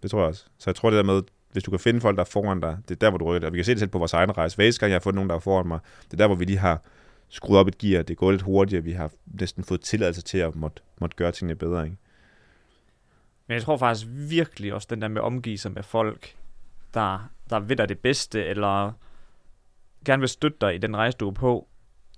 Det 0.02 0.10
tror 0.10 0.18
jeg 0.18 0.28
også. 0.28 0.44
Så 0.58 0.70
jeg 0.70 0.76
tror 0.76 0.90
det 0.90 0.96
der 0.96 1.02
med, 1.02 1.22
hvis 1.52 1.62
du 1.62 1.70
kan 1.70 1.80
finde 1.80 2.00
folk, 2.00 2.16
der 2.16 2.22
er 2.22 2.28
foran 2.28 2.60
dig, 2.60 2.78
det 2.88 2.94
er 2.94 2.98
der, 2.98 3.10
hvor 3.10 3.18
du 3.18 3.24
rykker. 3.24 3.48
Og 3.48 3.52
vi 3.52 3.58
kan 3.58 3.64
se 3.64 3.72
det 3.72 3.78
selv 3.78 3.90
på 3.90 3.98
vores 3.98 4.12
egen 4.12 4.36
rejse. 4.38 4.56
Hver 4.56 4.64
eneste 4.64 4.80
gang, 4.80 4.90
jeg 4.90 4.94
har 4.94 5.00
fundet 5.00 5.14
nogen, 5.14 5.30
der 5.30 5.36
er 5.36 5.40
foran 5.40 5.66
mig, 5.66 5.78
det 6.04 6.12
er 6.12 6.16
der, 6.16 6.26
hvor 6.26 6.36
vi 6.36 6.44
lige 6.44 6.58
har 6.58 6.82
skruet 7.28 7.60
op 7.60 7.68
et 7.68 7.78
gear. 7.78 8.02
Det 8.02 8.16
går 8.16 8.30
lidt 8.30 8.42
hurtigere. 8.42 8.84
Vi 8.84 8.92
har 8.92 9.10
næsten 9.26 9.64
fået 9.64 9.80
tilladelse 9.80 10.22
til 10.22 10.38
at 10.38 10.56
måtte, 10.56 10.82
måtte 11.00 11.16
gøre 11.16 11.32
tingene 11.32 11.54
bedre. 11.54 11.84
Ikke? 11.84 11.96
Men 13.46 13.54
jeg 13.54 13.62
tror 13.62 13.76
faktisk 13.76 14.06
virkelig 14.10 14.74
også, 14.74 14.86
den 14.90 15.02
der 15.02 15.08
med 15.08 15.20
at 15.20 15.24
omgive 15.24 15.58
sig 15.58 15.72
med 15.72 15.82
folk, 15.82 16.36
der, 16.94 17.30
der 17.50 17.60
ved 17.60 17.76
dig 17.76 17.88
det 17.88 17.98
bedste, 17.98 18.44
eller 18.44 18.92
gerne 20.04 20.20
vil 20.20 20.28
støtte 20.28 20.58
dig 20.60 20.74
i 20.74 20.78
den 20.78 20.96
rejse, 20.96 21.16
du 21.18 21.28
er 21.28 21.32
på. 21.32 21.68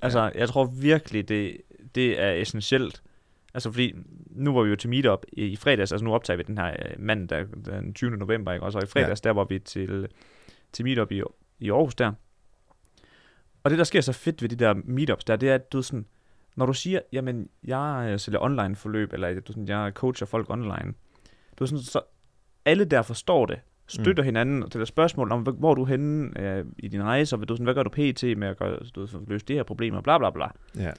Altså, 0.02 0.32
jeg 0.34 0.48
tror 0.48 0.64
virkelig, 0.64 1.28
det, 1.28 1.56
det 1.94 2.20
er 2.20 2.32
essentielt. 2.32 3.02
Altså, 3.54 3.70
fordi 3.70 3.94
nu 4.30 4.54
var 4.54 4.62
vi 4.62 4.70
jo 4.70 4.76
til 4.76 4.90
meetup 4.90 5.24
i, 5.32 5.44
i 5.44 5.56
fredags, 5.56 5.92
altså 5.92 6.04
nu 6.04 6.14
optager 6.14 6.36
vi 6.36 6.42
den 6.42 6.58
her 6.58 6.70
øh, 6.70 6.94
mandag, 6.98 7.46
den 7.64 7.94
20. 7.94 8.10
november, 8.10 8.52
ikke? 8.52 8.66
Og 8.66 8.72
så 8.72 8.78
i 8.78 8.86
fredags, 8.86 9.24
ja. 9.24 9.28
der 9.28 9.34
var 9.34 9.44
vi 9.44 9.58
til, 9.58 10.08
til 10.72 10.84
meetup 10.84 11.12
i, 11.12 11.22
i 11.58 11.70
Aarhus 11.70 11.94
der. 11.94 12.12
Og 13.62 13.70
det, 13.70 13.78
der 13.78 13.84
sker 13.84 14.00
så 14.00 14.12
fedt 14.12 14.42
ved 14.42 14.48
de 14.48 14.56
der 14.56 14.74
meetups 14.84 15.24
der, 15.24 15.36
det 15.36 15.50
er, 15.50 15.54
at 15.54 15.72
du 15.72 15.82
sådan, 15.82 16.06
når 16.56 16.66
du 16.66 16.72
siger, 16.72 17.00
jamen, 17.12 17.48
jeg 17.64 18.08
øh, 18.10 18.18
sælger 18.18 18.40
online 18.40 18.76
forløb, 18.76 19.12
eller 19.12 19.40
du 19.40 19.52
sådan, 19.52 19.68
jeg 19.68 19.92
coacher 19.94 20.26
folk 20.26 20.50
online, 20.50 20.94
du 21.58 21.66
sådan, 21.66 21.82
så 21.82 22.00
alle 22.64 22.84
der 22.84 23.02
forstår 23.02 23.46
det, 23.46 23.60
støtter 23.86 24.22
mm. 24.22 24.24
hinanden, 24.24 24.62
og 24.62 24.72
der 24.72 24.84
spørgsmål 24.84 25.32
om, 25.32 25.42
hvor 25.42 25.70
er 25.70 25.74
du 25.74 25.84
henne 25.84 26.40
øh, 26.40 26.64
i 26.78 26.88
din 26.88 27.02
rejse, 27.02 27.36
og 27.36 27.48
du, 27.48 27.54
sådan, 27.54 27.64
hvad 27.64 27.74
gør 27.74 27.82
du 27.82 27.90
pt. 27.90 28.22
med 28.38 28.48
at 28.48 28.56
gøre, 28.56 28.78
du, 28.94 29.06
løse 29.26 29.46
det 29.46 29.56
her 29.56 29.62
problem, 29.62 29.94
og 29.94 30.02
bla 30.02 30.18
bla 30.18 30.30
bla. 30.30 30.46
Ja. 30.76 30.92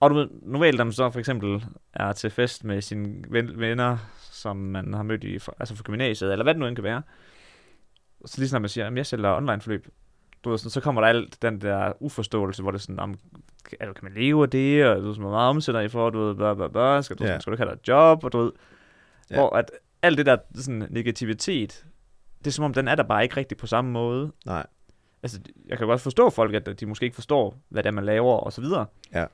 Og 0.00 0.10
du 0.10 0.14
ved, 0.14 0.28
normalt, 0.42 0.76
når 0.76 0.84
man 0.84 0.92
så 0.92 1.10
for 1.10 1.18
eksempel 1.18 1.64
er 1.92 2.12
til 2.12 2.30
fest 2.30 2.64
med 2.64 2.80
sine 2.82 3.24
ven, 3.28 3.60
venner, 3.60 3.98
som 4.20 4.56
man 4.56 4.94
har 4.94 5.02
mødt 5.02 5.24
i, 5.24 5.34
altså 5.34 5.76
fra 5.76 5.82
gymnasiet, 5.82 6.32
eller 6.32 6.42
hvad 6.42 6.54
det 6.54 6.60
nu 6.60 6.66
end 6.66 6.76
kan 6.76 6.84
være, 6.84 7.02
så 8.26 8.38
lige 8.38 8.48
snart 8.48 8.62
man 8.62 8.68
siger, 8.68 8.86
at 8.86 8.96
jeg 8.96 9.06
sælger 9.06 9.36
online 9.36 9.60
forløb, 9.60 9.88
du 10.44 10.50
ved, 10.50 10.58
sådan, 10.58 10.70
så 10.70 10.80
kommer 10.80 11.00
der 11.00 11.08
alt 11.08 11.42
den 11.42 11.60
der 11.60 11.92
uforståelse, 12.00 12.62
hvor 12.62 12.70
det 12.70 12.78
er 12.78 12.82
sådan, 12.82 12.98
om, 12.98 13.18
kan 13.70 13.78
kan 13.78 13.94
man 14.02 14.12
leve 14.12 14.42
af 14.42 14.50
det, 14.50 14.86
og 14.86 14.96
du 14.96 15.02
ved, 15.02 15.14
sådan, 15.14 15.22
hvor 15.22 15.30
meget 15.30 15.48
omsætter 15.50 15.80
I 15.80 15.88
for, 15.88 16.10
du 16.10 16.18
ved, 16.18 16.34
bla, 16.34 16.54
bla, 16.54 16.68
bla, 16.68 17.02
skal 17.02 17.16
du, 17.16 17.24
yeah. 17.24 17.40
skal 17.40 17.50
du 17.50 17.54
ikke 17.54 17.64
have 17.64 17.74
dig 17.74 17.80
et 17.80 17.88
job, 17.88 18.24
og 18.24 18.32
du 18.32 18.38
ved, 18.38 18.52
yeah. 19.32 19.40
hvor 19.40 19.56
at 19.56 19.70
alt 20.02 20.18
det 20.18 20.26
der 20.26 20.36
sådan, 20.54 20.86
negativitet, 20.90 21.86
det 22.38 22.46
er 22.46 22.50
som 22.50 22.64
om, 22.64 22.74
den 22.74 22.88
er 22.88 22.94
der 22.94 23.02
bare 23.02 23.22
ikke 23.22 23.36
rigtig 23.36 23.58
på 23.58 23.66
samme 23.66 23.90
måde. 23.90 24.32
Nej. 24.46 24.66
Altså, 25.22 25.40
jeg 25.66 25.78
kan 25.78 25.86
godt 25.86 26.00
forstå 26.00 26.30
folk, 26.30 26.54
at 26.54 26.80
de 26.80 26.86
måske 26.86 27.04
ikke 27.04 27.14
forstår, 27.14 27.58
hvad 27.68 27.82
det 27.82 27.88
er, 27.88 27.92
man 27.92 28.04
laver, 28.04 28.34
og 28.34 28.52
så 28.52 28.60
videre. 28.60 28.86
Ja. 29.12 29.26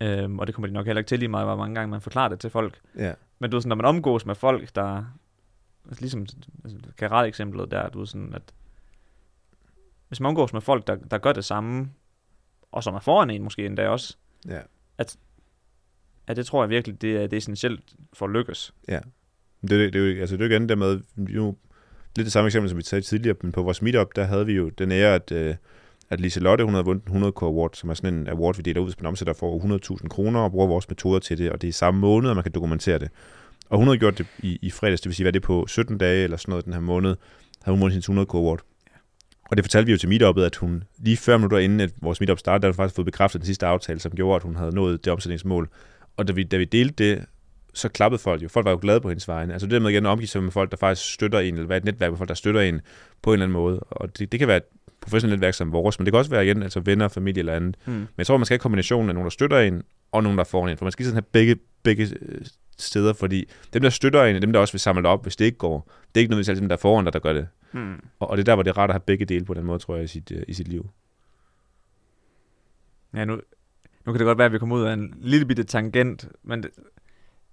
Øhm, 0.00 0.38
og 0.38 0.46
det 0.46 0.54
kommer 0.54 0.66
de 0.66 0.72
nok 0.74 0.86
heller 0.86 0.98
ikke 0.98 1.08
til 1.08 1.18
lige 1.18 1.28
meget, 1.28 1.46
hvor 1.46 1.56
mange 1.56 1.74
gange 1.74 1.90
man 1.90 2.00
forklarer 2.00 2.28
det 2.28 2.40
til 2.40 2.50
folk. 2.50 2.80
Ja. 2.96 3.12
Men 3.38 3.50
du 3.50 3.56
ved, 3.56 3.62
sådan, 3.62 3.68
når 3.68 3.76
man 3.76 3.84
omgås 3.84 4.26
med 4.26 4.34
folk, 4.34 4.74
der... 4.74 5.04
Altså, 5.88 6.00
ligesom 6.00 6.26
altså, 6.64 6.78
karate-eksemplet 6.98 7.70
der, 7.70 7.88
du 7.88 7.98
ved 7.98 8.06
sådan, 8.06 8.34
at... 8.34 8.42
Hvis 10.08 10.20
man 10.20 10.28
omgås 10.28 10.52
med 10.52 10.60
folk, 10.60 10.86
der, 10.86 10.94
der 10.96 11.18
gør 11.18 11.32
det 11.32 11.44
samme, 11.44 11.90
og 12.72 12.84
som 12.84 12.94
er 12.94 13.00
foran 13.00 13.30
en 13.30 13.42
måske 13.42 13.66
endda 13.66 13.88
også, 13.88 14.16
Ja. 14.48 14.60
at 16.26 16.36
det 16.36 16.46
tror 16.46 16.62
jeg 16.62 16.70
virkelig, 16.70 17.02
det 17.02 17.16
er, 17.16 17.20
det 17.20 17.32
er 17.32 17.36
essentielt 17.36 17.94
for 18.12 18.26
at 18.26 18.32
lykkes. 18.32 18.74
Det, 19.62 19.72
er- 19.86 19.90
det, 19.90 19.94
er 19.94 20.08
jo, 20.14 20.20
altså, 20.20 20.36
det 20.36 20.42
er 20.42 20.46
jo 20.48 20.52
igen 20.52 20.68
der 20.68 20.74
med, 20.76 21.00
nu, 21.16 21.56
lidt 22.16 22.24
det 22.24 22.32
samme 22.32 22.46
eksempel, 22.46 22.68
som 22.70 22.78
vi 22.78 22.82
talte 22.82 23.08
tidligere, 23.08 23.36
men 23.42 23.52
på 23.52 23.62
vores 23.62 23.82
meetup, 23.82 24.16
der 24.16 24.24
havde 24.24 24.46
vi 24.46 24.52
jo 24.52 24.68
den 24.68 24.92
ære, 24.92 25.14
at, 25.14 25.32
øh, 25.32 25.56
at 26.10 26.20
Lise 26.20 26.40
Lotte, 26.40 26.64
hun 26.64 26.74
havde 26.74 26.84
vundet 26.84 27.04
100 27.04 27.32
k 27.32 27.42
Award, 27.42 27.70
som 27.74 27.90
er 27.90 27.94
sådan 27.94 28.14
en 28.14 28.28
award, 28.28 28.56
vi 28.56 28.62
deler 28.62 28.80
ud, 28.80 28.86
hvis 28.86 29.00
man 29.00 29.06
omsætter 29.06 29.32
for 29.32 29.58
100.000 30.00 30.08
kroner 30.08 30.40
og 30.40 30.50
bruger 30.50 30.66
vores 30.66 30.88
metoder 30.88 31.18
til 31.18 31.38
det, 31.38 31.50
og 31.52 31.62
det 31.62 31.66
er 31.66 31.68
i 31.68 31.72
samme 31.72 32.00
måned, 32.00 32.30
og 32.30 32.36
man 32.36 32.42
kan 32.42 32.52
dokumentere 32.52 32.98
det. 32.98 33.08
Og 33.70 33.78
hun 33.78 33.86
havde 33.86 33.98
gjort 33.98 34.18
det 34.18 34.26
i, 34.38 34.58
i 34.62 34.70
fredags, 34.70 35.00
det 35.00 35.08
vil 35.08 35.14
sige, 35.14 35.24
hvad 35.24 35.32
det 35.32 35.42
er 35.42 35.46
på 35.46 35.66
17 35.66 35.98
dage 35.98 36.24
eller 36.24 36.36
sådan 36.36 36.52
noget 36.52 36.64
den 36.64 36.72
her 36.72 36.80
måned, 36.80 37.16
havde 37.62 37.76
hun 37.76 37.80
vundet 37.80 37.92
sin 37.92 37.98
100 37.98 38.26
k 38.26 38.34
Award. 38.34 38.60
Og 39.50 39.56
det 39.56 39.64
fortalte 39.64 39.86
vi 39.86 39.92
jo 39.92 39.98
til 39.98 40.08
meetupet, 40.08 40.44
at 40.44 40.56
hun 40.56 40.84
lige 40.98 41.16
før 41.16 41.36
minutter 41.36 41.58
inden, 41.58 41.80
at 41.80 41.90
vores 42.02 42.20
meetup 42.20 42.38
startede, 42.38 42.62
der 42.62 42.66
havde 42.66 42.74
hun 42.74 42.76
faktisk 42.76 42.96
fået 42.96 43.06
bekræftet 43.06 43.40
den 43.40 43.46
sidste 43.46 43.66
aftale, 43.66 44.00
som 44.00 44.12
gjorde, 44.12 44.36
at 44.36 44.42
hun 44.42 44.56
havde 44.56 44.74
nået 44.74 45.04
det 45.04 45.12
omsætningsmål. 45.12 45.68
Og 46.16 46.28
da 46.28 46.32
vi, 46.32 46.44
da 46.44 46.56
vi 46.56 46.64
delte 46.64 47.04
det, 47.04 47.24
så 47.74 47.88
klappede 47.88 48.18
folk 48.18 48.42
jo. 48.42 48.48
Folk 48.48 48.64
var 48.64 48.70
jo 48.70 48.78
glade 48.82 49.00
på 49.00 49.08
hendes 49.08 49.28
vegne. 49.28 49.52
Altså 49.52 49.66
det 49.66 49.72
der 49.72 49.80
med 49.80 49.90
igen 49.90 50.06
at 50.06 50.10
omgive 50.10 50.28
sig 50.28 50.42
med 50.42 50.52
folk, 50.52 50.70
der 50.70 50.76
faktisk 50.76 51.12
støtter 51.12 51.38
en, 51.38 51.54
eller 51.54 51.68
være 51.68 51.78
et 51.78 51.84
netværk 51.84 52.10
med 52.10 52.18
folk, 52.18 52.28
der 52.28 52.34
støtter 52.34 52.60
en 52.60 52.80
på 53.22 53.30
en 53.30 53.34
eller 53.34 53.46
anden 53.46 53.52
måde. 53.52 53.80
Og 53.80 54.18
det, 54.18 54.32
det 54.32 54.38
kan 54.40 54.48
være 54.48 54.60
professionelt 55.08 55.38
netværk 55.38 55.54
som 55.54 55.72
vores, 55.72 55.98
men 55.98 56.06
det 56.06 56.12
kan 56.12 56.18
også 56.18 56.30
være 56.30 56.44
igen, 56.44 56.62
altså 56.62 56.80
venner, 56.80 57.08
familie 57.08 57.38
eller 57.38 57.54
andet. 57.54 57.76
Mm. 57.86 57.92
Men 57.92 58.08
jeg 58.18 58.26
tror, 58.26 58.36
man 58.36 58.44
skal 58.44 58.54
have 58.54 58.62
kombinationen 58.62 59.08
af 59.08 59.14
nogen, 59.14 59.24
der 59.24 59.30
støtter 59.30 59.58
en, 59.58 59.82
og 60.12 60.22
nogen, 60.22 60.38
der 60.38 60.44
får 60.44 60.68
en. 60.68 60.76
For 60.76 60.84
man 60.84 60.92
skal 60.92 61.04
sådan 61.04 61.16
have 61.16 61.22
begge, 61.32 61.56
begge 61.82 62.08
øh, 62.22 62.40
steder, 62.78 63.12
fordi 63.12 63.48
dem, 63.72 63.82
der 63.82 63.90
støtter 63.90 64.24
en, 64.24 64.42
dem, 64.42 64.52
der 64.52 64.60
også 64.60 64.72
vil 64.72 64.80
samle 64.80 65.08
op, 65.08 65.22
hvis 65.22 65.36
det 65.36 65.44
ikke 65.44 65.58
går. 65.58 65.90
Det 66.14 66.20
er 66.20 66.20
ikke 66.20 66.30
nødvendigvis 66.30 66.48
altid 66.48 66.60
dem, 66.60 66.68
der 66.68 66.76
er 66.76 66.80
foran 66.80 67.04
dig, 67.04 67.12
der 67.12 67.18
gør 67.18 67.32
det. 67.32 67.48
Mm. 67.72 67.94
Og, 68.20 68.30
og 68.30 68.36
det 68.36 68.42
er 68.42 68.44
der, 68.44 68.54
hvor 68.54 68.62
det 68.62 68.70
er 68.70 68.78
rart 68.78 68.90
at 68.90 68.94
have 68.94 69.00
begge 69.00 69.24
dele 69.24 69.44
på 69.44 69.54
den 69.54 69.64
måde, 69.64 69.78
tror 69.78 69.94
jeg, 69.94 70.04
i 70.04 70.06
sit, 70.06 70.32
øh, 70.32 70.42
i 70.48 70.52
sit 70.52 70.68
liv. 70.68 70.90
Ja, 73.14 73.24
nu, 73.24 73.40
nu 74.06 74.12
kan 74.12 74.18
det 74.18 74.26
godt 74.26 74.38
være, 74.38 74.46
at 74.46 74.52
vi 74.52 74.58
kommer 74.58 74.76
ud 74.76 74.82
af 74.82 74.92
en 74.92 75.14
lille 75.20 75.46
bitte 75.46 75.64
tangent, 75.64 76.28
men 76.42 76.62
det, 76.62 76.70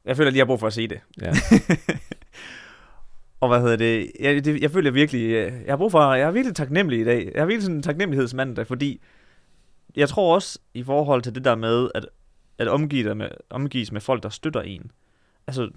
jeg 0.06 0.18
føler 0.18 0.32
lige, 0.32 0.38
jeg 0.38 0.44
har 0.44 0.48
brug 0.48 0.60
for 0.60 0.68
at 0.68 0.74
se 0.74 0.88
det. 0.88 1.00
Ja. 1.22 1.32
Og 3.39 3.48
hvad 3.48 3.62
hedder 3.62 3.76
det? 3.76 4.12
Jeg, 4.19 4.45
det, 4.45 4.62
jeg 4.62 4.71
føler 4.71 4.91
virkelig, 4.91 5.26
øh, 5.26 5.54
jeg 5.65 5.71
har 5.71 5.78
brug 5.78 5.91
for, 5.91 6.13
jeg 6.13 6.28
er 6.28 6.32
virkelig 6.32 6.56
taknemmelig 6.56 7.00
i 7.00 7.04
dag. 7.04 7.32
Jeg 7.34 7.41
har 7.41 7.45
virkelig 7.45 7.63
sådan 7.63 7.76
en 7.76 7.84
taknemmelighedsmandag, 7.84 8.67
fordi 8.67 9.02
jeg 9.95 10.10
tror 10.10 10.36
også 10.36 10.60
i 10.74 10.84
forhold 10.84 11.21
til 11.21 11.36
det 11.36 11.45
der 11.45 11.56
med, 11.56 11.89
at, 11.95 12.06
at 12.58 12.67
omgive 12.67 13.10
dig 13.10 13.17
med, 13.17 13.30
omgives 13.50 13.91
med 13.91 14.02
folk, 14.02 14.24
der 14.24 14.30
støtter 14.30 14.62
en. 14.62 14.91
Altså 15.48 15.69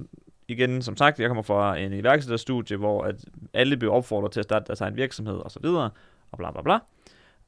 igen, 0.49 0.83
som 0.83 0.97
sagt, 0.97 1.21
jeg 1.21 1.29
kommer 1.29 1.43
fra 1.43 1.77
en 1.77 1.93
iværksætterstudie, 1.93 2.77
hvor 2.77 3.03
at 3.03 3.25
alle 3.55 3.77
bliver 3.77 3.95
opfordret 3.95 4.33
til 4.33 4.41
at 4.41 4.45
starte 4.45 4.67
deres 4.67 4.81
egen 4.81 4.97
virksomhed 4.97 5.37
og 5.37 5.51
så 5.51 5.61
videre, 5.63 5.91
og 6.31 6.39
bla 6.39 6.51
bla 6.51 6.63
bla. 6.63 6.79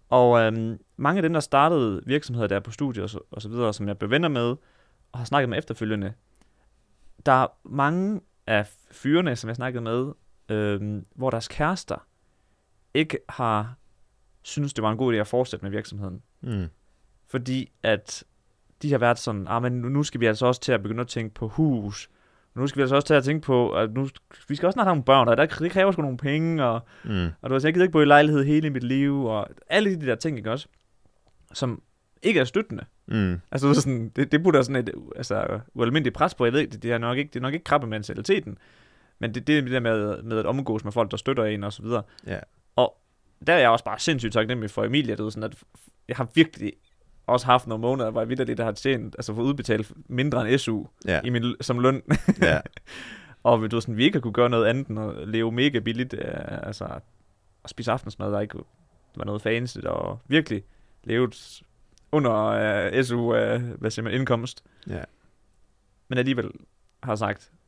Og 0.08 0.40
øhm, 0.40 0.78
mange 0.96 1.18
af 1.18 1.22
dem, 1.22 1.32
der 1.32 1.40
startede 1.40 2.02
virksomheder 2.06 2.46
der 2.46 2.60
på 2.60 2.70
studiet 2.70 3.02
og 3.02 3.10
så, 3.10 3.18
og 3.30 3.42
så 3.42 3.48
videre, 3.48 3.74
som 3.74 3.88
jeg 3.88 3.98
blev 3.98 4.10
venner 4.10 4.28
med, 4.28 4.56
og 5.12 5.18
har 5.18 5.24
snakket 5.24 5.48
med 5.48 5.58
efterfølgende, 5.58 6.12
der 7.26 7.32
er 7.32 7.46
mange 7.64 8.20
af 8.46 8.66
fyrene, 8.92 9.36
som 9.36 9.48
jeg 9.48 9.56
snakkede 9.56 9.82
med, 9.82 10.12
øhm, 10.48 11.04
hvor 11.14 11.30
deres 11.30 11.48
kærester 11.48 12.06
ikke 12.94 13.18
har 13.28 13.74
synes 14.42 14.72
det 14.72 14.82
var 14.82 14.90
en 14.90 14.96
god 14.98 15.14
idé 15.14 15.16
at 15.16 15.26
fortsætte 15.26 15.64
med 15.64 15.70
virksomheden. 15.70 16.22
Mm. 16.40 16.66
Fordi 17.28 17.70
at 17.82 18.24
de 18.82 18.90
har 18.90 18.98
været 18.98 19.18
sådan, 19.18 19.46
ah, 19.48 19.62
men 19.62 19.72
nu- 19.72 20.02
skal 20.02 20.20
vi 20.20 20.26
altså 20.26 20.46
også 20.46 20.60
til 20.60 20.72
at 20.72 20.82
begynde 20.82 21.00
at 21.00 21.08
tænke 21.08 21.34
på 21.34 21.48
hus. 21.48 22.10
Nu 22.54 22.66
skal 22.66 22.76
vi 22.76 22.82
altså 22.82 22.94
også 22.96 23.06
til 23.06 23.14
at 23.14 23.24
tænke 23.24 23.46
på, 23.46 23.72
at 23.72 23.92
nu, 23.92 24.08
vi 24.48 24.54
skal 24.54 24.66
også 24.66 24.72
snart 24.76 24.86
have 24.86 24.90
nogle 24.94 25.04
børn, 25.04 25.28
og 25.28 25.36
der, 25.36 25.46
det 25.46 25.70
kræver 25.70 25.92
sgu 25.92 26.02
nogle 26.02 26.16
penge, 26.16 26.64
og, 26.64 26.80
Mm. 27.04 27.26
og 27.42 27.50
du 27.50 27.54
ved, 27.54 27.60
jeg 27.64 27.72
gider 27.72 27.84
ikke 27.84 27.92
bo 27.92 28.00
i 28.00 28.04
lejlighed 28.04 28.44
hele 28.44 28.70
mit 28.70 28.82
liv, 28.84 29.24
og 29.24 29.48
alle 29.66 30.00
de 30.00 30.06
der 30.06 30.14
ting, 30.14 30.36
ikke 30.38 30.50
også? 30.50 30.68
Som 31.52 31.82
ikke 32.22 32.40
er 32.40 32.44
støttende. 32.44 32.84
Mm. 33.06 33.40
Altså, 33.50 33.74
sådan, 33.74 34.08
det, 34.16 34.32
det 34.32 34.42
putter 34.42 34.62
sådan 34.62 34.76
et 34.88 34.90
altså, 35.16 35.60
ualmindeligt 35.74 36.14
pres 36.16 36.34
på. 36.34 36.44
Jeg 36.44 36.52
ved 36.52 36.66
det, 36.66 36.82
det, 36.82 36.92
er 36.92 36.98
nok 36.98 37.18
ikke, 37.18 37.28
det 37.28 37.36
er 37.36 37.40
nok 37.42 37.54
ikke 37.54 37.64
krabbe 37.64 37.86
mentaliteten, 37.86 38.58
men 39.20 39.34
det, 39.34 39.46
det 39.46 39.58
er 39.58 39.62
det 39.62 39.70
der 39.70 39.80
med, 39.80 40.22
med 40.22 40.38
at 40.38 40.46
omgås 40.46 40.84
med 40.84 40.92
folk, 40.92 41.10
der 41.10 41.16
støtter 41.16 41.44
en 41.44 41.64
og 41.64 41.72
så 41.72 41.82
videre. 41.82 42.02
Ja. 42.26 42.38
Og 42.76 42.96
der 43.46 43.52
er 43.52 43.58
jeg 43.58 43.70
også 43.70 43.84
bare 43.84 43.98
sindssygt 43.98 44.32
taknemmelig 44.32 44.70
for 44.70 44.84
Emilia, 44.84 45.14
du 45.14 45.22
ved, 45.22 45.30
sådan 45.30 45.50
at 45.50 45.62
jeg 46.08 46.16
har 46.16 46.28
virkelig 46.34 46.72
også 47.26 47.46
haft 47.46 47.66
nogle 47.66 47.82
måneder, 47.82 48.10
hvor 48.10 48.20
jeg 48.20 48.28
vidderligt 48.28 48.58
der 48.58 48.64
har 48.64 48.72
tjent, 48.72 49.14
altså 49.18 49.34
fået 49.34 49.44
udbetalt 49.46 49.92
mindre 50.08 50.50
end 50.50 50.58
SU 50.58 50.84
Ja. 51.06 51.20
i 51.24 51.30
min, 51.30 51.54
som 51.60 51.78
løn. 51.78 52.02
ja. 52.42 52.60
og 53.42 53.70
du 53.70 53.80
sådan, 53.80 53.96
vi 53.96 54.04
ikke 54.04 54.16
har 54.16 54.20
kunne 54.20 54.32
gøre 54.32 54.50
noget 54.50 54.66
andet 54.66 54.86
end 54.88 55.00
at 55.00 55.28
leve 55.28 55.52
mega 55.52 55.78
billigt, 55.78 56.14
øh, 56.14 56.66
altså 56.66 56.84
at 57.64 57.70
spise 57.70 57.92
aftensmad, 57.92 58.32
der 58.32 58.40
ikke 58.40 58.58
var 59.16 59.24
noget 59.24 59.42
fancy, 59.42 59.78
og 59.78 60.18
virkelig 60.28 60.62
levet 61.04 61.62
under 62.12 62.34
øh, 62.94 63.04
SU, 63.04 63.34
øh, 63.34 63.62
hvad 63.62 63.90
siger 63.90 64.04
man, 64.04 64.12
indkomst. 64.12 64.64
Ja. 64.88 65.02
Men 66.08 66.18
alligevel 66.18 66.50
har 67.02 67.16
sagt, 67.16 67.50
"Jamen, 67.52 67.59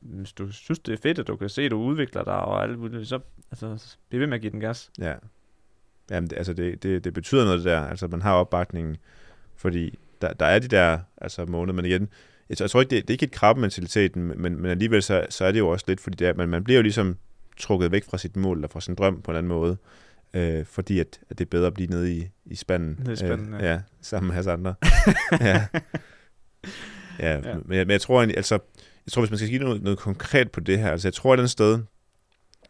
hvis 0.00 0.32
du 0.32 0.52
synes, 0.52 0.78
det 0.78 0.92
er 0.92 0.98
fedt, 1.02 1.18
at 1.18 1.26
du 1.26 1.36
kan 1.36 1.48
se, 1.48 1.62
at 1.62 1.70
du 1.70 1.78
udvikler 1.78 2.24
dig, 2.24 2.34
og 2.34 2.62
alt 2.62 2.78
muligt, 2.78 3.08
så 3.08 3.20
altså, 3.50 3.96
bliv 4.08 4.20
ved 4.20 4.26
med 4.26 4.34
at 4.34 4.40
give 4.40 4.52
den 4.52 4.60
gas. 4.60 4.90
Ja. 4.98 5.14
Jamen, 6.10 6.30
det, 6.30 6.36
altså 6.36 6.52
det, 6.52 6.82
det, 6.82 7.04
det 7.04 7.14
betyder 7.14 7.44
noget 7.44 7.58
det 7.58 7.64
der, 7.64 7.80
altså 7.80 8.06
man 8.06 8.22
har 8.22 8.32
opbakningen, 8.32 8.96
fordi 9.56 9.98
der, 10.22 10.32
der 10.32 10.46
er 10.46 10.58
de 10.58 10.68
der 10.68 10.98
altså 11.16 11.44
måneder, 11.44 11.74
men 11.74 11.84
igen, 11.84 12.08
jeg, 12.48 12.60
jeg 12.60 12.70
tror 12.70 12.80
ikke, 12.80 12.90
det, 12.90 13.02
det 13.02 13.10
er 13.10 13.14
ikke 13.14 13.26
et 13.26 13.32
krabbementaliteten, 13.32 14.32
men, 14.36 14.60
men 14.62 14.66
alligevel 14.70 15.02
så, 15.02 15.26
så 15.30 15.44
er 15.44 15.52
det 15.52 15.58
jo 15.58 15.68
også 15.68 15.84
lidt, 15.88 16.00
fordi 16.00 16.16
det 16.16 16.28
er, 16.28 16.34
man, 16.34 16.48
man 16.48 16.64
bliver 16.64 16.78
jo 16.78 16.82
ligesom 16.82 17.16
trukket 17.56 17.92
væk 17.92 18.04
fra 18.04 18.18
sit 18.18 18.36
mål, 18.36 18.56
eller 18.56 18.68
fra 18.68 18.80
sin 18.80 18.94
drøm 18.94 19.22
på 19.22 19.30
en 19.30 19.36
anden 19.36 19.48
måde, 19.48 19.76
øh, 20.34 20.64
fordi 20.64 21.00
at, 21.00 21.20
at 21.30 21.38
det 21.38 21.44
er 21.44 21.50
bedre 21.50 21.66
at 21.66 21.74
blive 21.74 21.90
nede 21.90 22.12
i, 22.12 22.28
i 22.44 22.54
spanden. 22.54 22.96
Nede 22.98 23.12
i 23.12 23.16
spanden, 23.16 23.54
øh, 23.54 23.60
ja. 23.60 23.72
ja. 23.72 23.80
sammen 24.00 24.32
med 24.32 24.38
os 24.38 24.46
andre. 24.46 24.74
ja. 25.40 25.66
Ja, 25.74 25.80
Ja. 27.18 27.32
ja. 27.34 27.54
Men, 27.64 27.78
jeg, 27.78 27.86
men 27.86 27.90
jeg 27.90 28.00
tror 28.00 28.18
egentlig, 28.18 28.36
altså, 28.36 28.58
jeg 29.06 29.12
tror, 29.12 29.22
hvis 29.22 29.30
man 29.30 29.38
skal 29.38 29.50
give 29.50 29.62
noget, 29.62 29.82
noget 29.82 29.98
konkret 29.98 30.50
på 30.50 30.60
det 30.60 30.78
her, 30.78 30.90
altså 30.90 31.08
jeg 31.08 31.14
tror 31.14 31.30
et 31.30 31.34
eller 31.34 31.42
andet 31.42 31.50
sted, 31.50 31.78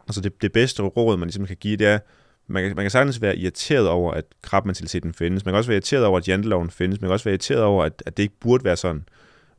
altså 0.07 0.21
det, 0.21 0.41
det 0.41 0.51
bedste 0.51 0.83
råd, 0.83 1.17
man 1.17 1.27
ligesom 1.27 1.45
kan 1.45 1.57
give, 1.57 1.77
det 1.77 1.87
er, 1.87 1.99
man 2.47 2.63
kan, 2.63 2.75
man 2.75 2.83
kan 2.83 2.91
sagtens 2.91 3.21
være 3.21 3.37
irriteret 3.37 3.87
over, 3.87 4.11
at 4.11 4.25
krabmentaliteten 4.41 5.13
findes. 5.13 5.45
Man 5.45 5.51
kan 5.51 5.57
også 5.57 5.69
være 5.69 5.75
irriteret 5.75 6.05
over, 6.05 6.17
at 6.17 6.27
janteloven 6.27 6.69
findes. 6.69 7.01
Man 7.01 7.07
kan 7.07 7.13
også 7.13 7.23
være 7.23 7.33
irriteret 7.33 7.63
over, 7.63 7.83
at, 7.83 8.03
at 8.05 8.17
det 8.17 8.23
ikke 8.23 8.39
burde 8.39 8.63
være 8.63 8.77
sådan. 8.77 9.05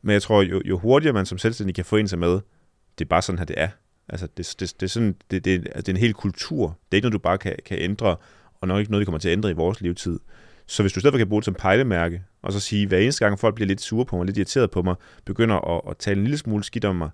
Men 0.01 0.13
jeg 0.13 0.21
tror, 0.21 0.41
jo, 0.41 0.61
jo 0.65 0.77
hurtigere 0.77 1.13
man 1.13 1.25
som 1.25 1.37
selvstændig 1.37 1.75
kan 1.75 1.85
få 1.85 1.95
en 1.95 2.07
sig 2.07 2.19
med, 2.19 2.39
det 2.97 3.05
er 3.05 3.09
bare 3.09 3.21
sådan 3.21 3.39
her, 3.39 3.45
det 3.45 3.55
er. 3.59 3.69
Altså, 4.09 4.27
det, 4.37 4.55
det, 4.59 4.73
det, 4.79 4.83
er, 4.83 4.89
sådan, 4.89 5.15
det, 5.31 5.45
det, 5.45 5.51
altså, 5.51 5.81
det 5.81 5.87
er 5.87 5.93
en 5.93 5.97
hel 5.97 6.13
kultur. 6.13 6.67
Det 6.67 6.75
er 6.91 6.95
ikke 6.95 7.05
noget, 7.05 7.13
du 7.13 7.19
bare 7.19 7.37
kan, 7.37 7.55
kan 7.65 7.77
ændre, 7.79 8.15
og 8.61 8.67
nok 8.67 8.79
ikke 8.79 8.91
noget, 8.91 9.01
vi 9.01 9.05
kommer 9.05 9.19
til 9.19 9.29
at 9.29 9.33
ændre 9.33 9.49
i 9.49 9.53
vores 9.53 9.81
levetid. 9.81 10.19
Så 10.69 10.83
hvis 10.83 10.93
du 10.93 10.99
stadigvæk 10.99 11.17
kan 11.17 11.29
bruge 11.29 11.41
det 11.41 11.45
som 11.45 11.53
pejlemærke, 11.53 12.23
og 12.41 12.53
så 12.53 12.59
sige, 12.59 12.87
hver 12.87 12.97
eneste 12.97 13.25
gang 13.25 13.39
folk 13.39 13.55
bliver 13.55 13.67
lidt 13.67 13.81
sure 13.81 14.05
på 14.05 14.17
mig, 14.17 14.25
lidt 14.25 14.37
irriteret 14.37 14.71
på 14.71 14.81
mig, 14.81 14.95
begynder 15.25 15.75
at, 15.75 15.81
at 15.89 15.97
tale 15.97 16.17
en 16.17 16.23
lille 16.23 16.37
smule 16.37 16.63
skidt 16.63 16.85
om 16.85 16.95
mig, 16.95 17.09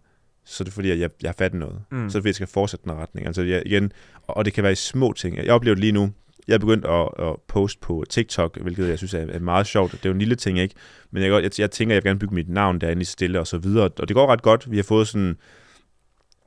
så 0.45 0.63
er 0.63 0.65
det 0.65 0.73
fordi, 0.73 0.91
at 0.91 0.99
jeg, 0.99 1.09
jeg 1.21 1.27
har 1.27 1.35
fat 1.37 1.53
i 1.53 1.57
noget. 1.57 1.81
Mm. 1.91 1.97
Så 1.97 2.03
er 2.03 2.05
det 2.05 2.13
fordi, 2.13 2.27
jeg 2.27 2.35
skal 2.35 2.47
fortsætte 2.47 2.83
den 2.83 2.93
retning. 2.93 3.27
Altså 3.27 3.41
jeg, 3.41 3.63
igen, 3.65 3.91
og, 4.21 4.45
det 4.45 4.53
kan 4.53 4.63
være 4.63 4.71
i 4.71 4.75
små 4.75 5.13
ting. 5.13 5.37
Jeg 5.37 5.53
oplever 5.53 5.75
det 5.75 5.81
lige 5.81 5.91
nu. 5.91 6.11
Jeg 6.47 6.53
er 6.53 6.57
begyndt 6.57 6.85
at, 6.85 7.27
at 7.27 7.35
poste 7.47 7.79
på 7.81 8.03
TikTok, 8.09 8.57
hvilket 8.61 8.87
jeg 8.87 8.97
synes 8.97 9.13
er, 9.13 9.39
meget 9.39 9.67
sjovt. 9.67 9.91
Det 9.91 10.05
er 10.05 10.09
jo 10.09 10.13
en 10.13 10.19
lille 10.19 10.35
ting, 10.35 10.59
ikke? 10.59 10.75
Men 11.11 11.23
jeg, 11.23 11.43
jeg, 11.43 11.51
jeg 11.59 11.71
tænker, 11.71 11.93
at 11.93 11.95
jeg 11.95 12.03
vil 12.03 12.09
gerne 12.09 12.19
bygge 12.19 12.35
mit 12.35 12.49
navn 12.49 12.81
derinde 12.81 13.01
i 13.01 13.05
stille 13.05 13.39
og 13.39 13.47
så 13.47 13.57
videre. 13.57 13.89
Og 13.99 14.07
det 14.07 14.15
går 14.15 14.27
ret 14.27 14.41
godt. 14.41 14.71
Vi 14.71 14.75
har 14.75 14.83
fået 14.83 15.07
sådan 15.07 15.37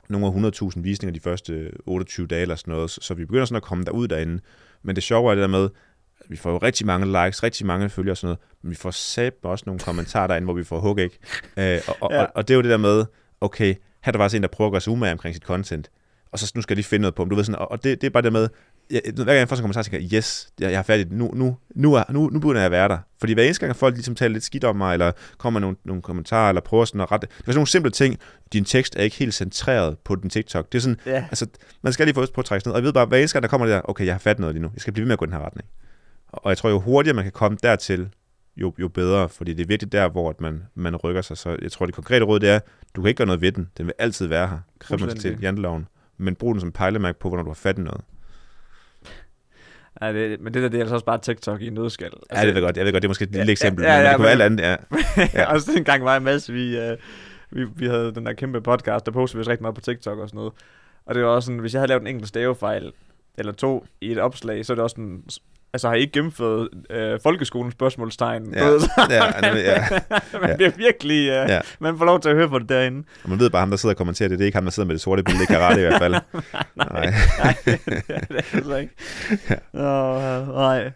nogle 0.09 0.27
af 0.47 0.51
100.000 0.63 0.81
visninger 0.81 1.15
de 1.15 1.21
første 1.21 1.71
28 1.87 2.27
dage 2.27 2.43
eller 2.43 2.57
sådan 2.57 2.73
noget, 2.73 2.91
så, 2.91 3.01
så 3.03 3.15
vi 3.15 3.25
begynder 3.25 3.45
sådan 3.45 3.57
at 3.57 3.63
komme 3.63 3.85
derud 3.85 4.09
derinde. 4.09 4.41
Men 4.83 4.97
det 4.97 5.05
sjove 5.05 5.31
er 5.31 5.35
det 5.35 5.43
der 5.43 5.49
med, 5.49 5.69
vi 6.29 6.37
får 6.37 6.51
jo 6.51 6.59
rigtig 6.59 6.87
mange 6.87 7.07
likes, 7.07 7.43
rigtig 7.43 7.67
mange 7.67 7.89
følgere 7.91 8.13
og 8.13 8.17
sådan 8.17 8.27
noget, 8.27 8.39
men 8.63 8.71
vi 8.71 8.77
får 8.77 8.91
sat 8.91 9.35
også 9.43 9.63
nogle 9.67 9.81
kommentarer 9.81 10.27
derinde, 10.27 10.45
hvor 10.47 10.55
vi 10.55 10.65
får 10.65 10.81
hug, 10.81 10.99
ikke? 10.99 11.19
Øh, 11.57 11.81
og, 11.89 11.97
og, 12.01 12.11
Ja. 12.13 12.23
og, 12.23 12.29
og 12.35 12.49
det 12.49 12.55
er 12.55 12.57
jo 12.57 12.63
det 12.63 12.71
der 12.71 12.77
med, 12.77 13.05
okay, 13.41 13.67
her 13.75 13.75
er 14.05 14.13
der 14.13 14.19
faktisk 14.19 14.37
en, 14.37 14.43
der 14.43 14.49
prøver 14.49 14.69
at 14.69 14.73
gøre 14.73 14.81
sig 14.81 14.93
umage 14.93 15.13
omkring 15.13 15.35
sit 15.35 15.45
content, 15.45 15.91
og 16.33 16.39
så 16.39 16.53
nu 16.55 16.63
skal 16.63 16.73
jeg 16.75 16.77
lige 16.77 16.85
finde 16.87 17.01
noget 17.03 17.15
på 17.15 17.23
ham. 17.23 17.31
Du 17.31 17.37
ved 17.37 17.45
sådan, 17.45 17.59
og 17.59 17.71
og 17.73 17.85
det, 17.85 18.01
det 18.01 18.07
er 18.07 18.11
bare 18.11 18.23
det 18.23 18.33
med, 18.33 18.49
jeg, 18.91 19.01
hver 19.15 19.25
gang 19.25 19.39
jeg 19.39 19.49
får 19.49 19.57
sådan 19.57 19.61
en 19.61 19.63
kommentar, 19.65 19.83
så 19.83 19.91
tænker 19.91 20.07
jeg, 20.07 20.15
yes, 20.19 20.49
jeg, 20.61 20.71
jeg 20.73 20.79
er 20.79 20.83
færdig, 20.83 21.07
nu, 21.11 21.31
nu, 21.35 21.57
nu, 21.75 21.95
er, 21.95 22.03
nu, 22.11 22.29
nu 22.33 22.41
begynder 22.41 22.61
jeg 22.61 22.65
at 22.67 22.71
være 22.71 22.89
der. 22.89 22.99
Fordi 23.21 23.33
hver 23.33 23.45
eneste 23.45 23.61
gang, 23.61 23.71
at 23.71 23.77
folk 23.77 23.95
ligesom 23.95 24.15
taler 24.15 24.33
lidt 24.33 24.45
skidt 24.45 24.65
om 24.65 24.77
mig, 24.77 24.93
eller 24.93 25.13
kommer 25.39 25.61
med 25.61 25.67
nogle, 25.67 25.77
nogle 25.85 26.03
kommentarer, 26.03 26.49
eller 26.49 26.61
prøver 26.61 26.85
sådan 26.85 27.01
at 27.01 27.13
rette, 27.13 27.27
det 27.27 27.33
er 27.33 27.43
sådan 27.45 27.55
nogle 27.55 27.67
simple 27.67 27.91
ting, 27.91 28.19
din 28.53 28.65
tekst 28.65 28.97
er 28.97 29.03
ikke 29.03 29.17
helt 29.17 29.35
centreret 29.35 29.99
på 29.99 30.15
din 30.17 30.31
TikTok. 30.31 30.73
Det 30.73 30.79
er 30.79 30.83
sådan, 30.83 31.01
Ja. 31.07 31.25
altså, 31.31 31.47
man 31.83 31.93
skal 31.93 32.07
lige 32.07 32.15
få 32.15 32.27
på 32.35 32.41
at 32.41 32.45
trække 32.45 32.61
sådan 32.61 32.69
noget, 32.71 32.75
og 32.75 32.81
jeg 32.81 32.87
ved 32.87 32.93
bare, 32.93 33.07
hver 33.07 33.19
eneste 33.19 33.35
gang, 33.35 33.43
der 33.43 33.49
kommer 33.49 33.67
det 33.67 33.75
der, 33.75 33.81
okay, 33.85 34.07
jeg 34.07 34.15
har 34.15 34.19
fat 34.19 34.39
noget 34.39 34.55
lige 34.55 34.63
nu, 34.63 34.71
jeg 34.75 34.81
skal 34.81 34.93
blive 34.93 35.03
ved 35.03 35.07
med 35.09 35.13
at 35.13 35.19
gå 35.19 35.27
den 35.27 35.33
her 35.35 35.41
retning. 35.47 35.69
Og 36.29 36.49
jeg 36.51 36.59
tror, 36.59 36.71
jo 36.71 36.81
hurtigere 36.81 37.15
man 37.15 37.25
kan 37.25 37.33
komme 37.33 37.59
dertil, 37.63 38.09
jo, 38.57 38.75
jo 38.79 38.89
bedre, 38.89 39.29
fordi 39.29 39.55
det 39.55 39.63
er 39.63 39.67
virkelig 39.69 39.93
der, 39.93 40.09
hvor 40.09 40.35
man, 40.41 40.63
man 40.75 40.97
rykker 40.97 41.23
sig. 41.23 41.37
Så 41.39 41.57
jeg 41.63 41.73
tror, 41.73 41.87
det 41.87 41.95
konkrete 41.95 42.25
råd, 42.25 42.41
det 42.41 42.49
er, 42.51 42.61
du 42.97 43.03
kan 43.03 43.09
ikke 43.09 43.19
gøre 43.19 43.27
noget 43.27 43.41
ved 43.41 43.53
den. 43.53 43.71
Den 43.79 43.87
vil 43.87 43.95
altid 43.99 44.27
være 44.27 44.49
her. 44.49 44.59
Kriminalitet, 44.79 45.43
janteloven. 45.43 45.89
Men 46.19 46.35
brug 46.35 46.55
den 46.55 46.61
som 46.61 46.73
pejlemærke 46.73 47.19
på, 47.19 47.29
hvornår 47.29 47.43
du 47.45 47.51
har 47.51 47.55
fat 47.55 47.79
i 47.79 47.83
noget. 47.83 48.01
Ja, 50.03 50.13
det, 50.13 50.41
men 50.41 50.55
det 50.55 50.63
der, 50.63 50.69
det 50.69 50.77
er 50.79 50.81
altså 50.83 50.95
også 50.95 51.07
bare 51.07 51.19
TikTok 51.19 51.61
i 51.63 51.67
en 51.67 51.73
nødskal. 51.75 52.07
Altså, 52.07 52.27
Ja, 52.33 52.41
det 52.41 52.47
ved 52.47 52.55
jeg 52.55 52.63
godt. 52.63 52.77
Jeg 52.77 52.85
ved 52.85 52.93
godt, 52.93 53.03
det 53.03 53.07
er 53.07 53.11
måske 53.11 53.23
et 53.23 53.31
lille 53.31 53.45
Ja, 53.47 53.51
eksempel, 53.53 53.85
ja, 53.85 53.93
ja, 53.93 53.99
men 54.03 54.07
det 54.09 54.17
kunne 54.17 54.25
være 54.25 54.49
men- 54.49 54.59
alt 54.61 54.61
andet. 54.61 54.87
Ja. 55.17 55.23
ja. 55.43 55.53
altså 55.53 55.73
dengang 55.77 56.05
var 56.05 56.13
jeg 56.13 56.23
Mads, 56.23 56.53
vi, 56.53 56.79
øh, 56.79 56.97
vi, 57.51 57.65
vi 57.77 57.87
havde 57.87 58.15
den 58.15 58.27
der 58.27 58.33
kæmpe 58.33 58.61
podcast, 58.61 59.07
der 59.07 59.13
postede 59.13 59.39
vi 59.39 59.41
os 59.41 59.49
rigtig 59.49 59.63
meget 59.63 59.75
på 59.75 59.81
TikTok 59.81 60.19
og 60.19 60.29
sådan 60.29 60.39
noget. 60.39 60.53
Og 61.07 61.15
det 61.15 61.23
var 61.23 61.29
også 61.29 61.47
sådan, 61.47 61.59
hvis 61.59 61.73
jeg 61.75 61.81
havde 61.81 61.89
lavet 61.89 62.01
en 62.01 62.07
enkelt 62.07 62.29
stavefejl, 62.29 62.93
eller 63.39 63.53
to 63.53 63.87
i 64.01 64.13
et 64.13 64.19
opslag, 64.19 64.67
så 64.67 64.73
er 64.73 64.75
det 64.75 64.83
også 64.83 64.95
sådan, 64.95 65.25
altså 65.73 65.89
har 65.89 65.95
I 65.95 66.01
ikke 66.01 66.13
gennemført 66.13 66.69
øh, 66.91 67.21
folkeskolens 67.23 67.73
spørgsmålstegn? 67.73 68.55
Ja, 68.55 68.69
ja, 69.11 69.57
ja, 69.57 69.85
man 70.43 70.57
bliver 70.57 70.71
virkelig, 70.77 71.29
øh, 71.29 71.49
ja. 71.49 71.61
man 71.81 71.99
får 71.99 72.05
lov 72.05 72.21
til 72.21 72.29
at 72.29 72.35
høre 72.37 72.49
på 72.49 72.59
det 72.59 72.69
derinde. 72.69 73.05
Og 73.25 73.31
man 73.31 73.39
ved 73.39 73.51
bare, 73.51 73.61
ham 73.61 73.71
der 73.71 73.77
sidder 73.77 73.93
og 73.93 73.97
kommenterer 73.97 74.29
det, 74.29 74.39
det 74.39 74.45
er 74.45 74.47
ikke 74.47 74.57
ham, 74.57 74.65
der 74.65 74.71
sidder 74.71 74.87
med 74.87 74.95
det 74.95 75.03
sorte 75.03 75.23
billede 75.23 75.45
i 75.45 75.47
karate 75.47 75.81
i 75.81 75.85
hvert 75.85 76.01
fald. 76.01 76.13
nej, 76.77 76.89
nej, 76.93 77.13
nej, 77.39 77.57
det, 77.65 78.45
er 78.53 78.61
det 78.61 78.81
ikke. 78.81 78.95
Ja. 79.75 80.43
Oh, 80.43 80.49
nej. 80.49 80.93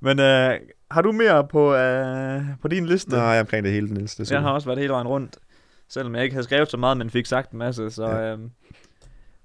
Men 0.00 0.20
øh, 0.20 0.58
har 0.90 1.02
du 1.02 1.12
mere 1.12 1.46
på, 1.48 1.74
øh, 1.74 2.42
på 2.62 2.68
din 2.68 2.86
liste? 2.86 3.10
Nej, 3.10 3.40
omkring 3.40 3.64
det 3.64 3.72
hele, 3.72 3.94
Niels. 3.94 4.14
Det 4.14 4.30
jeg 4.30 4.40
har 4.40 4.50
også 4.50 4.68
været 4.68 4.78
hele 4.78 4.92
vejen 4.92 5.08
rundt. 5.08 5.36
Selvom 5.88 6.14
jeg 6.14 6.24
ikke 6.24 6.34
havde 6.34 6.44
skrevet 6.44 6.70
så 6.70 6.76
meget, 6.76 6.96
men 6.96 7.10
fik 7.10 7.26
sagt 7.26 7.50
en 7.50 7.58
masse. 7.58 7.90
Så 7.90 8.08
ja. 8.08 8.32
øh, 8.32 8.38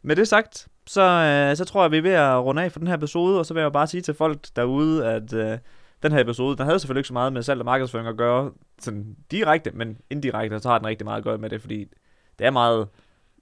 med 0.04 0.16
det 0.16 0.28
sagt, 0.28 0.68
så, 0.88 1.02
øh, 1.02 1.58
så 1.58 1.66
tror 1.66 1.84
jeg, 1.84 1.92
vi 1.92 1.98
er 1.98 2.02
ved 2.02 2.12
at 2.12 2.44
runde 2.44 2.64
af 2.64 2.72
for 2.72 2.80
den 2.80 2.88
her 2.88 2.96
episode, 2.96 3.40
og 3.40 3.46
så 3.46 3.54
vil 3.54 3.62
jeg 3.62 3.72
bare 3.72 3.88
sige 3.88 4.02
til 4.02 4.14
folk 4.14 4.40
derude, 4.56 5.06
at 5.06 5.34
øh, 5.34 5.58
den 6.04 6.12
her 6.12 6.20
episode, 6.20 6.58
den 6.58 6.66
havde 6.66 6.80
selvfølgelig 6.80 7.00
ikke 7.00 7.08
så 7.08 7.14
meget 7.14 7.34
med 7.34 7.44
salg 7.44 7.60
og 7.60 7.66
markedsføring 7.66 8.08
at 8.08 8.18
gøre 8.18 8.52
sådan 8.80 9.16
direkte, 9.32 9.72
men 9.72 9.98
indirekte, 10.10 10.60
så 10.60 10.70
har 10.70 10.78
den 10.78 10.88
rigtig 10.88 11.06
meget 11.06 11.18
at 11.18 11.24
gøre 11.24 11.38
med 11.38 11.50
det, 11.50 11.62
fordi 11.62 11.86
det 12.40 12.46
er 12.46 12.52
meget 12.52 12.88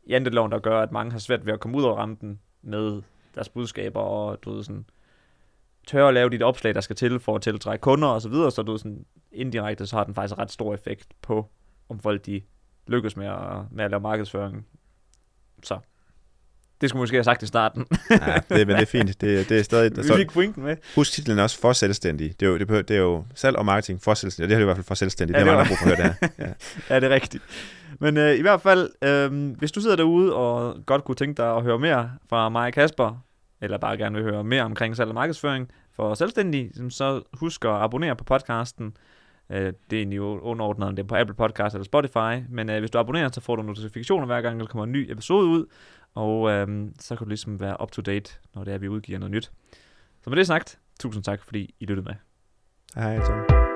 janteloven, 0.07 0.51
der 0.51 0.59
gør, 0.59 0.81
at 0.81 0.91
mange 0.91 1.11
har 1.11 1.19
svært 1.19 1.45
ved 1.45 1.53
at 1.53 1.59
komme 1.59 1.77
ud 1.77 1.83
over 1.83 1.97
rampen 1.97 2.39
med 2.61 3.01
deres 3.35 3.49
budskaber, 3.49 3.99
og 3.99 4.43
du 4.43 4.53
ved 4.53 4.63
sådan, 4.63 4.85
tør 5.87 6.07
at 6.07 6.13
lave 6.13 6.29
dit 6.29 6.43
opslag, 6.43 6.75
der 6.75 6.81
skal 6.81 6.95
til 6.95 7.19
for 7.19 7.35
at 7.35 7.41
tiltrække 7.41 7.81
kunder 7.81 8.07
og 8.07 8.21
så 8.21 8.29
videre, 8.29 8.51
så 8.51 8.63
du 8.63 8.71
ved, 8.71 8.79
sådan 8.79 9.05
indirekte, 9.31 9.87
så 9.87 9.95
har 9.95 10.03
den 10.03 10.13
faktisk 10.13 10.37
ret 10.39 10.51
stor 10.51 10.73
effekt 10.73 11.07
på, 11.21 11.49
om 11.89 11.99
folk 11.99 12.25
de 12.25 12.41
lykkes 12.87 13.17
med 13.17 13.27
at, 13.27 13.71
med 13.71 13.85
at 13.85 13.91
lave 13.91 14.01
markedsføring. 14.01 14.65
Så 15.63 15.79
det 16.81 16.89
skulle 16.89 17.01
måske 17.01 17.15
have 17.15 17.23
sagt 17.23 17.43
i 17.43 17.47
starten. 17.47 17.85
ja, 18.09 18.17
det, 18.49 18.67
men 18.67 18.75
det 18.75 18.81
er 18.81 18.85
fint. 18.97 19.21
Det, 19.21 19.49
det 19.49 19.59
er 19.59 19.63
stadig... 19.63 19.97
Vi 19.97 20.03
fik 20.15 20.31
pointen 20.31 20.63
med. 20.63 20.77
Husk 20.95 21.11
titlen 21.11 21.39
også 21.39 21.59
for 21.59 21.73
selvstændige. 21.73 22.35
Det 22.39 22.45
er 22.45 22.49
jo, 22.49 22.57
det, 22.57 22.69
det 22.69 22.91
er 22.95 23.01
jo 23.01 23.25
salg 23.35 23.57
og 23.57 23.65
marketing 23.65 24.01
for 24.01 24.13
selvstændige. 24.13 24.49
Det 24.49 24.55
har 24.55 24.59
du 24.59 24.63
i 24.63 24.65
hvert 24.65 24.77
fald 24.77 24.85
for 24.85 24.95
selvstændige. 24.95 25.37
Ja, 25.37 25.43
det 25.43 25.51
er 25.51 25.55
mange, 25.55 25.69
der 25.69 25.69
brug 25.69 25.77
for 25.77 25.91
at 25.91 25.97
høre 25.97 26.07
det 26.07 26.17
her. 26.21 26.45
Ja, 26.45 26.53
ja 26.95 26.99
det 26.99 27.11
er 27.11 27.15
rigtigt. 27.15 27.43
Men 27.99 28.17
øh, 28.17 28.35
i 28.35 28.41
hvert 28.41 28.61
fald, 28.61 28.89
øh, 29.01 29.57
hvis 29.57 29.71
du 29.71 29.81
sidder 29.81 29.95
derude 29.95 30.35
og 30.35 30.77
godt 30.85 31.03
kunne 31.03 31.15
tænke 31.15 31.37
dig 31.37 31.55
at 31.55 31.63
høre 31.63 31.79
mere 31.79 32.11
fra 32.29 32.49
mig 32.49 32.67
og 32.67 32.73
Kasper, 32.73 33.23
eller 33.61 33.77
bare 33.77 33.97
gerne 33.97 34.15
vil 34.15 34.23
høre 34.23 34.43
mere 34.43 34.63
omkring 34.63 34.95
salg 34.95 35.09
og 35.09 35.15
markedsføring 35.15 35.69
for 35.95 36.13
selvstændige, 36.13 36.71
så 36.89 37.21
husk 37.33 37.65
at 37.65 37.71
abonnere 37.71 38.15
på 38.15 38.23
podcasten. 38.23 38.97
Øh, 39.49 39.73
det 39.89 39.97
er 39.97 39.97
egentlig 39.97 40.21
underordnet, 40.21 40.87
om 40.87 40.95
det 40.95 41.03
er 41.03 41.07
på 41.07 41.15
Apple 41.15 41.35
Podcast 41.35 41.75
eller 41.75 41.85
Spotify, 41.85 42.43
men 42.49 42.69
øh, 42.69 42.79
hvis 42.79 42.91
du 42.91 42.97
abonnerer, 42.97 43.29
så 43.31 43.41
får 43.41 43.55
du 43.55 43.61
notifikationer 43.61 44.25
hver 44.25 44.41
gang, 44.41 44.59
der 44.59 44.65
kommer 44.65 44.83
en 44.83 44.91
ny 44.91 45.11
episode 45.11 45.47
ud, 45.47 45.65
og 46.15 46.49
øhm, 46.51 46.93
så 46.99 47.15
kan 47.15 47.25
du 47.25 47.29
ligesom 47.29 47.59
være 47.59 47.77
up 47.81 47.91
to 47.91 48.01
date, 48.01 48.33
når 48.55 48.63
det 48.63 48.73
er, 48.73 48.77
vi 48.77 48.87
udgiver 48.87 49.19
noget 49.19 49.31
nyt. 49.31 49.51
Så 50.23 50.29
med 50.29 50.37
det 50.37 50.47
sagt, 50.47 50.79
tusind 50.99 51.23
tak, 51.23 51.43
fordi 51.43 51.75
I 51.79 51.85
lyttede 51.85 52.05
med. 52.05 52.15
Hej, 52.95 53.19
Tom. 53.19 53.74